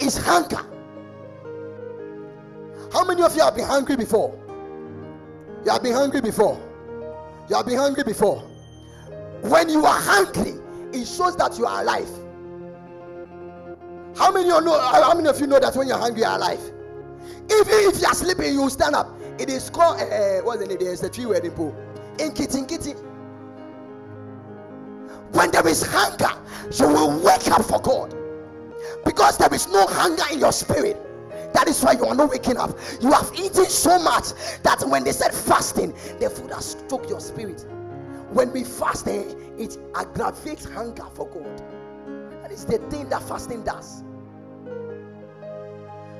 Is 0.00 0.16
hunger. 0.16 0.64
How 2.90 3.04
many 3.04 3.22
of 3.22 3.36
you 3.36 3.42
have 3.42 3.56
been 3.56 3.66
hungry 3.66 3.96
before? 3.96 4.34
You 5.66 5.70
have 5.70 5.82
been 5.82 5.92
hungry 5.92 6.22
before. 6.22 6.58
You 7.50 7.56
have 7.56 7.66
been 7.66 7.76
hungry 7.76 8.04
before. 8.04 8.38
When 9.42 9.68
you 9.68 9.84
are 9.84 10.00
hungry, 10.00 10.54
it 10.94 11.04
shows 11.04 11.36
that 11.36 11.58
you 11.58 11.66
are 11.66 11.82
alive. 11.82 12.08
How 14.16 14.32
many 14.32 14.50
of 14.50 14.56
you 14.56 14.64
know? 14.64 14.80
How 14.80 15.14
many 15.14 15.28
of 15.28 15.38
you 15.40 15.46
know 15.46 15.60
that 15.60 15.76
when 15.76 15.88
you're 15.88 15.98
hungry, 15.98 16.22
you 16.22 16.26
are 16.26 16.36
alive? 16.36 16.60
Even 17.50 17.66
if 17.68 18.00
you 18.00 18.06
are 18.06 18.14
sleeping, 18.14 18.54
you 18.54 18.70
stand 18.70 18.94
up. 18.94 19.12
It 19.38 19.50
is 19.50 19.68
called 19.68 20.00
uh, 20.00 20.40
what's 20.40 20.60
the 20.60 20.66
name? 20.66 20.78
There's 20.80 21.02
a 21.02 21.10
tree 21.10 21.26
wedding 21.26 21.50
pool. 21.52 21.76
In 22.18 22.32
kitty 22.32 22.64
kitty. 22.64 22.92
When 25.32 25.50
there 25.50 25.66
is 25.68 25.82
hunger, 25.82 26.30
you 26.78 26.88
will 26.88 27.20
wake 27.20 27.48
up 27.48 27.64
for 27.64 27.80
God. 27.80 28.14
Because 29.04 29.36
there 29.36 29.52
is 29.52 29.68
no 29.68 29.86
hunger 29.86 30.22
in 30.32 30.38
your 30.38 30.52
spirit. 30.52 30.96
That 31.52 31.68
is 31.68 31.82
why 31.82 31.92
you 31.92 32.06
are 32.06 32.14
not 32.14 32.30
waking 32.30 32.56
up. 32.56 32.70
You 33.00 33.12
have 33.12 33.30
eaten 33.34 33.66
so 33.66 33.98
much 33.98 34.32
that 34.62 34.82
when 34.88 35.04
they 35.04 35.12
said 35.12 35.34
fasting, 35.34 35.92
the 36.20 36.30
food 36.30 36.52
has 36.52 36.70
struck 36.70 37.08
your 37.08 37.20
spirit. 37.20 37.66
When 38.30 38.52
we 38.52 38.64
fast, 38.64 39.06
eh, 39.08 39.24
it 39.58 39.78
aggravates 39.94 40.64
hunger 40.64 41.04
for 41.14 41.28
God. 41.28 41.62
Is 42.56 42.64
the 42.64 42.78
thing 42.88 43.10
that 43.10 43.22
fasting 43.22 43.62
does. 43.64 44.02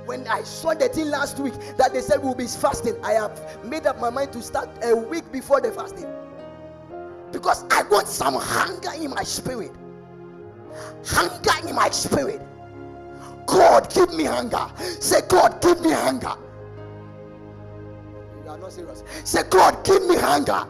When 0.04 0.28
I 0.28 0.42
saw 0.42 0.74
the 0.74 0.86
thing 0.90 1.08
last 1.08 1.38
week 1.38 1.54
that 1.78 1.94
they 1.94 2.02
said 2.02 2.22
we'll 2.22 2.34
be 2.34 2.46
fasting, 2.46 2.94
I 3.02 3.12
have 3.12 3.64
made 3.64 3.86
up 3.86 3.98
my 3.98 4.10
mind 4.10 4.34
to 4.34 4.42
start 4.42 4.68
a 4.82 4.94
week 4.94 5.32
before 5.32 5.62
the 5.62 5.72
fasting. 5.72 6.06
Because 7.32 7.64
I 7.70 7.84
want 7.84 8.06
some 8.06 8.34
hunger 8.34 8.90
in 9.02 9.10
my 9.10 9.22
spirit. 9.22 9.72
Hunger 11.06 11.68
in 11.68 11.74
my 11.74 11.88
spirit. 11.88 12.42
God, 13.46 13.92
give 13.94 14.12
me 14.12 14.24
hunger. 14.24 14.70
Say, 15.00 15.22
God, 15.26 15.62
give 15.62 15.80
me 15.80 15.90
hunger. 15.90 16.34
You 18.44 18.50
are 18.50 18.58
not 18.58 18.72
serious. 18.72 19.02
Say, 19.24 19.42
God, 19.48 19.82
give 19.86 20.04
me 20.04 20.16
hunger. 20.16 20.66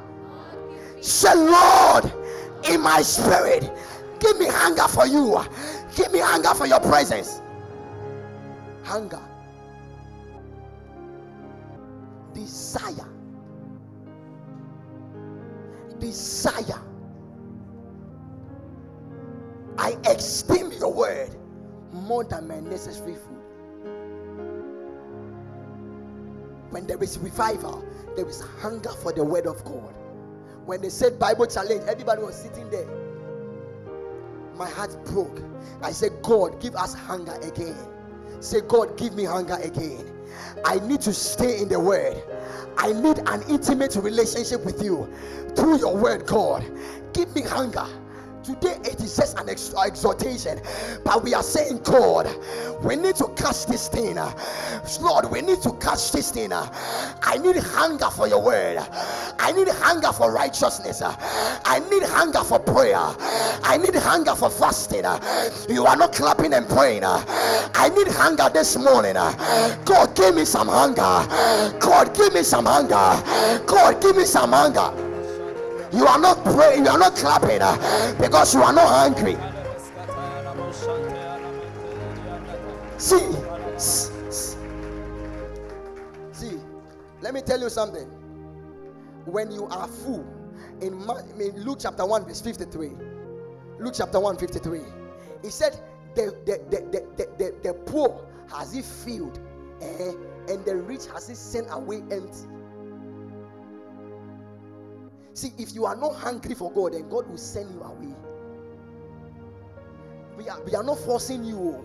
Say, 1.00 1.34
Lord, 1.34 2.12
in 2.68 2.80
my 2.80 3.02
spirit, 3.02 3.68
give 4.20 4.38
me 4.38 4.46
hunger 4.46 4.88
for 4.88 5.06
you. 5.06 5.44
Give 5.94 6.12
me 6.12 6.20
hunger 6.20 6.54
for 6.54 6.66
your 6.66 6.80
presence. 6.80 7.40
Hunger. 8.84 9.20
Desire. 12.34 13.08
Desire. 15.98 16.82
I 19.78 19.96
esteem 20.08 20.72
your 20.72 20.92
word 20.92 21.30
more 21.92 22.24
than 22.24 22.48
my 22.48 22.60
necessary 22.60 23.14
food. 23.14 23.36
When 26.70 26.86
there 26.86 27.02
is 27.02 27.18
revival, 27.18 27.84
there 28.16 28.28
is 28.28 28.40
hunger 28.60 28.90
for 28.90 29.12
the 29.12 29.24
word 29.24 29.46
of 29.46 29.64
God. 29.64 29.94
When 30.66 30.80
they 30.82 30.88
said 30.90 31.18
Bible 31.18 31.46
challenge, 31.46 31.82
everybody 31.88 32.22
was 32.22 32.34
sitting 32.34 32.68
there. 32.70 33.05
My 34.56 34.68
heart 34.68 34.96
broke. 35.06 35.40
I 35.82 35.92
said, 35.92 36.12
God, 36.22 36.60
give 36.60 36.74
us 36.74 36.94
hunger 36.94 37.34
again. 37.42 37.76
Say, 38.40 38.60
God, 38.62 38.96
give 38.96 39.14
me 39.14 39.24
hunger 39.24 39.58
again. 39.62 40.12
I 40.64 40.78
need 40.80 41.00
to 41.02 41.12
stay 41.12 41.60
in 41.60 41.68
the 41.68 41.78
word. 41.78 42.22
I 42.76 42.92
need 42.92 43.18
an 43.26 43.42
intimate 43.48 43.96
relationship 43.96 44.64
with 44.64 44.82
you 44.82 45.12
through 45.54 45.78
your 45.78 45.96
word, 45.96 46.26
God. 46.26 46.64
Give 47.12 47.34
me 47.34 47.42
hunger. 47.42 47.86
Today 48.46 48.78
it 48.84 49.00
is 49.00 49.16
just 49.16 49.36
an 49.40 49.48
ex- 49.48 49.74
exhortation, 49.74 50.60
but 51.04 51.24
we 51.24 51.34
are 51.34 51.42
saying, 51.42 51.80
God, 51.82 52.32
we 52.80 52.94
need 52.94 53.16
to 53.16 53.26
catch 53.34 53.66
this 53.66 53.88
thing. 53.88 54.18
Lord, 55.00 55.28
we 55.32 55.42
need 55.42 55.60
to 55.62 55.72
catch 55.80 56.12
this 56.12 56.30
thing. 56.30 56.52
I 56.52 57.38
need 57.42 57.56
hunger 57.56 58.08
for 58.08 58.28
your 58.28 58.40
word. 58.40 58.78
I 59.40 59.50
need 59.50 59.66
hunger 59.66 60.12
for 60.12 60.30
righteousness. 60.30 61.02
I 61.02 61.80
need 61.90 62.04
hunger 62.04 62.44
for 62.44 62.60
prayer. 62.60 62.94
I 63.64 63.80
need 63.82 63.96
hunger 63.96 64.36
for 64.36 64.48
fasting. 64.48 65.02
You 65.68 65.84
are 65.84 65.96
not 65.96 66.12
clapping 66.12 66.52
and 66.52 66.68
praying. 66.68 67.02
I 67.02 67.90
need 67.96 68.06
hunger 68.06 68.48
this 68.54 68.76
morning. 68.76 69.14
God, 69.14 70.14
give 70.14 70.36
me 70.36 70.44
some 70.44 70.68
hunger. 70.68 71.26
God, 71.80 72.14
give 72.14 72.32
me 72.32 72.44
some 72.44 72.66
hunger. 72.66 73.20
God, 73.66 74.00
give 74.00 74.16
me 74.16 74.24
some 74.24 74.52
hunger. 74.52 75.05
You 75.96 76.06
are 76.06 76.18
not 76.18 76.44
praying, 76.44 76.84
you 76.84 76.90
are 76.90 76.98
not 76.98 77.16
clapping 77.16 77.62
uh, 77.62 78.14
because 78.20 78.52
you 78.52 78.62
are 78.62 78.72
not 78.72 78.86
hungry. 78.86 79.34
See, 82.98 83.26
see, 86.32 86.58
let 87.22 87.32
me 87.32 87.40
tell 87.40 87.58
you 87.60 87.70
something. 87.70 88.06
When 89.24 89.50
you 89.50 89.64
are 89.68 89.88
full, 89.88 90.26
in, 90.82 91.00
in 91.40 91.64
Luke 91.64 91.78
chapter 91.80 92.04
1, 92.04 92.26
verse 92.26 92.42
53, 92.42 92.90
Luke 93.78 93.94
chapter 93.96 94.20
1, 94.20 94.36
53, 94.36 94.80
he 95.42 95.48
said, 95.48 95.80
The, 96.14 96.36
the, 96.44 96.60
the, 96.70 96.80
the, 96.90 97.06
the, 97.16 97.28
the, 97.38 97.54
the 97.62 97.72
poor 97.72 98.22
has 98.54 98.74
he 98.74 98.82
filled, 98.82 99.40
eh, 99.80 100.12
and 100.48 100.62
the 100.66 100.76
rich 100.76 101.06
has 101.14 101.26
he 101.26 101.34
sent 101.34 101.68
away 101.70 102.02
empty. 102.10 102.48
See, 105.36 105.52
if 105.58 105.74
you 105.74 105.84
are 105.84 105.94
not 105.94 106.14
hungry 106.14 106.54
for 106.54 106.72
God, 106.72 106.94
then 106.94 107.10
God 107.10 107.28
will 107.28 107.36
send 107.36 107.70
you 107.74 107.82
away. 107.82 108.14
We 110.34 110.48
are, 110.48 110.62
we 110.62 110.74
are 110.74 110.82
not 110.82 110.98
forcing 111.00 111.44
you, 111.44 111.58
oh. 111.58 111.84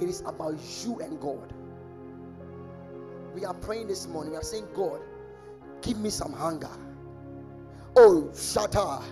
it 0.00 0.08
is 0.08 0.20
about 0.20 0.54
you 0.84 1.00
and 1.00 1.20
God. 1.20 1.52
We 3.34 3.44
are 3.44 3.54
praying 3.54 3.88
this 3.88 4.06
morning, 4.06 4.34
we 4.34 4.38
are 4.38 4.44
saying, 4.44 4.68
God, 4.72 5.00
give 5.80 5.98
me 5.98 6.10
some 6.10 6.32
hunger. 6.32 6.70
Oh, 7.96 8.30
Shatta. 8.32 9.02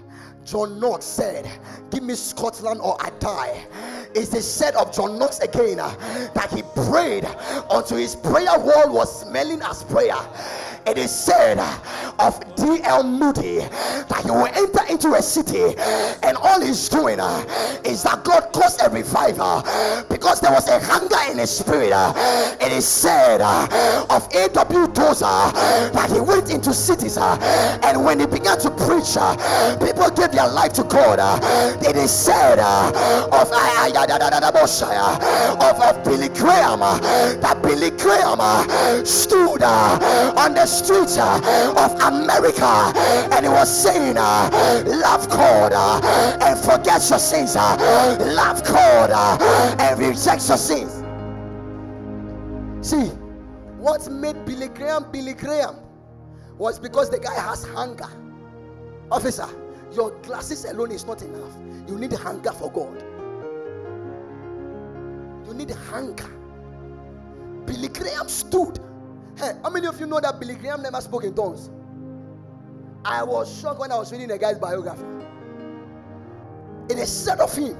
John 0.45 0.81
Knox 0.81 1.05
said, 1.05 1.51
Give 1.91 2.03
me 2.03 2.15
Scotland 2.15 2.81
or 2.81 2.97
I 3.01 3.11
die. 3.19 3.67
It's 4.15 4.31
the 4.31 4.41
said 4.41 4.75
of 4.75 4.95
John 4.95 5.19
Knox 5.19 5.41
again 5.41 5.81
uh, 5.81 5.95
that 6.35 6.51
he 6.53 6.63
prayed 6.89 7.29
until 7.71 7.97
his 7.99 8.17
prayer 8.17 8.59
wall 8.59 8.93
was 8.93 9.21
smelling 9.23 9.61
as 9.63 9.85
prayer. 9.85 10.17
It 10.87 10.99
is 10.99 11.11
said 11.11 11.59
of 12.19 12.41
D.L. 12.57 13.05
Moody 13.05 13.59
that 13.59 14.23
he 14.25 14.31
will 14.31 14.47
enter 14.47 14.85
into 14.91 15.15
a 15.15 15.23
city 15.23 15.75
and 16.23 16.37
all 16.37 16.61
he's 16.61 16.89
doing 16.89 17.19
is 17.85 18.03
that 18.03 18.23
God 18.25 18.53
caused 18.53 18.81
a 18.83 18.91
revival 18.91 19.63
because 20.09 20.41
there 20.41 20.53
was 20.53 20.69
a 20.69 20.81
hunger 20.81 21.17
in 21.31 21.39
his 21.39 21.51
spirit. 21.51 21.93
It 22.61 22.73
is 22.73 22.87
said 22.87 23.41
of 23.41 24.29
A.W. 24.35 24.87
Tozer 24.89 25.25
that 25.25 26.11
he 26.13 26.21
went 26.21 26.51
into 26.51 26.75
cities 26.75 27.17
and 27.19 28.05
when 28.05 28.21
he 28.21 28.27
began 28.27 28.59
to 28.61 28.71
preach, 28.71 29.17
people 29.81 30.11
gave 30.11 30.33
their 30.33 30.49
life 30.49 30.73
to 30.75 30.85
God. 30.85 31.19
It 31.83 31.97
is 31.97 32.11
said 32.11 32.59
of, 32.59 32.95
of, 35.61 35.81
of 35.81 36.05
Billy 36.05 36.29
Graham 36.29 36.81
that 36.81 37.61
Billy 37.63 37.91
Graham 37.91 38.41
stood 39.05 39.63
on 39.63 40.55
the 40.55 40.67
streets 40.71 41.19
of 41.19 41.93
America 42.01 42.93
and 43.33 43.45
he 43.45 43.51
was 43.51 43.69
saying, 43.83 44.17
uh, 44.17 44.83
Love 44.87 45.29
God 45.29 45.73
uh, 45.73 46.39
and 46.41 46.59
forget 46.59 47.09
your 47.11 47.19
sins. 47.19 47.57
Uh, 47.57 48.17
love 48.35 48.65
God 48.65 49.11
and 49.81 49.99
reject 49.99 50.49
your 50.49 50.57
sins. 50.57 50.93
See, 52.87 53.09
what 53.77 54.11
made 54.11 54.45
Billy 54.45 54.69
Graham 54.69 55.11
Billy 55.11 55.35
Graham 55.35 55.77
was 56.57 56.79
because 56.79 57.11
the 57.11 57.19
guy 57.19 57.35
has 57.35 57.65
hunger. 57.65 58.09
Officer, 59.11 59.49
your 59.93 60.11
glasses 60.21 60.65
alone 60.65 60.93
is 60.93 61.05
not 61.05 61.23
enough. 61.23 61.53
You 61.89 61.99
need 61.99 62.13
hunger 62.13 62.53
for 62.53 62.71
God. 62.71 63.03
You 65.47 65.55
need 65.55 65.71
hunger. 65.71 66.29
Billy 67.67 67.89
Graham 67.89 68.29
stood. 68.29 68.79
Hey, 69.41 69.53
how 69.63 69.71
many 69.71 69.87
of 69.87 69.99
you 69.99 70.07
know 70.07 70.21
that 70.21 70.39
Billy 70.39 70.55
Graham 70.55 70.83
never 70.83 71.01
spoke 71.01 71.25
in 71.25 71.35
tongues? 71.35 71.71
I 73.07 73.23
was 73.23 73.59
shocked 73.59 73.81
when 73.81 73.91
I 73.91 73.97
was 73.97 74.13
reading 74.13 74.29
the 74.29 74.37
guy's 74.37 74.59
biography. 74.59 75.03
It 76.91 76.99
is 76.99 77.11
said 77.11 77.41
of 77.41 77.57
him 77.57 77.75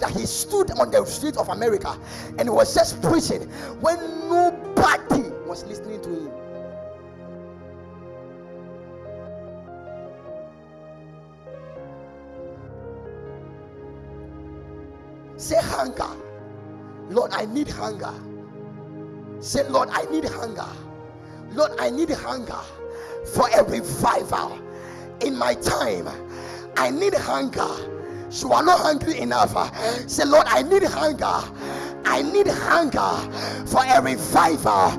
that 0.00 0.10
he 0.10 0.26
stood 0.26 0.72
on 0.72 0.90
the 0.90 1.04
street 1.04 1.36
of 1.36 1.50
America 1.50 1.96
and 2.36 2.50
was 2.50 2.74
just 2.74 3.00
preaching 3.00 3.42
when 3.80 4.00
nobody 4.28 5.30
was 5.46 5.64
listening 5.66 6.02
to 6.02 6.08
him. 6.08 6.32
Say 15.36 15.60
hunger. 15.60 16.10
Lord, 17.08 17.30
I 17.32 17.44
need 17.44 17.68
hunger. 17.68 18.14
Say, 19.38 19.62
Lord, 19.68 19.90
I 19.92 20.06
need 20.10 20.24
hunger. 20.24 20.66
Lord, 21.54 21.72
I 21.78 21.90
need 21.90 22.10
hunger 22.10 22.60
for 23.34 23.48
a 23.48 23.62
revival 23.62 24.58
in 25.24 25.36
my 25.36 25.54
time. 25.54 26.08
I 26.76 26.90
need 26.90 27.14
hunger. 27.14 27.68
You 28.30 28.52
are 28.52 28.64
not 28.64 28.80
hungry 28.80 29.18
enough. 29.20 29.54
Say, 30.10 30.24
Lord, 30.24 30.46
I 30.48 30.62
need 30.62 30.82
hunger. 30.82 31.40
I 32.04 32.22
need 32.22 32.48
hunger 32.48 33.66
for 33.66 33.84
a 33.84 34.02
revival 34.02 34.90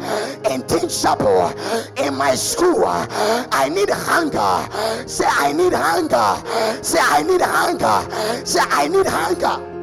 in 0.49 0.65
Teen 0.67 0.87
Chapel 0.87 1.49
in 1.97 2.15
my 2.15 2.33
school. 2.35 2.85
I 2.85 3.69
need 3.69 3.89
hunger. 3.89 5.07
Say, 5.07 5.25
I 5.27 5.51
need 5.51 5.73
hunger. 5.73 6.83
Say, 6.83 6.99
I 7.01 7.23
need 7.23 7.41
hunger. 7.41 8.45
Say, 8.45 8.61
I 8.61 8.87
need 8.87 9.05
hunger. 9.05 9.74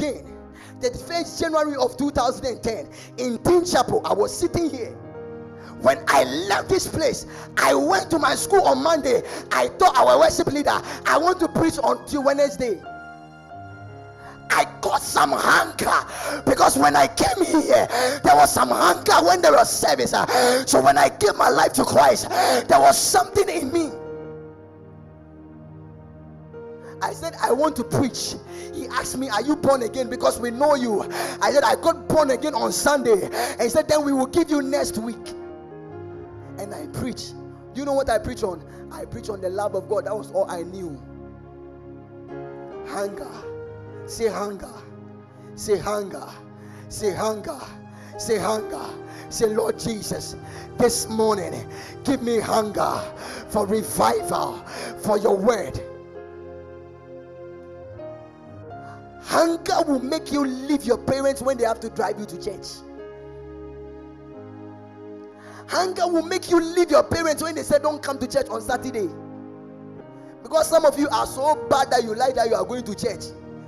Again, 0.00 0.24
the 0.80 0.90
1st 0.90 1.40
January 1.40 1.76
of 1.76 1.96
2010 1.96 2.88
in 3.18 3.42
Teen 3.42 3.64
Chapel, 3.64 4.00
I 4.04 4.14
was 4.14 4.36
sitting 4.36 4.70
here. 4.70 4.92
When 5.82 5.98
I 6.08 6.24
left 6.24 6.68
this 6.68 6.86
place, 6.86 7.26
I 7.56 7.74
went 7.74 8.10
to 8.10 8.18
my 8.18 8.34
school 8.34 8.62
on 8.62 8.82
Monday. 8.82 9.22
I 9.52 9.68
thought 9.68 9.96
our 9.96 10.18
worship 10.18 10.48
leader, 10.48 10.80
I 11.06 11.18
want 11.18 11.40
to 11.40 11.48
preach 11.48 11.78
until 11.82 12.24
Wednesday. 12.24 12.80
I 14.52 14.64
got 14.80 15.00
some 15.00 15.30
hunger 15.32 16.42
because 16.44 16.76
when 16.76 16.96
I 16.96 17.06
came 17.06 17.44
here, 17.44 17.86
there 18.24 18.34
was 18.34 18.52
some 18.52 18.68
hunger 18.70 19.24
when 19.24 19.40
there 19.40 19.52
was 19.52 19.70
service. 19.70 20.10
So 20.70 20.82
when 20.82 20.98
I 20.98 21.08
gave 21.08 21.36
my 21.36 21.48
life 21.48 21.72
to 21.74 21.84
Christ, 21.84 22.28
there 22.68 22.80
was 22.80 22.98
something 22.98 23.48
in 23.48 23.72
me. 23.72 23.90
I 27.02 27.12
said, 27.12 27.34
I 27.40 27.52
want 27.52 27.76
to 27.76 27.84
preach. 27.84 28.34
He 28.74 28.86
asked 28.88 29.16
me, 29.16 29.28
Are 29.28 29.42
you 29.42 29.56
born 29.56 29.82
again? 29.82 30.10
Because 30.10 30.38
we 30.38 30.50
know 30.50 30.74
you. 30.74 31.02
I 31.40 31.50
said, 31.52 31.64
I 31.64 31.74
got 31.76 32.08
born 32.08 32.30
again 32.30 32.54
on 32.54 32.72
Sunday. 32.72 33.28
And 33.32 33.62
he 33.62 33.68
said, 33.68 33.88
Then 33.88 34.04
we 34.04 34.12
will 34.12 34.26
give 34.26 34.50
you 34.50 34.62
next 34.62 34.98
week. 34.98 35.30
And 36.58 36.74
I 36.74 36.86
preach. 36.98 37.30
Do 37.72 37.80
you 37.80 37.84
know 37.84 37.94
what 37.94 38.10
I 38.10 38.18
preach 38.18 38.42
on? 38.42 38.62
I 38.92 39.04
preach 39.04 39.28
on 39.28 39.40
the 39.40 39.48
love 39.48 39.74
of 39.74 39.88
God. 39.88 40.06
That 40.06 40.16
was 40.16 40.30
all 40.32 40.50
I 40.50 40.62
knew. 40.62 41.00
Hunger. 42.86 43.30
Say 44.06 44.28
hunger. 44.28 44.74
Say 45.54 45.78
hunger. 45.78 46.28
Say 46.88 47.14
hunger. 47.14 47.60
Say 48.18 48.38
hunger. 48.38 48.84
Say, 49.30 49.46
Lord 49.46 49.78
Jesus, 49.78 50.34
this 50.76 51.08
morning, 51.08 51.68
give 52.04 52.20
me 52.20 52.40
hunger 52.40 53.00
for 53.48 53.64
revival, 53.64 54.58
for 55.02 55.18
your 55.18 55.36
word. 55.36 55.80
Hunger 59.30 59.84
will 59.86 60.00
make 60.00 60.32
you 60.32 60.44
leave 60.44 60.82
your 60.82 60.98
parents 60.98 61.40
when 61.40 61.56
they 61.56 61.62
have 61.62 61.78
to 61.78 61.88
drive 61.90 62.18
you 62.18 62.26
to 62.26 62.36
church. 62.36 62.66
Hunger 65.68 66.08
will 66.08 66.24
make 66.24 66.50
you 66.50 66.60
leave 66.60 66.90
your 66.90 67.04
parents 67.04 67.40
when 67.40 67.54
they 67.54 67.62
say 67.62 67.78
don't 67.78 68.02
come 68.02 68.18
to 68.18 68.26
church 68.26 68.48
on 68.48 68.60
Saturday. 68.60 69.08
Because 70.42 70.68
some 70.68 70.84
of 70.84 70.98
you 70.98 71.08
are 71.10 71.28
so 71.28 71.54
bad 71.70 71.92
that 71.92 72.02
you 72.02 72.16
lie 72.16 72.32
that 72.32 72.48
you 72.48 72.56
are 72.56 72.64
going 72.64 72.82
to 72.82 72.92
church 72.92 73.26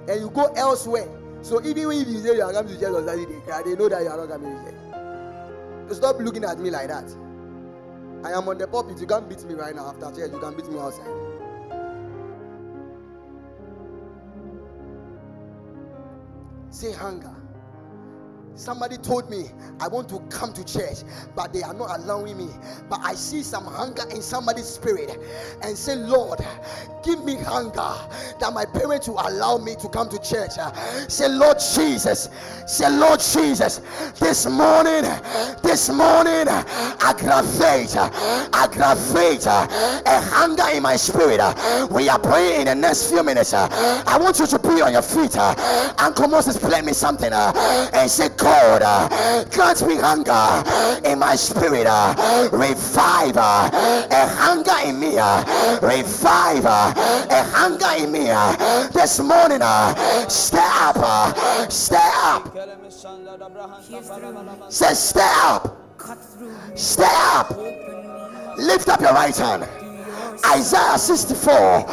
and 0.08 0.20
you 0.20 0.30
go 0.30 0.46
elsewhere. 0.56 1.06
So 1.42 1.64
even 1.64 1.92
if 1.92 2.08
you 2.08 2.18
say 2.18 2.34
you 2.34 2.42
are 2.42 2.52
coming 2.52 2.74
to 2.74 2.80
church 2.80 2.92
on 2.92 3.06
Saturday, 3.06 3.30
they 3.64 3.76
know 3.76 3.88
that 3.88 4.02
you 4.02 4.08
are 4.08 4.16
not 4.16 4.30
coming 4.30 4.56
to 4.56 4.64
church. 4.64 5.96
Stop 5.96 6.18
looking 6.18 6.42
at 6.42 6.58
me 6.58 6.70
like 6.70 6.88
that. 6.88 7.08
I 8.24 8.32
am 8.32 8.48
on 8.48 8.58
the 8.58 8.66
pulpit. 8.66 8.98
You 8.98 9.06
can't 9.06 9.28
beat 9.28 9.44
me 9.44 9.54
right 9.54 9.76
now 9.76 9.90
after 9.90 10.10
church. 10.22 10.32
You 10.32 10.40
can 10.40 10.56
beat 10.56 10.68
me 10.68 10.80
outside. 10.80 11.31
Say 16.72 16.92
hunger. 16.92 17.41
Somebody 18.54 18.96
told 18.98 19.30
me 19.30 19.50
I 19.80 19.88
want 19.88 20.08
to 20.10 20.20
come 20.30 20.52
to 20.52 20.64
church, 20.64 20.98
but 21.34 21.52
they 21.52 21.62
are 21.62 21.74
not 21.74 21.98
allowing 21.98 22.38
me. 22.38 22.48
But 22.88 23.00
I 23.02 23.14
see 23.14 23.42
some 23.42 23.64
hunger 23.64 24.04
in 24.10 24.22
somebody's 24.22 24.66
spirit 24.66 25.18
and 25.62 25.76
say, 25.76 25.96
Lord, 25.96 26.38
give 27.02 27.24
me 27.24 27.36
hunger 27.36 27.94
that 28.40 28.52
my 28.52 28.64
parents 28.64 29.08
will 29.08 29.20
allow 29.20 29.58
me 29.58 29.74
to 29.76 29.88
come 29.88 30.08
to 30.10 30.18
church. 30.18 30.52
Say, 31.08 31.28
Lord 31.28 31.58
Jesus, 31.74 32.28
say, 32.66 32.90
Lord 32.90 33.20
Jesus, 33.20 33.80
this 34.20 34.46
morning, 34.46 35.02
this 35.62 35.88
morning, 35.90 36.46
aggravate, 37.00 37.96
aggravate 37.96 39.46
a 39.46 40.20
hunger 40.30 40.68
in 40.72 40.82
my 40.82 40.96
spirit. 40.96 41.40
We 41.90 42.08
are 42.08 42.18
praying 42.18 42.60
in 42.60 42.66
the 42.66 42.74
next 42.74 43.10
few 43.10 43.22
minutes. 43.22 43.54
I 43.54 44.18
want 44.18 44.38
you 44.38 44.46
to 44.46 44.58
be 44.58 44.82
on 44.82 44.92
your 44.92 45.02
feet. 45.02 45.36
Uncle 45.98 46.28
Moses, 46.28 46.58
play 46.58 46.82
me 46.82 46.92
something 46.92 47.32
and 47.32 48.10
say, 48.10 48.28
Uh, 48.44 49.44
grant 49.50 49.86
me 49.86 49.96
hunger 49.96 50.62
in 51.08 51.18
my 51.18 51.36
spirit, 51.36 51.86
revive 52.52 53.36
a 53.36 53.70
hunger 54.10 54.88
in 54.88 54.98
me, 54.98 55.16
revive 55.80 56.64
a 56.64 56.92
hunger 57.52 58.04
in 58.04 58.10
me. 58.10 58.26
This 58.92 59.20
morning, 59.20 59.60
stay 60.28 60.58
up, 60.58 61.70
stay 61.70 62.10
up, 62.16 62.52
say, 64.68 64.94
stay 64.94 65.20
up, 65.22 65.76
stay 66.74 67.04
up, 67.06 67.56
lift 68.58 68.88
up 68.88 69.00
your 69.00 69.12
right 69.12 69.36
hand. 69.36 69.81
Isaiah 70.46 70.98
64, 70.98 71.86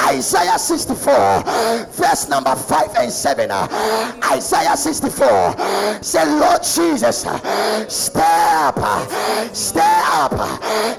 Isaiah 0.00 0.58
64, 0.58 1.42
verse 1.90 2.28
number 2.28 2.54
5 2.54 2.96
and 2.98 3.12
7. 3.12 3.50
Isaiah 3.50 4.76
64 4.76 6.02
say, 6.02 6.24
Lord 6.38 6.62
Jesus, 6.62 7.26
step, 7.88 8.78
step 9.54 10.32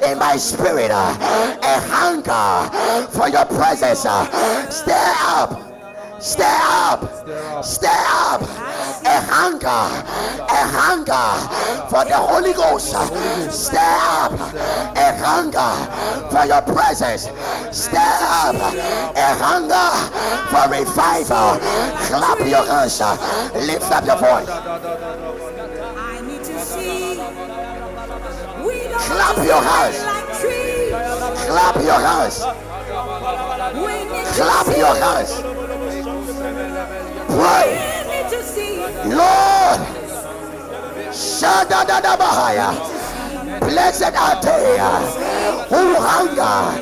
in 0.04 0.18
my 0.20 0.36
spirit, 0.38 0.92
a 0.92 1.80
hunger 1.90 3.08
for 3.10 3.30
your 3.30 3.46
presence. 3.46 4.00
Step 4.00 5.00
up. 5.22 5.66
Stay 6.22 6.44
up. 6.44 7.64
Stay 7.64 7.88
up. 7.88 8.69
A 9.06 9.22
hunger. 9.22 9.68
A 9.68 10.62
hunger 10.78 11.28
for 11.90 12.04
the 12.06 12.16
Holy 12.18 12.54
Ghost. 12.54 12.90
Stay 13.50 13.78
up. 13.78 14.34
A 14.34 15.16
hunger 15.18 15.72
for 16.30 16.46
your 16.46 16.62
presence. 16.62 17.30
Stay 17.72 17.98
up. 17.98 18.56
A 18.56 19.28
hunger 19.40 19.90
for 20.50 20.68
revival. 20.70 21.60
Clap 22.08 22.40
your 22.40 22.66
hands. 22.66 23.00
Lift 23.68 23.92
up 23.92 24.06
your 24.06 24.18
voice. 24.18 24.50
I 24.50 26.22
need 26.26 26.44
to 26.44 26.60
see. 26.60 27.20
We 28.66 28.84
don't 28.90 29.00
Clap 29.00 29.38
your 29.38 29.62
hands. 29.62 29.98
Clap 31.46 31.76
your 31.76 32.00
hands. 32.00 32.44
We 33.76 33.94
need 34.12 34.26
to 34.26 34.32
Clap 34.34 34.68
your 34.78 34.96
hands. 34.96 35.32
Pray. 37.30 37.99
Lord, 39.06 39.80
Shadadadabahaya. 41.12 42.99
Blessed 43.60 44.16
are 44.16 44.42
they 44.42 44.78
uh, 44.80 45.00
who 45.70 45.96
hunger 46.00 46.80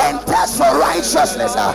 and 0.00 0.20
thirst 0.22 0.56
for 0.56 0.78
righteousness. 0.78 1.54
uh, 1.56 1.72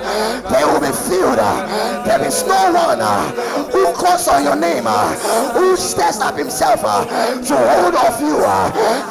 They 0.52 0.64
will 0.66 0.80
be 0.82 0.92
filled. 1.08 1.40
uh. 1.40 2.04
There 2.06 2.24
is 2.26 2.44
no 2.46 2.72
one 2.74 3.00
uh, 3.02 3.32
who 3.72 3.92
calls 3.94 4.28
on 4.28 4.44
your 4.44 4.56
name, 4.56 4.86
uh, 4.88 5.14
who 5.54 5.76
stirs 5.78 6.20
up 6.20 6.38
himself 6.38 6.82
uh, 6.84 7.06
to 7.42 7.56
hold 7.56 7.96
of 7.96 8.20
you, 8.22 8.44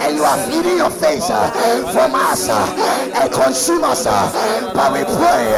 and 0.03 0.17
you 0.17 0.25
are 0.25 0.39
feeding 0.49 0.79
your 0.79 0.91
face 0.91 1.27
from 1.27 2.15
us 2.15 2.49
and 2.49 3.33
consume 3.33 3.85
us. 3.85 4.05
But 4.05 4.93
we 4.93 5.05
pray 5.05 5.53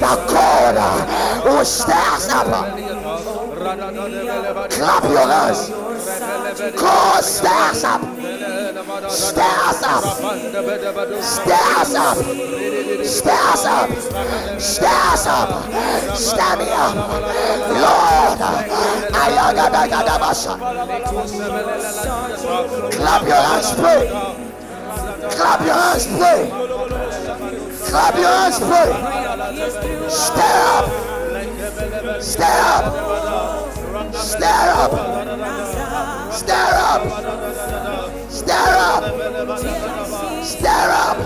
that 0.00 0.18
God 0.28 1.44
will 1.44 1.64
stir 1.64 1.92
us 1.94 2.28
up. 2.30 2.46
Clap 4.70 5.02
your 5.04 5.26
hands. 5.26 5.70
God 6.78 7.24
stir 7.24 7.48
us 7.48 7.84
up. 7.84 8.02
Stir 8.36 9.42
us 9.42 9.82
up. 9.82 10.04
Stir 11.22 11.54
us 11.80 11.94
up. 11.94 12.16
Stir 13.04 13.32
us 13.32 13.64
up. 13.64 13.90
Stir 14.60 14.86
us 14.86 15.26
up. 15.26 15.50
Stir 16.16 16.56
me 16.58 16.66
up. 16.70 16.94
Lord. 17.82 18.40
Ayagadagadamasha. 19.12 20.54
Clap 22.92 23.22
your 23.26 23.42
hands, 23.42 23.70
pray. 23.74 24.08
Clap 25.30 25.60
your 25.64 25.74
hands, 25.74 26.06
pray. 26.06 26.50
Clap 27.88 28.14
your 28.16 28.28
hands, 28.28 28.58
pray. 28.58 28.90
Stir 30.08 30.42
up. 30.76 30.86
Stir 32.22 32.44
up. 32.44 32.84
Stir 34.14 34.70
up. 34.76 34.92
Stir 36.32 36.72
up. 36.76 37.45
Stir 38.46 38.54
up. 38.54 39.02
Stir 40.44 40.90
up. 41.02 41.18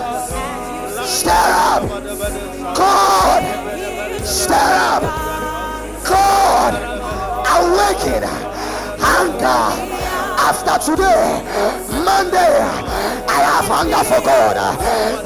Stir 1.05 1.29
up. 1.29 1.83
God. 2.75 4.25
Stir 4.25 4.55
up. 4.55 5.03
God. 6.03 6.73
Awaken. 7.45 8.23
Hunger. 8.97 10.01
After 10.41 10.93
today, 10.93 11.45
Monday, 12.03 12.57
I 13.29 13.39
have 13.45 13.65
hunger 13.69 14.03
for 14.03 14.21
God. 14.25 14.57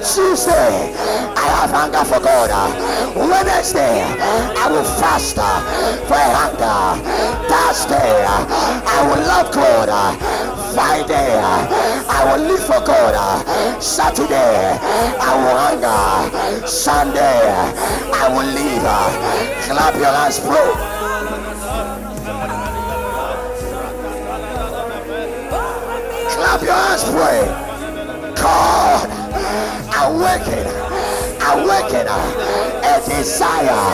Tuesday, 0.03 0.93
I 1.33 1.47
have 1.47 1.71
hunger 1.71 2.03
for 2.03 2.19
God. 2.19 2.51
Wednesday, 3.15 4.03
I 4.03 4.67
will 4.69 4.83
fast 4.99 5.35
for 5.35 6.19
hunger. 6.19 7.01
Thursday, 7.47 8.25
I 8.27 9.07
will 9.07 9.23
love 9.25 9.53
God. 9.53 10.44
Friday, 10.75 11.39
I 11.39 12.35
will 12.35 12.47
live 12.49 12.59
for 12.59 12.83
God. 12.83 13.81
Saturday, 13.81 14.77
I 15.21 15.31
will 15.39 15.55
hunger. 15.55 16.67
Sunday, 16.67 17.47
I 18.11 18.27
will 18.27 18.43
live. 18.43 18.83
Clap 19.71 19.95
your 19.95 20.11
hands, 20.11 20.39
bro. 20.41 20.75
Clap 26.35 26.61
your 26.61 26.73
hands, 26.73 27.03
pray. 27.05 27.47
God, 28.35 29.07
awaken, 30.03 30.67
awaken 31.39 32.07
a 32.83 32.99
desire, 33.07 33.87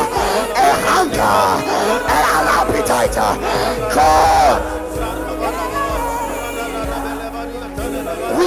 a 0.58 0.70
hunger, 0.90 1.62
an 2.10 2.48
appetite. 2.58 3.16
God, 3.94 4.81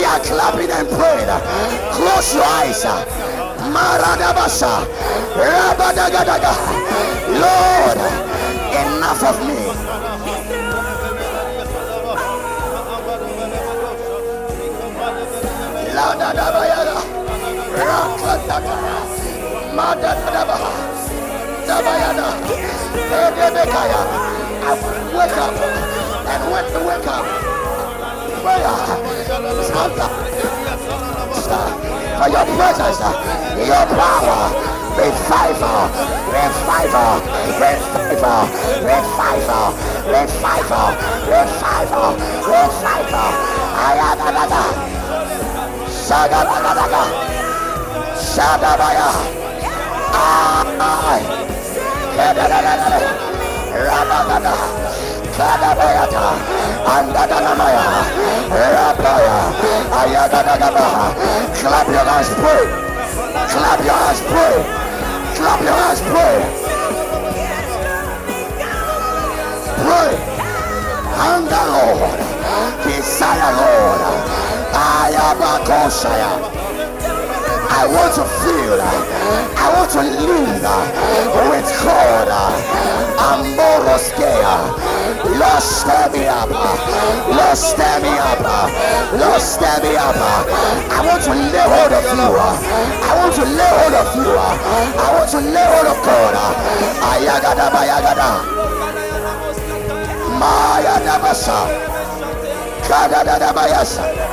we 0.04 0.10
are 0.10 0.20
clapping 0.20 0.70
and 0.70 0.86
praying. 0.88 1.32
Close 1.96 2.34
your 2.34 2.44
eyes. 2.44 2.84
Maradabasa. 3.72 4.84
Rabadagadaga. 5.32 6.52
Lord, 7.40 8.00
enough 8.84 9.22
of 9.24 9.36
me. 9.48 9.56
Madadadabaha. 19.74 20.70
Dabayada. 21.66 22.28
Wake 25.16 25.38
up. 25.38 25.54
And 26.26 26.42
when 26.52 26.64
you 26.72 26.80
wake 26.88 27.06
up, 27.06 27.54
prayer. 28.44 28.76
Santa. 29.64 30.06
For 32.18 32.28
your 32.28 32.46
presence, 32.56 33.00
uh, 33.00 33.10
your 33.56 33.86
power, 33.96 34.52
revival, 35.00 35.88
revival, 36.28 37.16
revival, 37.64 38.44
revival, 38.84 39.66
revival, 40.12 40.88
revival, 41.32 42.10
revival. 42.52 43.30
Ayadadada. 43.84 44.64
Shadabadadaga. 46.04 47.04
Shadabaya. 48.14 49.10
Ay. 50.14 51.20
Kedadadada. 52.14 52.98
Rabadada. 53.74 55.03
Clap 61.64 61.88
your 61.88 62.04
hands, 62.04 62.28
pray. 62.34 62.66
Clap 63.50 63.84
your 63.84 63.94
hands, 63.94 64.20
pray. 64.30 64.56
Clap 65.34 65.60
your 65.60 65.74
hands, 65.74 66.00
pray. 66.02 66.38
Pray. 69.82 70.10
Hunger, 71.18 71.66
Lord. 71.74 72.20
Ayabakosaya. 74.72 76.32
I 77.76 77.86
want 77.90 78.14
to 78.14 78.24
feel, 78.42 78.78
I 78.80 79.66
want 79.74 79.90
to 79.90 80.02
live 80.02 80.62
with 81.50 81.68
God. 81.82 82.28
Amoroskea. 83.18 84.54
Lord, 85.38 85.62
stir 85.62 86.06
me 86.12 86.26
up. 86.26 86.50
Lord, 86.50 87.56
stir 87.58 87.98
me 88.00 88.12
up. 88.14 88.40
Lord, 89.18 89.40
stir 89.42 89.76
me 89.82 89.96
up. 89.96 90.14
I 90.16 91.00
want 91.06 91.22
to 91.24 91.32
lay 91.34 91.66
hold 91.66 91.92
of 91.98 92.04
you. 92.14 92.30
I 93.02 93.12
want 93.18 93.34
to 93.34 93.44
lay 93.44 93.72
hold 93.74 93.94
of 93.94 94.10
you. 94.16 94.30
I 94.38 95.08
want 95.18 95.30
to 95.30 95.40
lay 95.40 95.66
hold 95.72 95.88
of 95.90 95.98
God. 96.06 96.34
Ayagada 97.10 97.66
bayagada. 97.74 98.30
Maya 100.38 100.94
dabasa. 101.02 101.58
Kada 102.86 103.24
da 103.24 103.38
da 103.38 103.52
bayasa. 103.52 104.23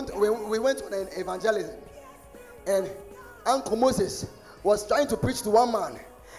Went 0.00 0.16
we, 0.18 0.30
we 0.30 0.58
went 0.58 0.82
on 0.82 0.92
an 0.92 1.08
evangelism. 1.16 1.76
And 2.66 2.90
uncle 3.46 3.76
moses 3.76 4.26
was 4.62 4.86
trying 4.86 5.08
to 5.08 5.16
preach 5.16 5.42
to 5.42 5.50
one 5.50 5.72
man. 5.72 5.98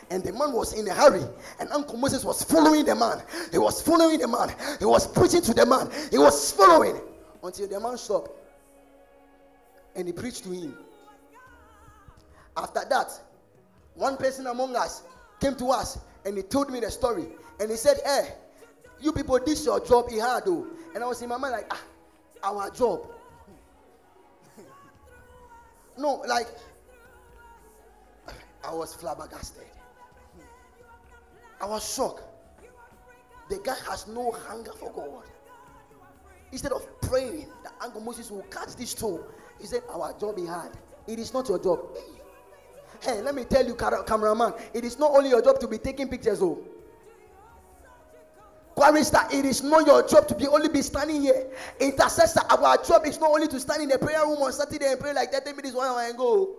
And 0.10 0.24
the 0.24 0.34
man 0.34 0.52
was 0.52 0.74
in 0.74 0.88
a 0.88 0.94
hurry. 0.94 1.24
And 1.60 1.70
uncle 1.72 1.98
moses 1.98 2.24
was 2.24 2.44
following 2.44 2.86
the 2.86 2.96
man. 2.96 3.22
He 3.52 3.58
was 3.58 3.82
following 3.82 4.20
the 4.20 4.28
man. 4.28 4.54
He 4.80 4.86
was 4.86 5.08
preaching 5.08 5.42
to 5.42 5.54
the 5.54 5.66
man. 5.66 5.90
He 6.12 6.18
was 6.18 6.52
following 6.52 7.00
until 7.44 7.68
the 7.68 7.80
man 7.80 7.98
stopped. 7.98 8.32
And 9.96 10.08
he 10.08 10.14
preached 10.14 10.44
to 10.44 10.52
him. 10.52 10.78
After 12.58 12.82
that 12.90 13.12
one 13.96 14.18
person 14.18 14.48
among 14.48 14.76
us 14.76 15.04
came 15.40 15.56
to 15.56 15.70
us 15.70 16.00
and 16.26 16.38
he 16.38 16.44
told 16.44 16.72
me 16.72 16.80
the 16.80 16.92
story. 16.92 17.26
And 17.60 17.70
he 17.70 17.78
said 17.78 17.98
hey 18.06 18.34
you 19.00 19.12
people 19.12 19.40
this 19.46 19.66
your 19.66 19.80
job. 19.80 20.10
He 20.10 20.18
had 20.18 20.46
though 20.46 20.68
and 20.94 21.04
i 21.04 21.08
was 21.08 21.22
in 21.22 21.30
my 21.30 21.38
mind 21.38 21.54
like 21.54 21.68
ah 21.72 21.82
our 22.44 22.70
job 22.72 23.08
no, 25.98 26.24
like 26.28 26.48
I 28.64 28.74
was 28.74 28.94
flabbergasted. 28.96 29.64
I 31.60 31.66
was 31.66 31.94
shocked. 31.94 32.24
The 33.50 33.60
guy 33.64 33.76
has 33.90 34.08
no 34.08 34.32
hunger 34.32 34.72
for 34.72 34.92
God. 34.92 35.24
Instead 36.52 36.72
of 36.72 36.86
praying 37.02 37.48
that 37.64 37.74
Uncle 37.82 38.02
Moses 38.02 38.30
will 38.32 38.44
catch 38.44 38.76
this 38.76 38.94
too, 38.94 39.24
he 39.60 39.68
said, 39.68 39.84
Our 39.90 40.18
job 40.20 40.38
he 40.38 40.46
had. 40.46 40.72
It 41.08 41.20
is 41.20 41.34
not 41.34 41.48
your 41.50 41.60
job. 41.60 41.80
Hey, 43.02 43.22
let 43.22 43.34
me 43.34 43.46
tell 43.46 43.66
you, 43.66 43.76
cameraman, 43.76 44.54
it 44.74 44.84
is 44.84 45.00
not 45.00 45.12
only 45.12 45.30
your 45.30 45.42
job 45.42 45.60
to 45.60 45.68
be 45.68 45.78
taking 45.78 46.08
pictures, 46.08 46.42
oh. 46.42 46.64
Chorister, 48.82 49.20
it 49.32 49.46
is 49.46 49.62
not 49.62 49.86
your 49.86 50.08
job 50.08 50.28
to 50.28 50.34
be 50.34 50.48
only 50.48 50.68
be 50.68 50.82
standing 50.82 51.22
here. 51.22 51.52
Intercessor, 51.80 52.42
our 52.50 52.78
job 52.84 53.06
is 53.06 53.20
not 53.20 53.30
only 53.30 53.48
to 53.48 53.60
stand 53.60 53.84
in 53.84 53.90
the 53.90 54.00
prayer 54.00 54.26
room 54.26 54.40
on 54.42 54.52
Saturday 54.52 54.88
and 54.90 55.00
pray 55.00 55.14
like 55.14 55.32
30 55.32 55.54
minutes, 55.54 55.76
one 55.76 55.88
hour 55.88 56.02
and 56.02 56.18
go. 56.18 56.56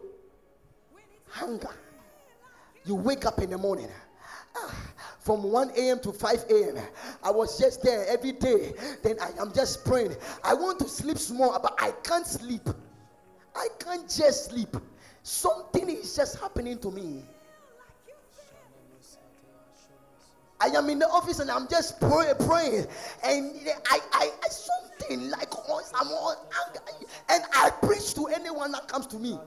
Hunger. 1.28 1.70
You 2.84 2.94
wake 2.94 3.26
up 3.26 3.40
in 3.40 3.50
the 3.50 3.58
morning. 3.58 3.88
ah, 4.56 4.72
From 5.18 5.42
1 5.42 5.70
a.m. 5.76 5.98
to 5.98 6.12
5 6.12 6.44
a.m. 6.48 6.78
I 7.24 7.30
was 7.32 7.58
just 7.58 7.82
there 7.82 8.06
every 8.06 8.32
day. 8.32 8.72
Then 9.02 9.16
I 9.20 9.30
am 9.40 9.52
just 9.52 9.84
praying. 9.84 10.14
I 10.44 10.54
want 10.54 10.78
to 10.78 10.88
sleep 10.88 11.18
small, 11.18 11.58
but 11.60 11.74
I 11.80 11.90
can't 12.04 12.26
sleep. 12.26 12.68
I 13.56 13.66
can't 13.80 14.08
just 14.08 14.44
sleep. 14.50 14.76
Something 15.24 15.90
is 15.90 16.14
just 16.14 16.38
happening 16.38 16.78
to 16.78 16.90
me. 16.92 17.24
I 20.62 20.66
am 20.66 20.88
in 20.90 21.00
the 21.00 21.08
office 21.08 21.40
and 21.40 21.50
I'm 21.50 21.66
just 21.68 21.98
pray, 22.00 22.32
praying, 22.46 22.86
and 23.24 23.52
I, 23.90 23.98
I, 24.12 24.30
I 24.44 24.48
something 24.48 25.30
like 25.30 25.52
I'm 25.94 26.06
on 26.06 26.36
anger, 26.68 26.80
and 27.28 27.42
I 27.52 27.70
preach 27.82 28.14
to 28.14 28.26
anyone 28.26 28.70
that 28.72 28.86
comes 28.86 29.06
to 29.08 29.18
me. 29.18 29.38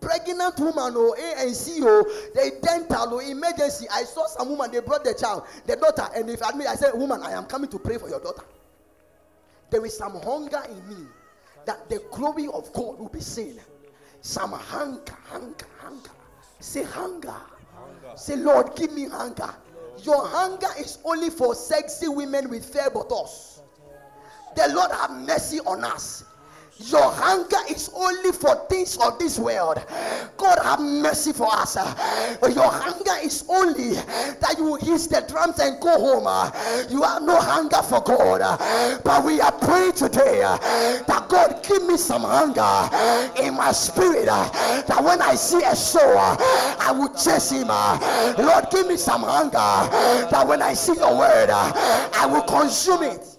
Pregnant 0.00 0.58
woman 0.58 0.96
or 0.96 1.16
A 1.16 1.40
and 1.42 1.54
C 1.54 1.78
oh, 1.82 1.86
or 1.86 2.02
the 2.34 2.52
dental 2.62 3.14
or 3.14 3.22
emergency. 3.22 3.86
I 3.90 4.02
saw 4.02 4.26
some 4.26 4.50
woman 4.50 4.70
they 4.70 4.80
brought 4.80 5.04
the 5.04 5.14
child, 5.14 5.44
the 5.66 5.76
daughter, 5.76 6.08
and 6.14 6.28
if 6.28 6.42
I 6.42 6.50
admit, 6.50 6.66
I 6.66 6.74
said, 6.74 6.92
"Woman, 6.94 7.22
I 7.22 7.32
am 7.32 7.44
coming 7.44 7.70
to 7.70 7.78
pray 7.78 7.96
for 7.96 8.08
your 8.08 8.20
daughter." 8.20 8.44
There 9.70 9.84
is 9.86 9.96
some 9.96 10.20
hunger 10.20 10.62
in 10.68 10.88
me 10.88 11.06
that 11.64 11.88
the 11.88 12.02
glory 12.10 12.48
of 12.48 12.72
God 12.72 12.98
will 12.98 13.08
be 13.08 13.20
seen. 13.20 13.58
Some 14.20 14.52
hunger, 14.52 15.16
hunger, 15.26 15.66
hunger. 15.78 16.10
Say 16.60 16.82
hunger. 16.82 17.34
Say, 18.16 18.36
Lord, 18.36 18.76
give 18.76 18.92
me 18.92 19.06
hunger. 19.06 19.54
Your 20.02 20.26
hunger 20.26 20.68
is 20.78 20.98
only 21.04 21.30
for 21.30 21.54
sexy 21.54 22.08
women 22.08 22.48
with 22.50 22.64
fair 22.64 22.90
buttocks. 22.90 23.60
The 24.56 24.72
Lord 24.74 24.90
have 24.92 25.10
mercy 25.10 25.60
on 25.60 25.84
us. 25.84 26.24
Your 26.78 27.12
hunger 27.12 27.56
is 27.70 27.88
only 27.94 28.32
for 28.32 28.66
things 28.68 28.96
of 28.96 29.18
this 29.18 29.38
world. 29.38 29.80
God 30.36 30.58
have 30.62 30.80
mercy 30.80 31.32
for 31.32 31.46
us. 31.52 31.76
Your 31.76 32.68
hunger 32.68 33.14
is 33.22 33.44
only 33.48 33.94
that 33.94 34.56
you 34.58 34.74
hit 34.74 35.08
the 35.08 35.24
drums 35.28 35.60
and 35.60 35.80
go 35.80 35.90
home. 35.90 36.52
You 36.90 37.02
have 37.02 37.22
no 37.22 37.40
hunger 37.40 37.80
for 37.82 38.00
God. 38.02 38.40
But 39.04 39.24
we 39.24 39.40
are 39.40 39.52
praying 39.52 39.92
today 39.92 40.40
that 40.40 41.26
God 41.28 41.64
give 41.66 41.86
me 41.86 41.96
some 41.96 42.22
hunger 42.22 42.90
in 43.40 43.54
my 43.54 43.70
spirit. 43.70 44.26
That 44.26 45.00
when 45.02 45.22
I 45.22 45.36
see 45.36 45.62
a 45.62 45.76
soul, 45.76 46.18
I 46.18 46.90
will 46.90 47.14
chase 47.14 47.50
him. 47.52 47.68
Lord, 47.68 48.66
give 48.72 48.88
me 48.88 48.96
some 48.96 49.22
hunger. 49.22 49.52
That 50.30 50.44
when 50.46 50.60
I 50.60 50.74
see 50.74 50.94
your 50.94 51.16
word, 51.16 51.50
I 51.50 52.26
will 52.26 52.42
consume 52.42 53.04
it. 53.04 53.33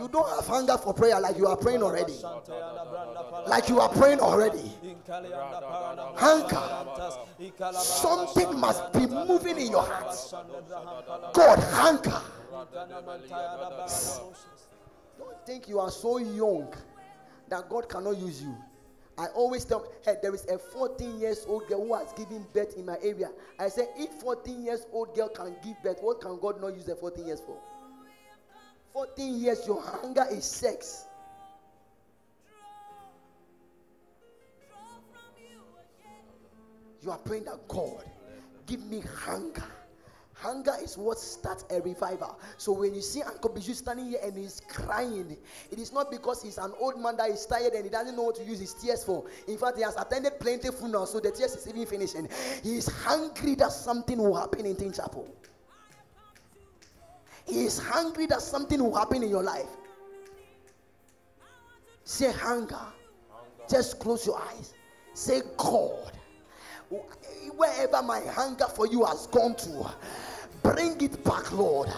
You 0.00 0.08
don't 0.08 0.28
have 0.28 0.46
hunger 0.46 0.76
for 0.78 0.92
prayer 0.94 1.20
like 1.20 1.36
you 1.36 1.46
are 1.46 1.56
praying 1.56 1.82
already. 1.82 2.14
Like 3.46 3.68
you 3.68 3.80
are 3.80 3.88
praying 3.88 4.20
already. 4.20 4.72
Hunger. 6.16 6.62
Something 7.72 8.58
must 8.58 8.92
be 8.92 9.06
moving 9.06 9.58
in 9.58 9.70
your 9.70 9.82
heart. 9.82 10.16
God, 11.32 11.58
hunger. 11.58 12.20
Don't 15.18 15.46
think 15.46 15.68
you 15.68 15.78
are 15.78 15.90
so 15.90 16.18
young 16.18 16.72
that 17.48 17.68
God 17.68 17.88
cannot 17.88 18.16
use 18.16 18.42
you. 18.42 18.56
I 19.18 19.26
always 19.34 19.64
tell, 19.64 19.86
hey, 20.04 20.16
there 20.22 20.34
is 20.34 20.46
a 20.46 20.58
14 20.58 21.20
years 21.20 21.44
old 21.46 21.68
girl 21.68 21.86
who 21.86 21.94
has 21.94 22.12
given 22.14 22.46
birth 22.54 22.76
in 22.76 22.86
my 22.86 22.96
area. 23.02 23.30
I 23.58 23.68
say, 23.68 23.86
if 23.96 24.10
14 24.22 24.62
years 24.64 24.86
old 24.90 25.14
girl 25.14 25.28
can 25.28 25.54
give 25.62 25.80
birth, 25.82 25.98
what 26.02 26.20
can 26.20 26.38
God 26.38 26.60
not 26.60 26.74
use 26.74 26.88
a 26.88 26.96
14 26.96 27.26
years 27.26 27.40
for? 27.40 27.58
14 28.92 29.40
years, 29.40 29.66
your 29.66 29.80
hunger 29.80 30.26
is 30.30 30.44
sex. 30.44 31.06
You 37.02 37.10
are 37.10 37.18
praying 37.18 37.44
that 37.44 37.66
God, 37.66 38.04
give 38.66 38.84
me 38.84 39.00
hunger, 39.00 39.64
Hunger 40.42 40.74
is 40.82 40.98
what 40.98 41.20
starts 41.20 41.64
a 41.70 41.80
revival. 41.82 42.36
So 42.58 42.72
when 42.72 42.96
you 42.96 43.00
see 43.00 43.22
Uncle 43.22 43.50
Bijou 43.50 43.74
standing 43.74 44.08
here 44.08 44.18
and 44.24 44.36
he's 44.36 44.60
crying, 44.68 45.36
it 45.70 45.78
is 45.78 45.92
not 45.92 46.10
because 46.10 46.42
he's 46.42 46.58
an 46.58 46.72
old 46.80 47.00
man 47.00 47.16
that 47.18 47.30
is 47.30 47.46
tired 47.46 47.74
and 47.74 47.84
he 47.84 47.90
doesn't 47.90 48.16
know 48.16 48.22
what 48.22 48.34
to 48.36 48.44
use 48.44 48.58
his 48.58 48.74
tears 48.74 49.04
for. 49.04 49.24
In 49.46 49.56
fact, 49.56 49.76
he 49.76 49.84
has 49.84 49.94
attended 49.96 50.40
plenty 50.40 50.68
funerals, 50.72 51.12
so 51.12 51.20
the 51.20 51.30
tears 51.30 51.54
is 51.54 51.68
even 51.68 51.86
finishing. 51.86 52.28
He 52.64 52.76
is 52.76 52.88
hungry 52.88 53.54
that 53.54 53.70
something 53.70 54.18
will 54.18 54.34
happen 54.34 54.66
in 54.66 54.74
Teen 54.74 54.92
Chapel. 54.92 55.32
He 57.46 57.64
is 57.64 57.78
hungry 57.78 58.26
that 58.26 58.40
something 58.40 58.82
will 58.82 58.94
happen 58.94 59.22
in 59.22 59.28
your 59.28 59.42
life. 59.42 59.68
Say 62.04 62.32
hunger. 62.32 62.78
Just 63.68 63.98
close 63.98 64.26
your 64.26 64.40
eyes. 64.40 64.74
Say 65.14 65.42
God. 65.56 66.12
Wherever 67.56 68.02
my 68.02 68.20
hunger 68.20 68.66
for 68.66 68.86
you 68.86 69.04
has 69.04 69.26
gone 69.28 69.54
to, 69.56 69.90
bring 70.62 71.00
it 71.00 71.22
back, 71.24 71.50
Lord. 71.52 71.88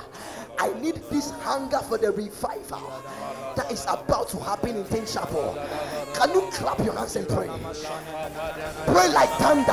I 0.58 0.72
need 0.80 0.96
this 1.10 1.30
hunger 1.30 1.78
for 1.78 1.98
the 1.98 2.12
revival 2.12 3.02
that 3.56 3.70
is 3.72 3.84
about 3.84 4.28
to 4.30 4.38
happen 4.38 4.76
in 4.76 4.84
Teen 4.84 5.06
Chapel. 5.06 5.58
Can 6.14 6.30
you 6.30 6.48
clap 6.52 6.78
your 6.78 6.96
hands 6.96 7.16
and 7.16 7.28
pray? 7.28 7.48
Pray 8.86 9.08
like 9.12 9.30
thunder. 9.30 9.72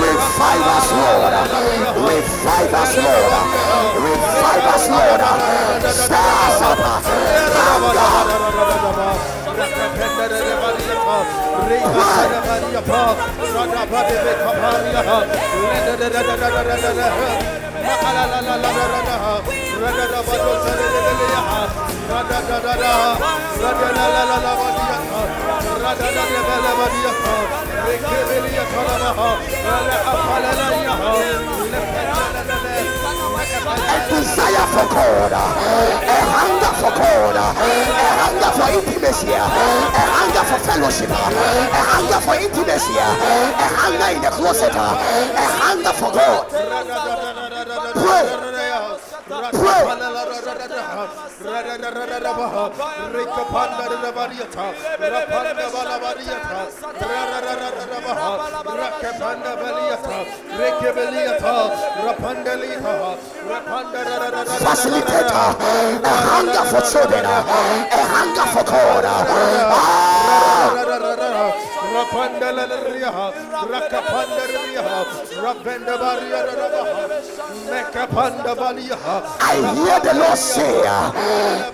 Revive 0.00 0.66
us, 0.76 0.88
Lord. 0.96 1.32
Revive 2.08 2.74
us, 2.74 2.92
Lord. 2.96 3.32
Revive 4.06 4.66
us, 4.74 4.84
Lord. 4.88 5.20
Stir 5.92 6.32
us 6.46 6.62
up. 6.62 6.80
Hunger. 16.96 17.65
A 33.86 34.08
desire 34.08 34.66
for 34.72 34.86
God, 34.92 35.32
a 35.32 35.44
hunger 36.36 36.72
for 36.80 36.92
God, 36.96 37.36
a 37.36 37.46
hunger 38.20 38.50
for 38.56 38.68
intimacy, 38.78 39.32
a 39.32 39.42
hunger 39.42 40.44
for 40.50 40.58
fellowship, 40.64 41.10
a 41.10 41.12
hunger 41.14 42.20
for 42.20 42.34
intimacy, 42.34 42.96
a 42.98 43.06
hunger 43.78 44.16
in 44.16 44.22
the 44.22 44.30
closet, 44.30 44.74
a 44.74 44.78
hunger 45.62 45.92
for 45.92 46.12
God. 46.12 47.45
Facilitator, 64.66 65.46
a 66.04 66.14
hunger 66.28 66.64
for 66.70 66.80
children, 66.90 67.24
a 67.24 67.28
hunger 68.12 68.46
for 68.52 68.64
God. 68.64 69.04
Ah, 69.06 70.66
I 79.40 79.56
hear 79.74 79.98
the 80.00 80.14
Lord 80.18 80.38
say, 80.38 80.82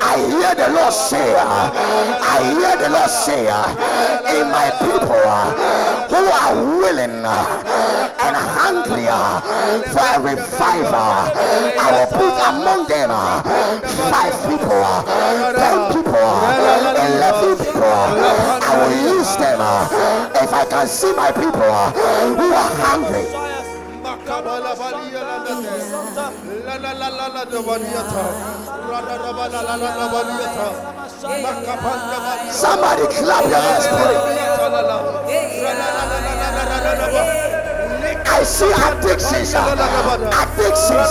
I 0.01 0.17
hear 0.31 0.55
the 0.55 0.69
Lord 0.73 0.93
say, 0.95 1.35
I 1.35 2.39
hear 2.55 2.77
the 2.83 2.89
Lord 2.95 3.11
say, 3.11 3.47
in 4.39 4.47
my 4.51 4.71
people 4.79 5.27
who 6.13 6.23
are 6.43 6.55
willing 6.79 7.25
and 8.23 8.37
hungry 8.37 9.07
for 9.91 10.07
a 10.07 10.21
revival, 10.21 11.13
I 11.83 11.89
will 11.93 12.11
put 12.15 12.35
among 12.51 12.87
them 12.87 13.11
five 14.13 14.37
people, 14.47 14.87
ten 15.59 15.77
people, 15.93 16.31
eleven. 17.07 17.62
I 17.85 18.73
will 18.79 19.17
use 19.19 19.37
them 19.37 19.61
uh, 19.61 19.89
if 20.43 20.53
I 20.53 20.65
can 20.67 20.87
see 20.87 21.13
my 21.15 21.31
people 21.33 21.63
uh, 21.63 21.91
who 22.37 22.53
are 22.53 22.73
hungry. 22.79 23.27
Somebody 32.53 33.07
clap 33.17 33.45
your 33.49 33.61
hands. 33.61 33.87
I 38.25 38.45
see 38.45 38.73
addictions, 38.73 39.55
uh, 39.55 39.77
addictions, 40.43 41.11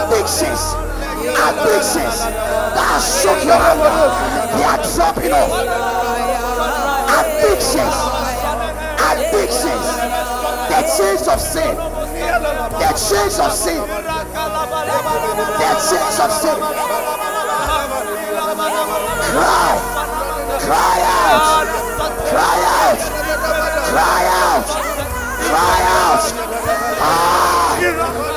addictions, 0.00 0.62
addictions 1.34 2.18
that 2.74 2.98
shook 3.00 3.44
your 3.44 3.56
hand. 3.56 3.80
They 4.54 4.64
are 4.64 4.80
dropping 4.94 5.32
off. 5.32 5.50
Addictions, 7.20 7.96
addictions, 9.10 9.86
the 10.70 10.80
chains 10.96 11.26
of 11.28 11.40
sin, 11.40 11.74
the 11.74 12.90
chains 12.96 13.38
of 13.38 13.52
sin, 13.52 13.80
the 15.60 15.70
chains 15.88 16.18
of 16.20 16.30
sin. 16.32 16.58
Cry, 19.30 19.72
cry 20.60 20.98
out, 21.02 21.66
cry 22.30 22.58
out, 22.80 23.00
cry 23.90 24.22
out, 24.40 24.66
cry 25.46 25.78
out. 25.98 26.24
Ah, 27.02 28.29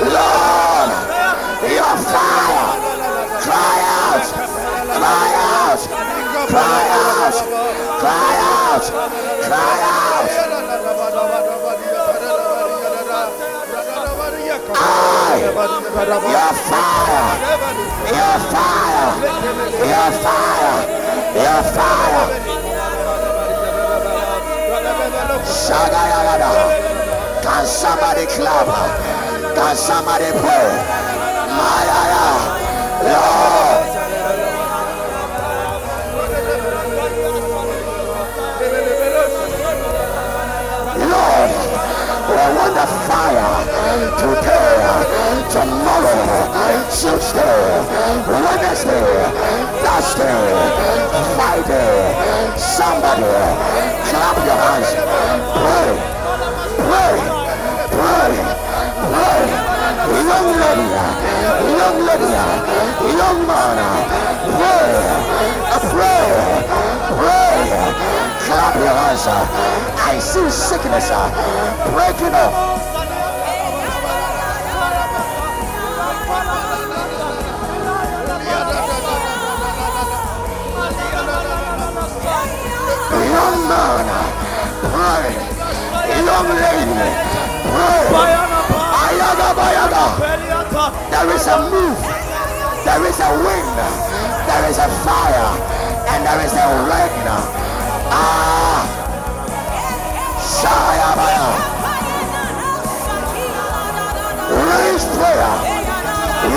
cry 9.53 9.77
out. 9.83 10.29
I, 14.75 15.39
your 16.33 16.51
fire, 16.69 17.25
your 18.17 18.37
fire, 18.51 19.09
your 19.85 20.09
fire, 20.23 20.77
your 21.35 21.61
fire. 21.73 22.27
Shagayada. 25.43 26.51
Can 27.43 27.65
somebody 27.65 28.25
clap? 28.25 28.67
Can 29.55 29.75
somebody 29.75 30.31
pray? 30.39 31.13
Lord. 31.57 32.63
Lord, 33.03 33.92
today, 43.93 44.73
tomorrow, 45.53 46.25
Tuesday, 46.89 47.61
Wednesday, 48.25 49.05
Thursday, 49.83 50.41
Friday. 51.35 51.93
Somebody 52.57 53.29
clap 54.09 54.37
your 54.47 54.57
hands. 54.65 54.89
Pray, 55.61 55.89
pray, 56.89 57.15
pray, 57.93 58.33
pray. 59.13 59.43
Young 60.03 60.49
lady, 60.63 60.87
young 61.77 61.97
lady, 62.07 62.31
young 63.13 63.39
man, 63.45 63.77
pray, 64.57 64.89
pray, 65.93 66.25
pray. 67.19 67.57
Clap 68.45 68.75
your 68.75 68.95
hands. 69.01 69.25
I 69.27 70.19
see 70.19 70.49
sickness 70.49 71.09
breaking 71.93 72.33
off. 72.33 72.52
Pray. 85.03 85.35
Young 86.23 86.47
lady, 86.47 86.95
pray. 87.67 88.03
Ayaga 89.03 89.49
bayaga. 89.59 90.05
There 91.11 91.29
is 91.35 91.47
a 91.47 91.57
move. 91.71 91.99
There 92.87 93.03
is 93.09 93.19
a 93.19 93.29
wind. 93.43 93.77
There 94.47 94.65
is 94.71 94.77
a 94.79 94.89
fire. 95.03 95.51
And 96.11 96.19
there 96.23 96.41
is 96.45 96.55
a 96.55 96.67
rain. 96.87 97.27
Ah. 98.15 98.79
Shayabaya. 100.39 101.47
Raise 104.71 105.07
prayer. 105.15 105.53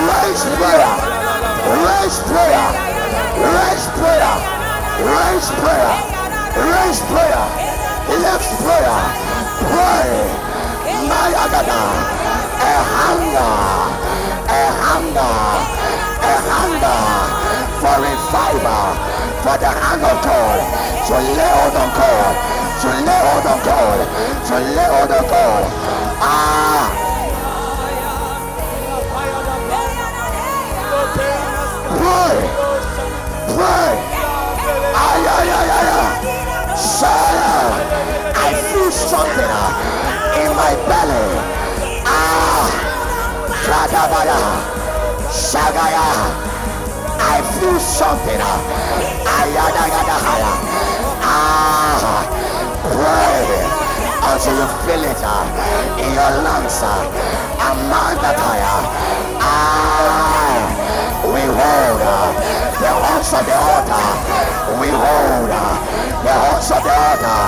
Raise 0.07 0.45
prayer. 0.55 0.93
Raise 1.83 2.19
prayer. 2.29 2.67
Raise 3.55 3.87
prayer. 3.99 4.35
Raise 5.15 5.49
prayer. 5.59 5.93
Raise 5.97 6.01
prayer. 6.01 6.17
Lift 6.97 7.03
prayer. 7.09 7.66
Let's 8.09 8.47
pray. 8.61 10.07
Mayagada. 11.09 11.83
A 12.63 12.73
hunger. 12.95 13.55
A 14.47 14.63
hunger. 14.83 15.35
A 16.23 16.33
hunger 16.47 17.01
for 17.79 17.95
revival. 17.99 18.87
For 19.43 19.57
the 19.59 19.71
hand 19.71 20.03
of 20.03 20.17
God. 20.23 20.59
To 21.07 21.15
lay 21.19 21.51
hold 21.51 21.75
on 21.75 21.89
God. 21.99 22.35
To 22.81 22.89
lay 23.07 23.21
hold 23.27 23.47
on 23.47 23.59
God. 23.65 23.99
To 24.47 24.55
lay 24.55 24.87
hold 24.87 25.11
on 25.11 25.23
God. 25.29 25.63
Ah. 26.23 26.87
Pray. 31.99 32.37
Pray. 33.55 33.93
Ay, 34.95 35.21
ay, 35.37 35.49
ay, 35.59 35.69
ay, 35.69 35.76
ay. 37.03 37.77
I 38.35 38.53
feel 38.71 38.91
something 38.91 39.51
in 40.41 40.49
my 40.55 40.73
belly. 40.89 41.27
Ah. 42.05 42.65
Kadabaya. 43.65 44.39
Shagaya. 45.29 46.07
I 47.19 47.37
feel 47.59 47.77
something. 47.79 48.41
Ayadagadahaya. 49.37 50.53
Ah. 51.21 52.23
Pray 52.87 53.47
until 54.27 54.55
you 54.57 54.67
feel 54.85 55.03
it 55.03 55.21
uh, 55.23 55.99
in 56.01 56.09
your 56.13 56.33
lungs. 56.45 56.79
uh, 56.81 57.67
Amandataya. 57.67 58.75
Ah. 59.43 60.96
We 61.25 61.41
hold 61.41 62.01
uh, 62.01 62.29
the 62.77 62.91
horns 62.93 63.33
of 63.33 63.43
the 63.45 63.57
altar. 63.57 64.05
We 64.77 64.89
hold 64.93 65.49
uh, 65.49 65.73
the 66.21 66.33
horns 66.33 66.69
of 66.69 66.83
the 66.85 66.93
altar. 66.93 67.41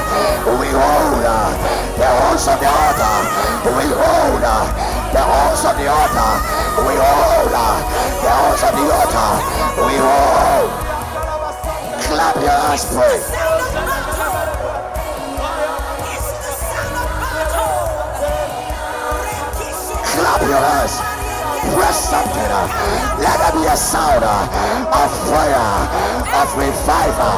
We 0.58 0.70
hold 0.74 1.22
uh, 1.22 1.54
the 1.94 2.10
horns 2.10 2.48
of 2.50 2.58
the 2.58 2.66
altar. 2.66 3.16
We 3.70 3.86
hold 3.94 4.42
the 4.42 5.22
horns 5.22 5.66
of 5.66 5.78
the 5.78 5.86
altar. 5.86 6.32
We 6.82 6.96
hold 6.98 7.52
the 7.54 8.30
horns 8.34 8.64
of 8.66 8.74
the 8.74 8.86
altar. 8.90 9.30
We 9.86 9.96
hold. 10.02 10.70
Clap 12.10 12.36
your 12.42 12.50
hands, 12.50 12.86
pray. 12.90 13.20
Clap 20.16 20.42
your 20.42 20.58
hands. 20.58 21.09
Press 21.76 22.10
something. 22.10 22.50
Let 23.24 23.38
there 23.40 23.54
be 23.62 23.68
a 23.68 23.78
sound 23.78 24.24
of 24.24 25.10
fire, 25.30 25.70
of 26.40 26.50
revival. 26.58 27.38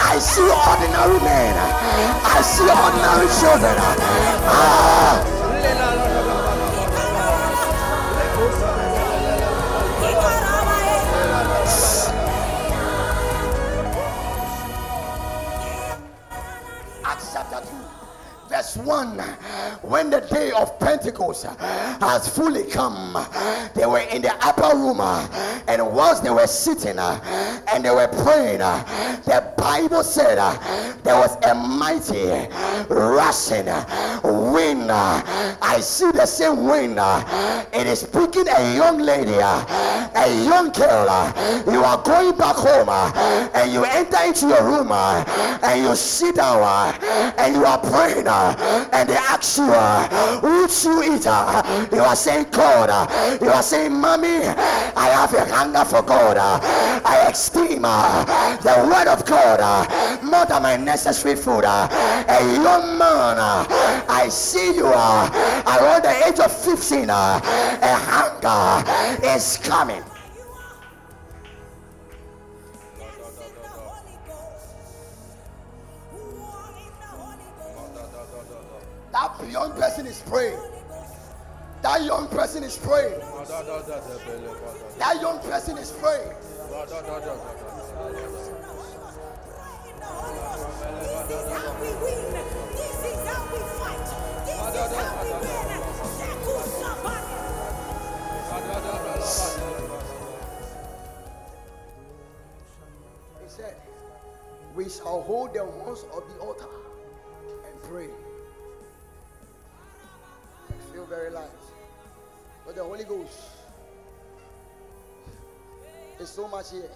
I 0.00 0.18
see 0.18 0.46
ordinary 0.46 1.18
men. 1.24 1.54
I 2.24 2.40
see 2.42 2.68
ordinary 2.70 3.28
children. 3.40 3.76
Ah, 4.46 5.43
1. 18.76 19.22
When 19.82 20.10
the 20.10 20.20
day 20.20 20.50
of 20.52 20.78
Pentecost 20.78 21.46
has 21.58 22.28
fully 22.28 22.64
come, 22.64 23.16
they 23.74 23.86
were 23.86 24.00
in 24.10 24.22
the 24.22 24.34
upper 24.44 24.76
room, 24.76 25.00
and 25.68 25.94
whilst 25.94 26.22
they 26.22 26.30
were 26.30 26.46
sitting 26.46 26.98
and 26.98 27.84
they 27.84 27.90
were 27.90 28.08
praying, 28.08 28.58
the 28.58 29.52
Bible 29.56 30.02
said 30.02 30.36
there 31.02 31.16
was 31.16 31.36
a 31.44 31.54
mighty 31.54 32.48
rushing 32.88 33.66
wind. 34.22 34.90
I 34.90 35.80
see 35.80 36.10
the 36.12 36.26
same 36.26 36.64
wind. 36.64 36.98
It 37.72 37.86
is 37.86 38.04
picking 38.04 38.48
a 38.48 38.74
young 38.74 38.98
lady, 38.98 39.34
a 39.34 40.44
young 40.44 40.70
girl. 40.72 41.32
You 41.66 41.82
are 41.84 42.02
going 42.02 42.36
back 42.36 42.56
home 42.56 42.88
and 43.54 43.72
you 43.72 43.84
enter 43.84 44.22
into 44.24 44.48
your 44.48 44.64
room 44.64 44.92
and 44.92 45.80
you 45.82 45.94
sit 45.96 46.36
down 46.36 46.94
and 47.38 47.54
you 47.54 47.64
are 47.64 47.78
praying 47.78 48.26
and 48.28 49.08
they 49.08 49.16
ask 49.16 49.53
you, 49.58 49.70
Would 50.42 50.70
you 50.84 51.14
eat? 51.14 51.24
You 51.24 52.00
are 52.00 52.16
saying, 52.16 52.46
God, 52.50 52.90
you 53.40 53.48
are 53.48 53.62
saying, 53.62 53.92
Mommy, 53.92 54.46
I 54.46 55.08
have 55.08 55.34
a 55.34 55.44
hunger 55.52 55.84
for 55.84 56.02
God. 56.02 56.38
I 56.38 57.28
esteem 57.28 57.84
uh, 57.84 58.56
the 58.56 58.86
word 58.88 59.08
of 59.08 59.24
God 59.26 59.60
uh, 59.60 60.22
more 60.22 60.46
than 60.46 60.62
my 60.62 60.76
necessary 60.76 61.36
food. 61.36 61.64
Uh, 61.64 61.88
a 62.28 62.40
young 62.62 62.98
man, 62.98 63.36
I 64.08 64.28
see 64.30 64.74
you 64.74 64.86
are 64.86 65.28
around 65.66 66.02
the 66.02 66.26
age 66.26 66.40
of 66.40 66.52
15. 66.52 67.10
A 67.10 67.40
hunger 67.82 69.26
is 69.26 69.58
coming. 69.58 70.02
That 79.14 79.48
young 79.48 79.70
person 79.74 80.06
is 80.06 80.20
praying. 80.26 80.58
That 81.82 82.02
young 82.02 82.26
person 82.26 82.64
is 82.64 82.76
praying. 82.76 83.20
That 84.98 85.20
young 85.22 85.38
person 85.38 85.78
is 85.78 85.92
praying. 85.92 86.32
He 103.40 103.48
said, 103.48 103.76
We 104.74 104.88
shall 104.88 105.22
hold 105.22 105.54
the 105.54 105.64
horns 105.64 106.04
of 106.12 106.24
the 106.26 106.40
altar 106.40 106.66
and 107.64 107.82
pray. 107.84 108.08
Very. 111.14 111.30
But 112.66 112.74
the 112.74 112.82
Holy 112.82 113.04
Ghost 113.04 113.38
is 116.18 116.28
so 116.28 116.48
much 116.48 116.72
here. 116.72 116.90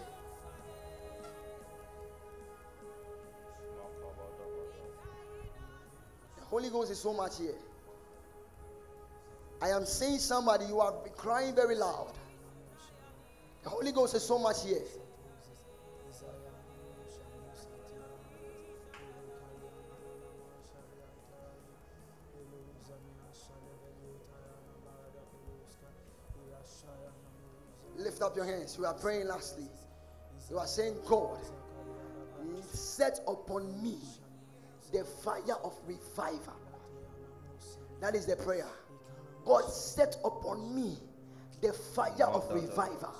The 6.36 6.44
Holy 6.46 6.68
Ghost 6.70 6.90
is 6.90 6.98
so 6.98 7.12
much 7.12 7.38
here. 7.38 7.54
I 9.62 9.68
am 9.70 9.84
seeing 9.84 10.18
somebody, 10.18 10.64
you 10.64 10.80
are 10.80 10.92
crying 11.16 11.54
very 11.54 11.76
loud. 11.76 12.12
The 13.62 13.70
Holy 13.70 13.92
Ghost 13.92 14.14
is 14.14 14.24
so 14.24 14.38
much 14.38 14.64
here. 14.64 14.82
Lift 27.98 28.22
up 28.22 28.36
your 28.36 28.44
hands. 28.44 28.76
You 28.78 28.86
are 28.86 28.94
praying 28.94 29.26
lastly. 29.26 29.66
You 30.48 30.58
are 30.58 30.66
saying, 30.66 30.94
God, 31.06 31.40
set 32.70 33.20
upon 33.26 33.82
me 33.82 33.98
the 34.92 35.04
fire 35.04 35.56
of 35.64 35.74
revival. 35.86 36.54
That 38.00 38.14
is 38.14 38.24
the 38.24 38.36
prayer. 38.36 38.66
God, 39.44 39.68
set 39.68 40.16
upon 40.24 40.74
me 40.74 40.96
the 41.60 41.72
fire 41.72 42.26
of 42.26 42.48
revival. 42.52 43.14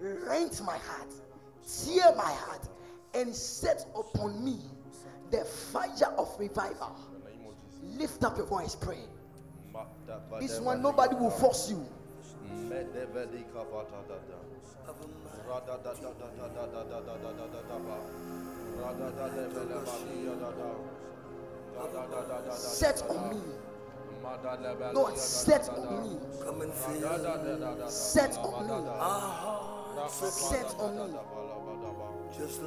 Rent 0.00 0.60
my 0.64 0.78
heart, 0.78 1.12
tear 1.84 2.14
my 2.16 2.32
heart, 2.32 2.66
and 3.14 3.34
set 3.34 3.86
upon 3.94 4.42
me 4.42 4.58
the 5.30 5.44
fire 5.44 6.12
of 6.16 6.34
revival. 6.38 6.96
Lift 7.82 8.24
up 8.24 8.38
your 8.38 8.46
voice, 8.46 8.74
pray. 8.74 9.00
This 10.40 10.58
one, 10.60 10.80
nobody 10.82 11.14
will 11.14 11.30
force 11.30 11.70
you. 11.70 11.86
Set 22.50 23.02
on 23.08 23.30
me. 23.30 23.40
Lord, 24.92 25.16
set 25.16 25.68
on 25.68 26.02
me. 26.02 26.18
Come 26.44 26.60
and 26.62 26.74
feel. 26.74 27.88
Set 27.88 28.36
on 28.38 28.66
me. 28.66 28.74
Set 30.08 30.74
on 30.78 30.96
me. 30.96 31.18
Just 32.36 32.60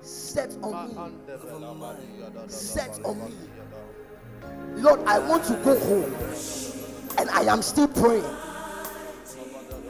set 0.00 0.56
on 0.62 0.88
me. 0.88 0.94
Set 2.48 3.00
on 3.04 3.18
me. 3.18 3.34
Lord, 4.82 5.00
I 5.06 5.18
want 5.18 5.44
to 5.44 5.54
go 5.64 5.78
home. 5.78 6.79
And 7.18 7.30
I 7.30 7.42
am 7.42 7.62
still 7.62 7.88
praying. 7.88 8.24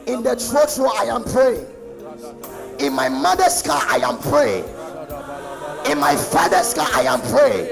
In 0.07 0.23
the 0.23 0.35
church 0.35 0.77
room, 0.77 0.91
I 0.97 1.05
am 1.05 1.23
praying. 1.23 1.65
In 2.79 2.93
my 2.93 3.09
mother's 3.09 3.61
car, 3.61 3.81
I 3.87 3.97
am 3.97 4.17
praying. 4.19 4.65
In 5.85 5.99
my 5.99 6.15
father's 6.15 6.73
car, 6.73 6.87
I 6.93 7.03
am 7.03 7.21
praying. 7.21 7.67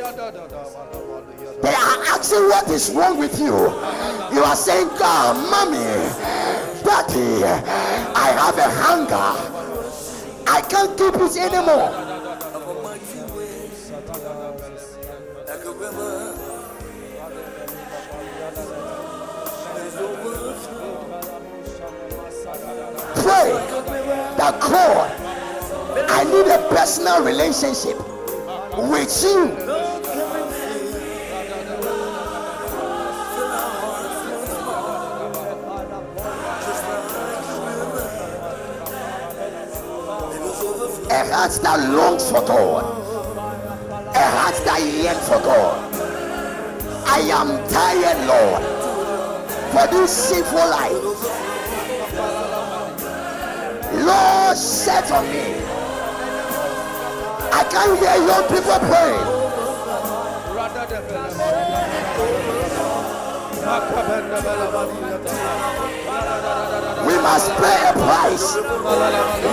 They 1.61 1.73
are 1.73 2.03
asking 2.15 2.47
what 2.49 2.69
is 2.69 2.91
wrong 2.91 3.17
with 3.17 3.39
you. 3.39 3.53
You 4.33 4.43
are 4.43 4.55
saying, 4.55 4.87
God, 4.99 5.35
mommy, 5.49 5.79
daddy, 6.83 7.43
I 7.43 8.31
have 8.37 8.57
a 8.57 8.69
hunger. 8.69 9.59
I 10.47 10.61
can't 10.61 10.97
keep 10.97 11.15
it 11.15 11.37
anymore. 11.37 12.19
Pray 23.19 23.51
that 24.37 24.59
God, 24.61 25.11
I 26.09 26.23
need 26.23 26.47
a 26.47 26.69
personal 26.69 27.21
relationship 27.23 27.97
with 28.77 29.23
you. 29.23 29.51
A 41.11 41.25
heart 41.31 41.51
that 41.61 41.89
longs 41.89 42.31
for 42.31 42.41
God, 42.45 42.83
a 44.15 44.23
heart 44.23 44.55
that 44.65 44.81
yearns 44.81 45.27
for 45.27 45.39
God. 45.41 45.93
I 47.05 47.19
am 47.31 47.67
tired, 47.69 48.19
Lord, 48.27 48.63
for 49.71 49.87
this 49.93 50.11
sinful 50.29 50.57
life. 50.57 51.28
Lord 54.09 54.57
set 54.57 55.11
on 55.11 55.25
me. 55.29 55.45
I 57.53 57.61
can 57.69 57.89
hear 58.01 58.17
young 58.29 58.45
people 58.49 58.79
praying. 58.89 59.39
We 67.05 67.15
must 67.21 67.49
pay 67.61 67.79
a 67.89 67.93
price. 67.93 68.47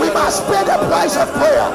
We 0.01 0.09
must 0.19 0.47
pay 0.47 0.63
the 0.65 0.79
price 0.89 1.17
of 1.17 1.29
prayer. 1.35 1.69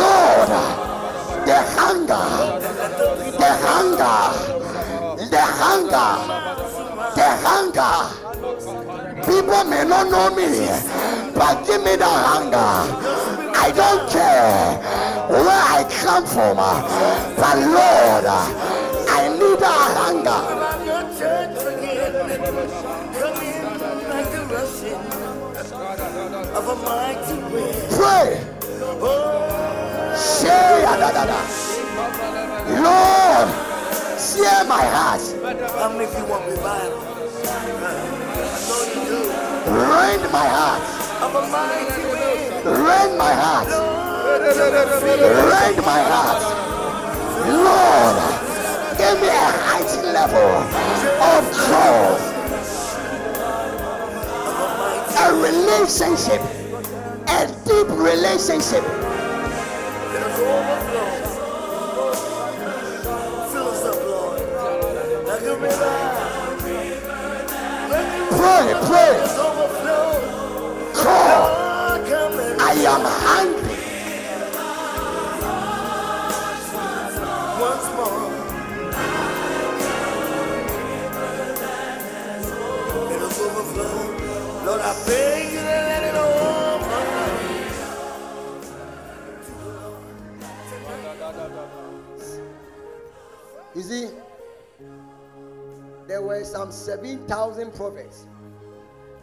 Lord, 0.00 0.50
the 1.46 1.58
hunger, 1.76 2.28
the 3.38 3.50
hunger, 3.66 4.20
the 5.28 5.44
hunger 5.60 6.19
hunger. 7.76 9.22
People 9.24 9.64
may 9.64 9.84
not 9.84 10.10
know 10.10 10.34
me, 10.34 10.66
but 11.34 11.66
give 11.66 11.82
me 11.82 11.96
the 11.96 12.04
hunger. 12.04 12.56
I 12.56 13.72
don't 13.74 14.10
care 14.10 14.78
where 15.28 15.48
I 15.48 15.84
come 16.02 16.26
from, 16.26 16.56
but 16.56 17.58
Lord, 17.58 18.26
I 19.08 19.28
need 19.38 19.60
hunger. 19.62 20.56
A 26.52 26.60
wind. 27.52 27.76
Pray. 27.90 28.30
Say, 30.16 30.82
da, 30.82 31.10
da, 31.12 31.24
da. 31.24 31.40
Lord, 32.82 33.48
share 34.18 34.64
my 34.64 34.84
heart, 34.84 35.20
how 35.76 35.88
many 35.88 36.04
you 36.04 36.24
want 36.26 36.46
revival? 36.46 37.09
Rend 39.66 40.22
my 40.30 40.46
heart, 40.46 40.82
rend 42.64 43.18
my 43.18 43.32
heart, 43.32 43.68
rend 44.38 45.76
my 45.78 46.02
heart. 46.12 46.40
Lord, 47.50 48.16
give 48.98 49.18
me 49.20 49.28
a 49.28 49.50
heightened 49.66 50.12
level 50.12 50.50
of 51.26 51.42
joy, 51.66 52.14
a 55.18 55.26
relationship, 55.42 56.42
a 57.26 57.46
deep 57.66 57.88
relationship. 57.98 58.99
Pray, 68.60 68.74
pray, 68.74 69.10
Let 69.12 69.20
us 69.22 69.38
overflow. 69.38 70.92
call. 70.92 71.44
I 72.60 72.72
am 72.92 73.04
hungry. 73.06 73.76
once 77.58 77.86
more. 77.96 78.20
Let 83.08 83.22
us 83.22 83.38
overflow. 83.40 83.96
Lord, 84.66 84.80
I 84.82 84.92
beg 85.06 85.52
you 85.52 85.58
to 85.60 85.64
let 85.64 86.02
it 86.02 86.14
overflow. 86.16 87.40
You 93.74 93.82
see, 93.82 94.08
there 96.06 96.20
were 96.20 96.44
some 96.44 96.70
7,000 96.70 97.72
prophets 97.74 98.26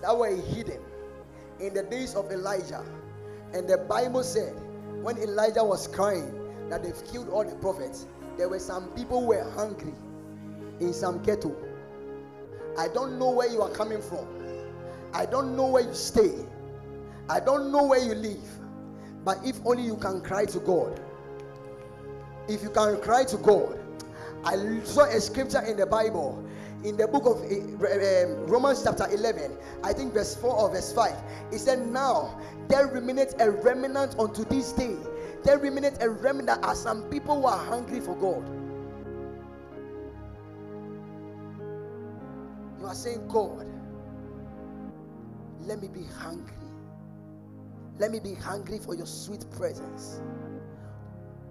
that 0.07 0.17
were 0.17 0.33
hidden 0.33 0.79
in 1.59 1.73
the 1.73 1.83
days 1.83 2.15
of 2.15 2.31
Elijah. 2.31 2.81
And 3.53 3.67
the 3.67 3.77
Bible 3.77 4.23
said, 4.23 4.53
when 5.01 5.17
Elijah 5.17 5.61
was 5.61 5.85
crying 5.85 6.31
that 6.69 6.81
they've 6.81 7.11
killed 7.11 7.27
all 7.27 7.43
the 7.43 7.55
prophets, 7.55 8.07
there 8.37 8.47
were 8.47 8.59
some 8.59 8.87
people 8.91 9.19
who 9.19 9.27
were 9.27 9.51
hungry 9.51 9.93
in 10.79 10.93
some 10.93 11.21
ghetto. 11.23 11.53
I 12.77 12.87
don't 12.87 13.19
know 13.19 13.31
where 13.31 13.51
you 13.51 13.61
are 13.61 13.69
coming 13.69 14.01
from. 14.01 14.25
I 15.13 15.25
don't 15.25 15.57
know 15.57 15.67
where 15.67 15.83
you 15.83 15.93
stay. 15.93 16.35
I 17.29 17.41
don't 17.41 17.69
know 17.69 17.83
where 17.83 17.99
you 17.99 18.15
live. 18.15 18.47
But 19.25 19.39
if 19.43 19.59
only 19.65 19.83
you 19.83 19.97
can 19.97 20.21
cry 20.21 20.45
to 20.45 20.59
God. 20.59 21.01
If 22.47 22.63
you 22.63 22.69
can 22.69 23.01
cry 23.01 23.25
to 23.25 23.37
God, 23.37 23.77
I 24.45 24.55
saw 24.85 25.03
a 25.03 25.19
scripture 25.19 25.65
in 25.65 25.75
the 25.75 25.85
Bible, 25.85 26.47
in 26.83 26.95
the 26.97 27.07
book 27.07 27.25
of 27.25 27.43
eh, 27.51 28.23
um, 28.25 28.47
Romans 28.47 28.83
chapter 28.83 29.07
11, 29.11 29.51
I 29.83 29.93
think 29.93 30.13
verse 30.13 30.35
4 30.35 30.53
or 30.53 30.69
verse 30.69 30.93
5. 30.93 31.15
It 31.51 31.59
said, 31.59 31.87
Now 31.87 32.39
there 32.67 32.87
remaineth 32.87 33.39
a 33.41 33.51
remnant 33.51 34.15
unto 34.19 34.45
this 34.45 34.71
day. 34.73 34.95
There 35.43 35.57
remaineth 35.57 36.01
a 36.01 36.09
remnant 36.09 36.63
are 36.63 36.75
some 36.75 37.03
people 37.03 37.41
who 37.41 37.47
are 37.47 37.57
hungry 37.57 37.99
for 37.99 38.15
God. 38.15 38.47
You 42.79 42.85
are 42.85 42.95
saying, 42.95 43.27
God, 43.27 43.65
let 45.61 45.81
me 45.81 45.87
be 45.87 46.03
hungry. 46.03 46.53
Let 47.99 48.11
me 48.11 48.19
be 48.19 48.35
hungry 48.35 48.77
for 48.77 48.93
your 48.93 49.07
sweet 49.07 49.49
presence. 49.51 50.21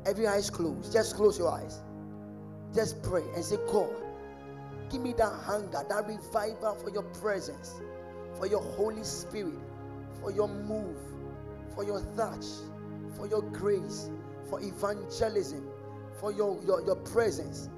Every 0.07 0.28
eyes 0.28 0.48
closed. 0.51 0.93
Just 0.93 1.16
close 1.16 1.36
your 1.39 1.51
eyes. 1.51 1.82
Just 2.73 3.03
pray 3.03 3.24
and 3.35 3.44
say, 3.44 3.57
God, 3.66 3.90
give 4.90 5.00
me 5.00 5.12
that 5.14 5.32
hunger, 5.32 5.82
that 5.88 6.06
revival 6.06 6.74
for 6.74 6.90
your 6.90 7.02
presence, 7.02 7.74
for 8.36 8.46
your 8.46 8.62
Holy 8.62 9.04
Spirit, 9.04 9.58
for 10.20 10.30
your 10.30 10.48
move, 10.48 10.98
for 11.74 11.84
your 11.84 12.00
touch, 12.16 12.44
for 13.16 13.26
your 13.26 13.42
grace, 13.42 14.10
for 14.48 14.60
evangelism, 14.60 15.68
for 16.20 16.32
your, 16.32 16.60
your, 16.64 16.84
your 16.84 16.96
presence. 16.96 17.68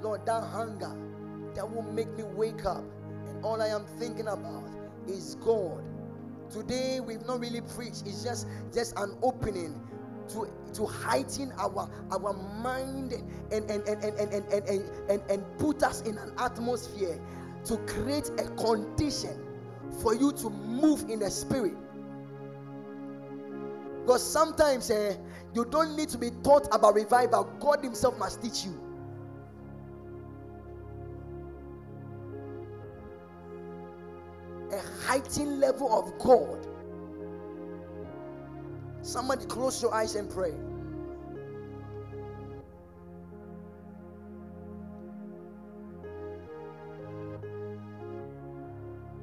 Lord, 0.00 0.24
that 0.26 0.42
hunger 0.42 0.94
that 1.54 1.70
will 1.70 1.82
make 1.82 2.08
me 2.16 2.24
wake 2.24 2.64
up. 2.64 2.84
And 3.28 3.44
all 3.44 3.60
I 3.60 3.68
am 3.68 3.84
thinking 3.98 4.28
about 4.28 4.64
is 5.06 5.36
God. 5.36 5.82
Today 6.50 7.00
we've 7.00 7.24
not 7.26 7.40
really 7.40 7.62
preached, 7.62 8.06
it's 8.06 8.22
just 8.22 8.46
just 8.74 8.98
an 8.98 9.16
opening 9.22 9.80
to 10.32 10.48
to 10.74 10.86
heighten 10.86 11.52
our 11.58 11.88
our 12.10 12.32
mind 12.62 13.12
and 13.50 13.70
and 13.70 13.86
and 13.88 14.04
and 14.04 14.18
and 14.18 14.32
and 14.32 14.52
and, 14.52 14.90
and, 15.10 15.22
and, 15.30 15.58
put 15.58 15.82
us 15.82 16.02
in 16.02 16.16
an 16.18 16.32
atmosphere 16.38 17.20
to 17.64 17.76
create 17.78 18.30
a 18.38 18.48
condition 18.56 19.38
for 20.00 20.14
you 20.14 20.32
to 20.32 20.50
move 20.50 21.08
in 21.08 21.20
the 21.20 21.30
spirit. 21.30 21.76
Because 24.00 24.22
sometimes 24.22 24.90
eh, 24.90 25.14
you 25.54 25.64
don't 25.66 25.96
need 25.96 26.08
to 26.08 26.18
be 26.18 26.30
taught 26.42 26.66
about 26.74 26.94
revival. 26.94 27.44
God 27.60 27.84
himself 27.84 28.18
must 28.18 28.42
teach 28.42 28.64
you. 28.64 28.80
A 34.72 35.06
heightened 35.06 35.60
level 35.60 35.92
of 35.96 36.18
god 36.18 36.61
somebody 39.02 39.44
close 39.46 39.82
your 39.82 39.92
eyes 39.94 40.14
and 40.14 40.30
pray 40.30 40.54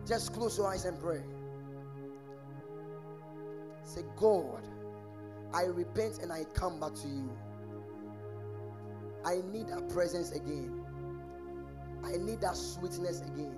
Just 0.10 0.34
close 0.34 0.58
your 0.58 0.68
eyes 0.68 0.86
and 0.86 1.00
pray. 1.00 1.22
Say, 3.84 4.02
God, 4.16 4.68
I 5.54 5.66
repent 5.66 6.18
and 6.18 6.34
I 6.34 6.46
come 6.56 6.80
back 6.80 6.96
to 6.96 7.08
you. 7.08 7.30
I 9.24 9.42
need 9.52 9.68
that 9.68 9.88
presence 9.90 10.32
again. 10.32 10.84
I 12.04 12.14
need 12.18 12.42
that 12.42 12.58
sweetness 12.58 13.22
again. 13.22 13.56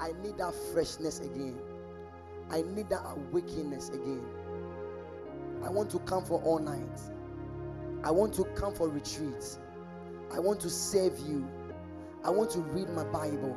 I 0.00 0.10
need 0.24 0.38
that 0.38 0.54
freshness 0.72 1.20
again. 1.20 1.56
I 2.50 2.62
need 2.62 2.88
that 2.88 3.04
awakeness 3.06 3.90
again. 3.90 4.26
I 5.68 5.70
want 5.70 5.90
to 5.90 5.98
come 5.98 6.24
for 6.24 6.40
all 6.44 6.58
night. 6.58 6.98
I 8.02 8.10
want 8.10 8.32
to 8.36 8.44
come 8.56 8.72
for 8.74 8.88
retreats. 8.88 9.58
I 10.34 10.38
want 10.38 10.60
to 10.60 10.70
serve 10.70 11.12
you. 11.28 11.46
I 12.24 12.30
want 12.30 12.50
to 12.52 12.60
read 12.60 12.88
my 12.88 13.04
Bible 13.04 13.54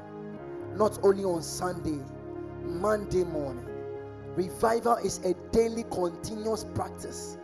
not 0.76 1.00
only 1.04 1.24
on 1.24 1.42
Sunday, 1.42 2.04
Monday 2.64 3.24
morning. 3.24 3.66
Revival 4.36 4.98
is 4.98 5.20
a 5.24 5.36
daily 5.54 5.86
continuous 5.90 6.66
practice. 6.76 7.38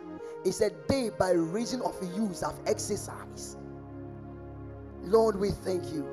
It's 0.44 0.60
a 0.60 0.68
day 0.86 1.12
by 1.18 1.30
reason 1.30 1.80
of 1.80 1.96
use 2.14 2.42
of 2.42 2.54
exercise. 2.66 3.56
Lord, 5.02 5.36
we 5.40 5.48
thank 5.48 5.84
you. 5.94 6.06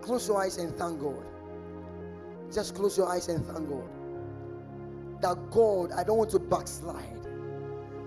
Close 0.00 0.26
your 0.26 0.40
eyes 0.42 0.56
and 0.56 0.74
thank 0.76 1.00
God. 1.00 1.22
Just 2.50 2.74
close 2.74 2.96
your 2.96 3.10
eyes 3.10 3.28
and 3.28 3.44
thank 3.44 3.68
God. 3.68 3.90
That 5.20 5.50
God, 5.50 5.92
I 5.92 6.02
don't 6.02 6.16
want 6.16 6.30
to 6.30 6.38
backslide. 6.38 7.21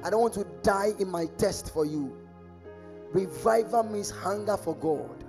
I 0.05 0.11
don't 0.11 0.21
want 0.21 0.35
to 0.35 0.45
die 0.61 0.91
in 0.99 1.09
my 1.09 1.25
test 1.39 1.73
for 1.73 1.83
you. 1.83 2.15
Revival 3.11 3.81
means 3.81 4.11
hunger 4.11 4.55
for 4.55 4.75
God. 4.75 5.23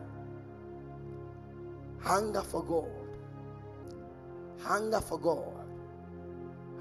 Hunger 1.99 2.43
for 2.43 2.63
God. 2.63 2.91
Hunger 4.61 5.01
for 5.01 5.19
God. 5.19 5.65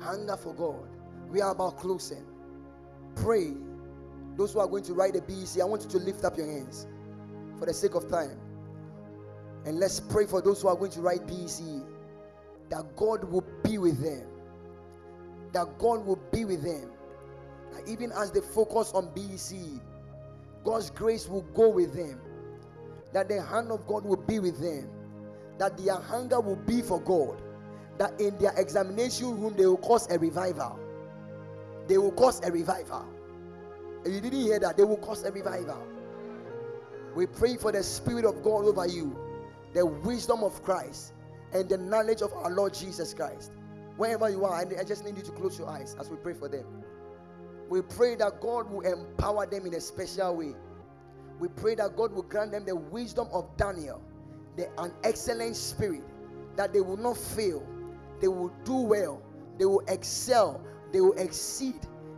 Hunger 0.01 0.35
for 0.35 0.53
God. 0.53 0.89
We 1.29 1.39
are 1.39 1.51
about 1.51 1.77
closing. 1.77 2.25
Pray. 3.15 3.53
Those 4.35 4.51
who 4.51 4.59
are 4.59 4.67
going 4.67 4.83
to 4.83 4.93
write 4.93 5.13
the 5.13 5.21
BEC, 5.21 5.61
I 5.61 5.65
want 5.65 5.83
you 5.83 5.89
to 5.91 5.99
lift 5.99 6.25
up 6.25 6.35
your 6.37 6.47
hands 6.47 6.87
for 7.57 7.65
the 7.65 7.73
sake 7.73 7.95
of 7.95 8.09
time. 8.09 8.37
And 9.65 9.79
let's 9.79 10.01
pray 10.01 10.25
for 10.25 10.41
those 10.41 10.61
who 10.61 10.67
are 10.67 10.75
going 10.75 10.91
to 10.91 10.99
write 10.99 11.25
BEC 11.27 11.63
that 12.71 12.93
God 12.97 13.23
will 13.23 13.45
be 13.63 13.77
with 13.77 14.03
them. 14.03 14.27
That 15.53 15.77
God 15.77 16.05
will 16.05 16.19
be 16.33 16.43
with 16.43 16.61
them. 16.61 16.91
Even 17.87 18.11
as 18.11 18.31
they 18.31 18.41
focus 18.41 18.91
on 18.93 19.09
BEC, 19.13 19.57
God's 20.63 20.89
grace 20.89 21.27
will 21.27 21.43
go 21.53 21.69
with 21.69 21.93
them. 21.93 22.19
That 23.13 23.29
the 23.29 23.41
hand 23.41 23.71
of 23.71 23.85
God 23.87 24.03
will 24.03 24.17
be 24.17 24.39
with 24.39 24.59
them 24.59 24.89
that 25.57 25.77
their 25.77 25.95
hunger 25.95 26.39
will 26.39 26.55
be 26.55 26.81
for 26.81 26.99
God, 27.01 27.41
that 27.97 28.19
in 28.19 28.37
their 28.37 28.53
examination 28.57 29.39
room 29.39 29.55
they 29.55 29.65
will 29.65 29.77
cause 29.77 30.09
a 30.11 30.19
revival. 30.19 30.79
They 31.87 31.97
will 31.97 32.11
cause 32.11 32.41
a 32.45 32.51
revival. 32.51 33.05
If 34.03 34.13
you 34.13 34.21
didn't 34.21 34.41
hear 34.41 34.59
that, 34.59 34.77
they 34.77 34.83
will 34.83 34.97
cause 34.97 35.23
a 35.23 35.31
revival. 35.31 35.81
We 37.15 37.25
pray 37.25 37.55
for 37.55 37.71
the 37.71 37.83
Spirit 37.83 38.25
of 38.25 38.43
God 38.43 38.65
over 38.65 38.85
you, 38.85 39.17
the 39.73 39.85
wisdom 39.85 40.43
of 40.43 40.61
Christ, 40.63 41.13
and 41.53 41.69
the 41.69 41.77
knowledge 41.77 42.21
of 42.21 42.33
our 42.33 42.51
Lord 42.51 42.73
Jesus 42.73 43.13
Christ. 43.13 43.51
Wherever 43.95 44.29
you 44.29 44.43
are, 44.43 44.53
I 44.53 44.83
just 44.83 45.05
need 45.05 45.15
you 45.15 45.23
to 45.23 45.31
close 45.31 45.57
your 45.57 45.69
eyes 45.69 45.95
as 45.99 46.09
we 46.09 46.17
pray 46.17 46.33
for 46.33 46.49
them. 46.49 46.65
We 47.69 47.81
pray 47.81 48.15
that 48.15 48.41
God 48.41 48.69
will 48.69 48.81
empower 48.81 49.45
them 49.45 49.65
in 49.65 49.73
a 49.73 49.81
special 49.81 50.37
way. 50.37 50.55
We 51.39 51.47
pray 51.49 51.75
that 51.75 51.97
God 51.97 52.13
will 52.13 52.23
grant 52.23 52.51
them 52.51 52.65
the 52.65 52.75
wisdom 52.75 53.27
of 53.31 53.45
Daniel 53.57 54.01
the, 54.55 54.69
an 54.81 54.91
excellent 55.03 55.55
spirit 55.55 56.01
that 56.55 56.73
they 56.73 56.81
will 56.81 56.97
not 56.97 57.17
fail, 57.17 57.65
they 58.21 58.27
will 58.27 58.53
do 58.63 58.75
well, 58.75 59.21
they 59.57 59.65
will 59.65 59.83
excel, 59.87 60.61
they 60.91 61.01
will 61.01 61.13
exceed, 61.13 61.75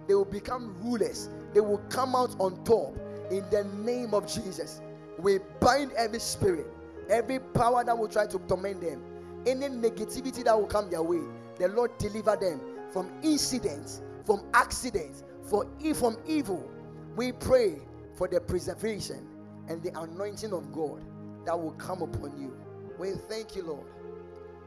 they 0.08 0.14
will 0.14 0.26
become 0.26 0.76
rulers, 0.84 1.30
they 1.54 1.60
will 1.60 1.80
come 1.90 2.16
out 2.16 2.36
on 2.40 2.64
top 2.64 2.96
in 3.32 3.44
the 3.50 3.64
name 3.84 4.14
of 4.14 4.32
Jesus. 4.32 4.82
We 5.18 5.40
bind 5.60 5.92
every 5.94 6.20
spirit, 6.20 6.68
every 7.10 7.40
power 7.40 7.84
that 7.84 7.98
will 7.98 8.08
try 8.08 8.28
to 8.28 8.40
torment 8.40 8.82
them, 8.82 9.02
any 9.46 9.68
negativity 9.68 10.44
that 10.44 10.58
will 10.58 10.68
come 10.68 10.90
their 10.90 11.02
way. 11.02 11.22
The 11.58 11.70
Lord 11.70 11.98
deliver 11.98 12.36
them 12.36 12.62
from 12.92 13.10
incidents, 13.24 14.02
from 14.26 14.44
accidents, 14.54 15.24
for 15.48 15.66
from 15.96 16.18
evil. 16.28 16.70
We 17.16 17.32
pray 17.32 17.78
for 18.16 18.28
the 18.28 18.40
preservation 18.40 19.28
and 19.68 19.82
the 19.82 19.98
anointing 20.00 20.54
of 20.54 20.72
God 20.72 21.02
that 21.46 21.60
will 21.60 21.72
come 21.74 22.02
upon 22.02 22.40
you. 22.40 22.54
We 23.00 23.12
thank 23.30 23.56
you, 23.56 23.64
Lord. 23.64 23.88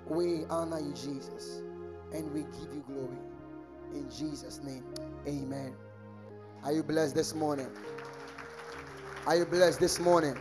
We 0.07 0.45
honor 0.51 0.81
you, 0.81 0.93
Jesus, 0.93 1.63
and 2.13 2.33
we 2.33 2.41
give 2.41 2.75
you 2.75 2.85
glory. 2.87 3.19
In 3.95 4.11
Jesus' 4.11 4.61
name, 4.63 4.85
amen. 5.27 5.75
Are 6.65 6.73
you 6.73 6.83
blessed 6.83 7.15
this 7.15 7.35
morning? 7.35 7.69
Are 9.27 9.37
you 9.37 9.45
blessed 9.45 9.81
this 9.81 10.01
morning? 10.01 10.37